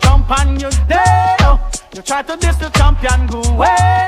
Jump 0.01 0.29
on 0.39 0.59
you 0.59 0.69
dare. 0.87 1.59
You 1.95 2.01
try 2.01 2.23
to 2.23 2.35
diss 2.37 2.55
the 2.55 2.69
champion, 2.71 3.27
go 3.27 3.39
where? 3.53 4.07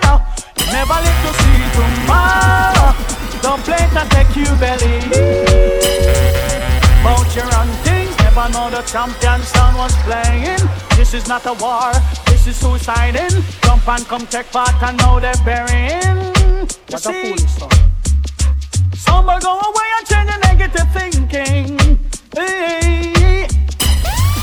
You 0.57 0.65
never 0.73 0.97
live 1.05 1.19
to 1.21 1.31
see 1.38 1.61
tomorrow. 1.77 2.97
Don't 3.43 3.61
play 3.61 3.77
to 3.77 4.01
take 4.09 4.36
you 4.36 4.49
belly. 4.57 5.05
Bout 7.05 7.29
your 7.36 7.45
own 7.45 7.69
things, 7.86 8.17
never 8.25 8.49
know 8.49 8.71
the 8.71 8.81
champion 8.89 9.39
sound 9.43 9.77
was 9.77 9.93
playing. 10.01 10.57
This 10.97 11.13
is 11.13 11.27
not 11.27 11.45
a 11.45 11.53
war, 11.53 11.93
this 12.25 12.47
is 12.47 12.59
suiciding. 12.59 13.43
Jump 13.61 13.88
and 13.88 14.03
come 14.07 14.25
take 14.25 14.51
part 14.51 14.81
and 14.81 14.97
now 14.97 15.19
they're 15.19 15.36
burying. 15.45 16.67
You 16.89 16.97
see, 16.97 17.38
some 18.97 19.27
will 19.27 19.39
go 19.39 19.59
away 19.59 19.89
and 19.97 20.07
change 20.07 20.31
the 20.31 20.38
negative 20.41 20.89
thinking. 20.91 21.99
Hey. 22.33 23.45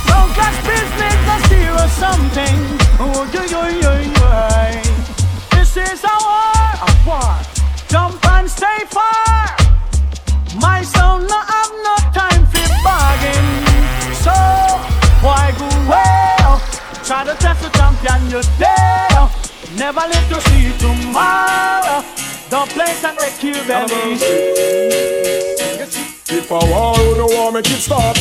Don't 0.06 0.30
class 0.30 0.56
business, 0.64 1.46
hear 1.50 1.72
or 1.72 1.88
something. 1.88 2.81
Oh, 3.04 3.28
yo, 3.34 3.42
yo, 3.42 3.66
yo, 3.66 3.92
yo. 3.98 4.28
This 5.50 5.76
is 5.76 6.04
a 6.04 6.14
war. 6.22 7.34
Jump 7.88 8.24
and 8.30 8.48
stay 8.48 8.86
far. 8.94 9.56
My 10.60 10.82
son 10.82 11.26
no 11.26 11.40
have 11.52 11.72
no 11.82 11.96
time 12.14 12.46
for 12.46 12.68
bargain. 12.86 13.46
So 14.22 14.30
why 15.18 15.50
go 15.58 15.66
well? 15.90 16.62
Try 17.02 17.24
to 17.24 17.34
test 17.42 17.62
the 17.62 17.70
champion 17.76 18.30
you 18.30 18.40
dare. 18.56 19.28
Never 19.76 20.06
live 20.06 20.28
to 20.30 20.40
see 20.48 20.70
tomorrow. 20.78 22.04
Don't 22.50 22.70
play 22.70 22.94
to 23.02 23.10
take 23.18 23.42
you 23.42 23.54
belly. 23.66 24.14
If 26.30 26.52
I 26.52 26.70
war, 26.70 26.94
who 26.94 27.16
no 27.16 27.26
war 27.34 27.50
make 27.50 27.66
it 27.66 27.82
stop? 27.82 28.16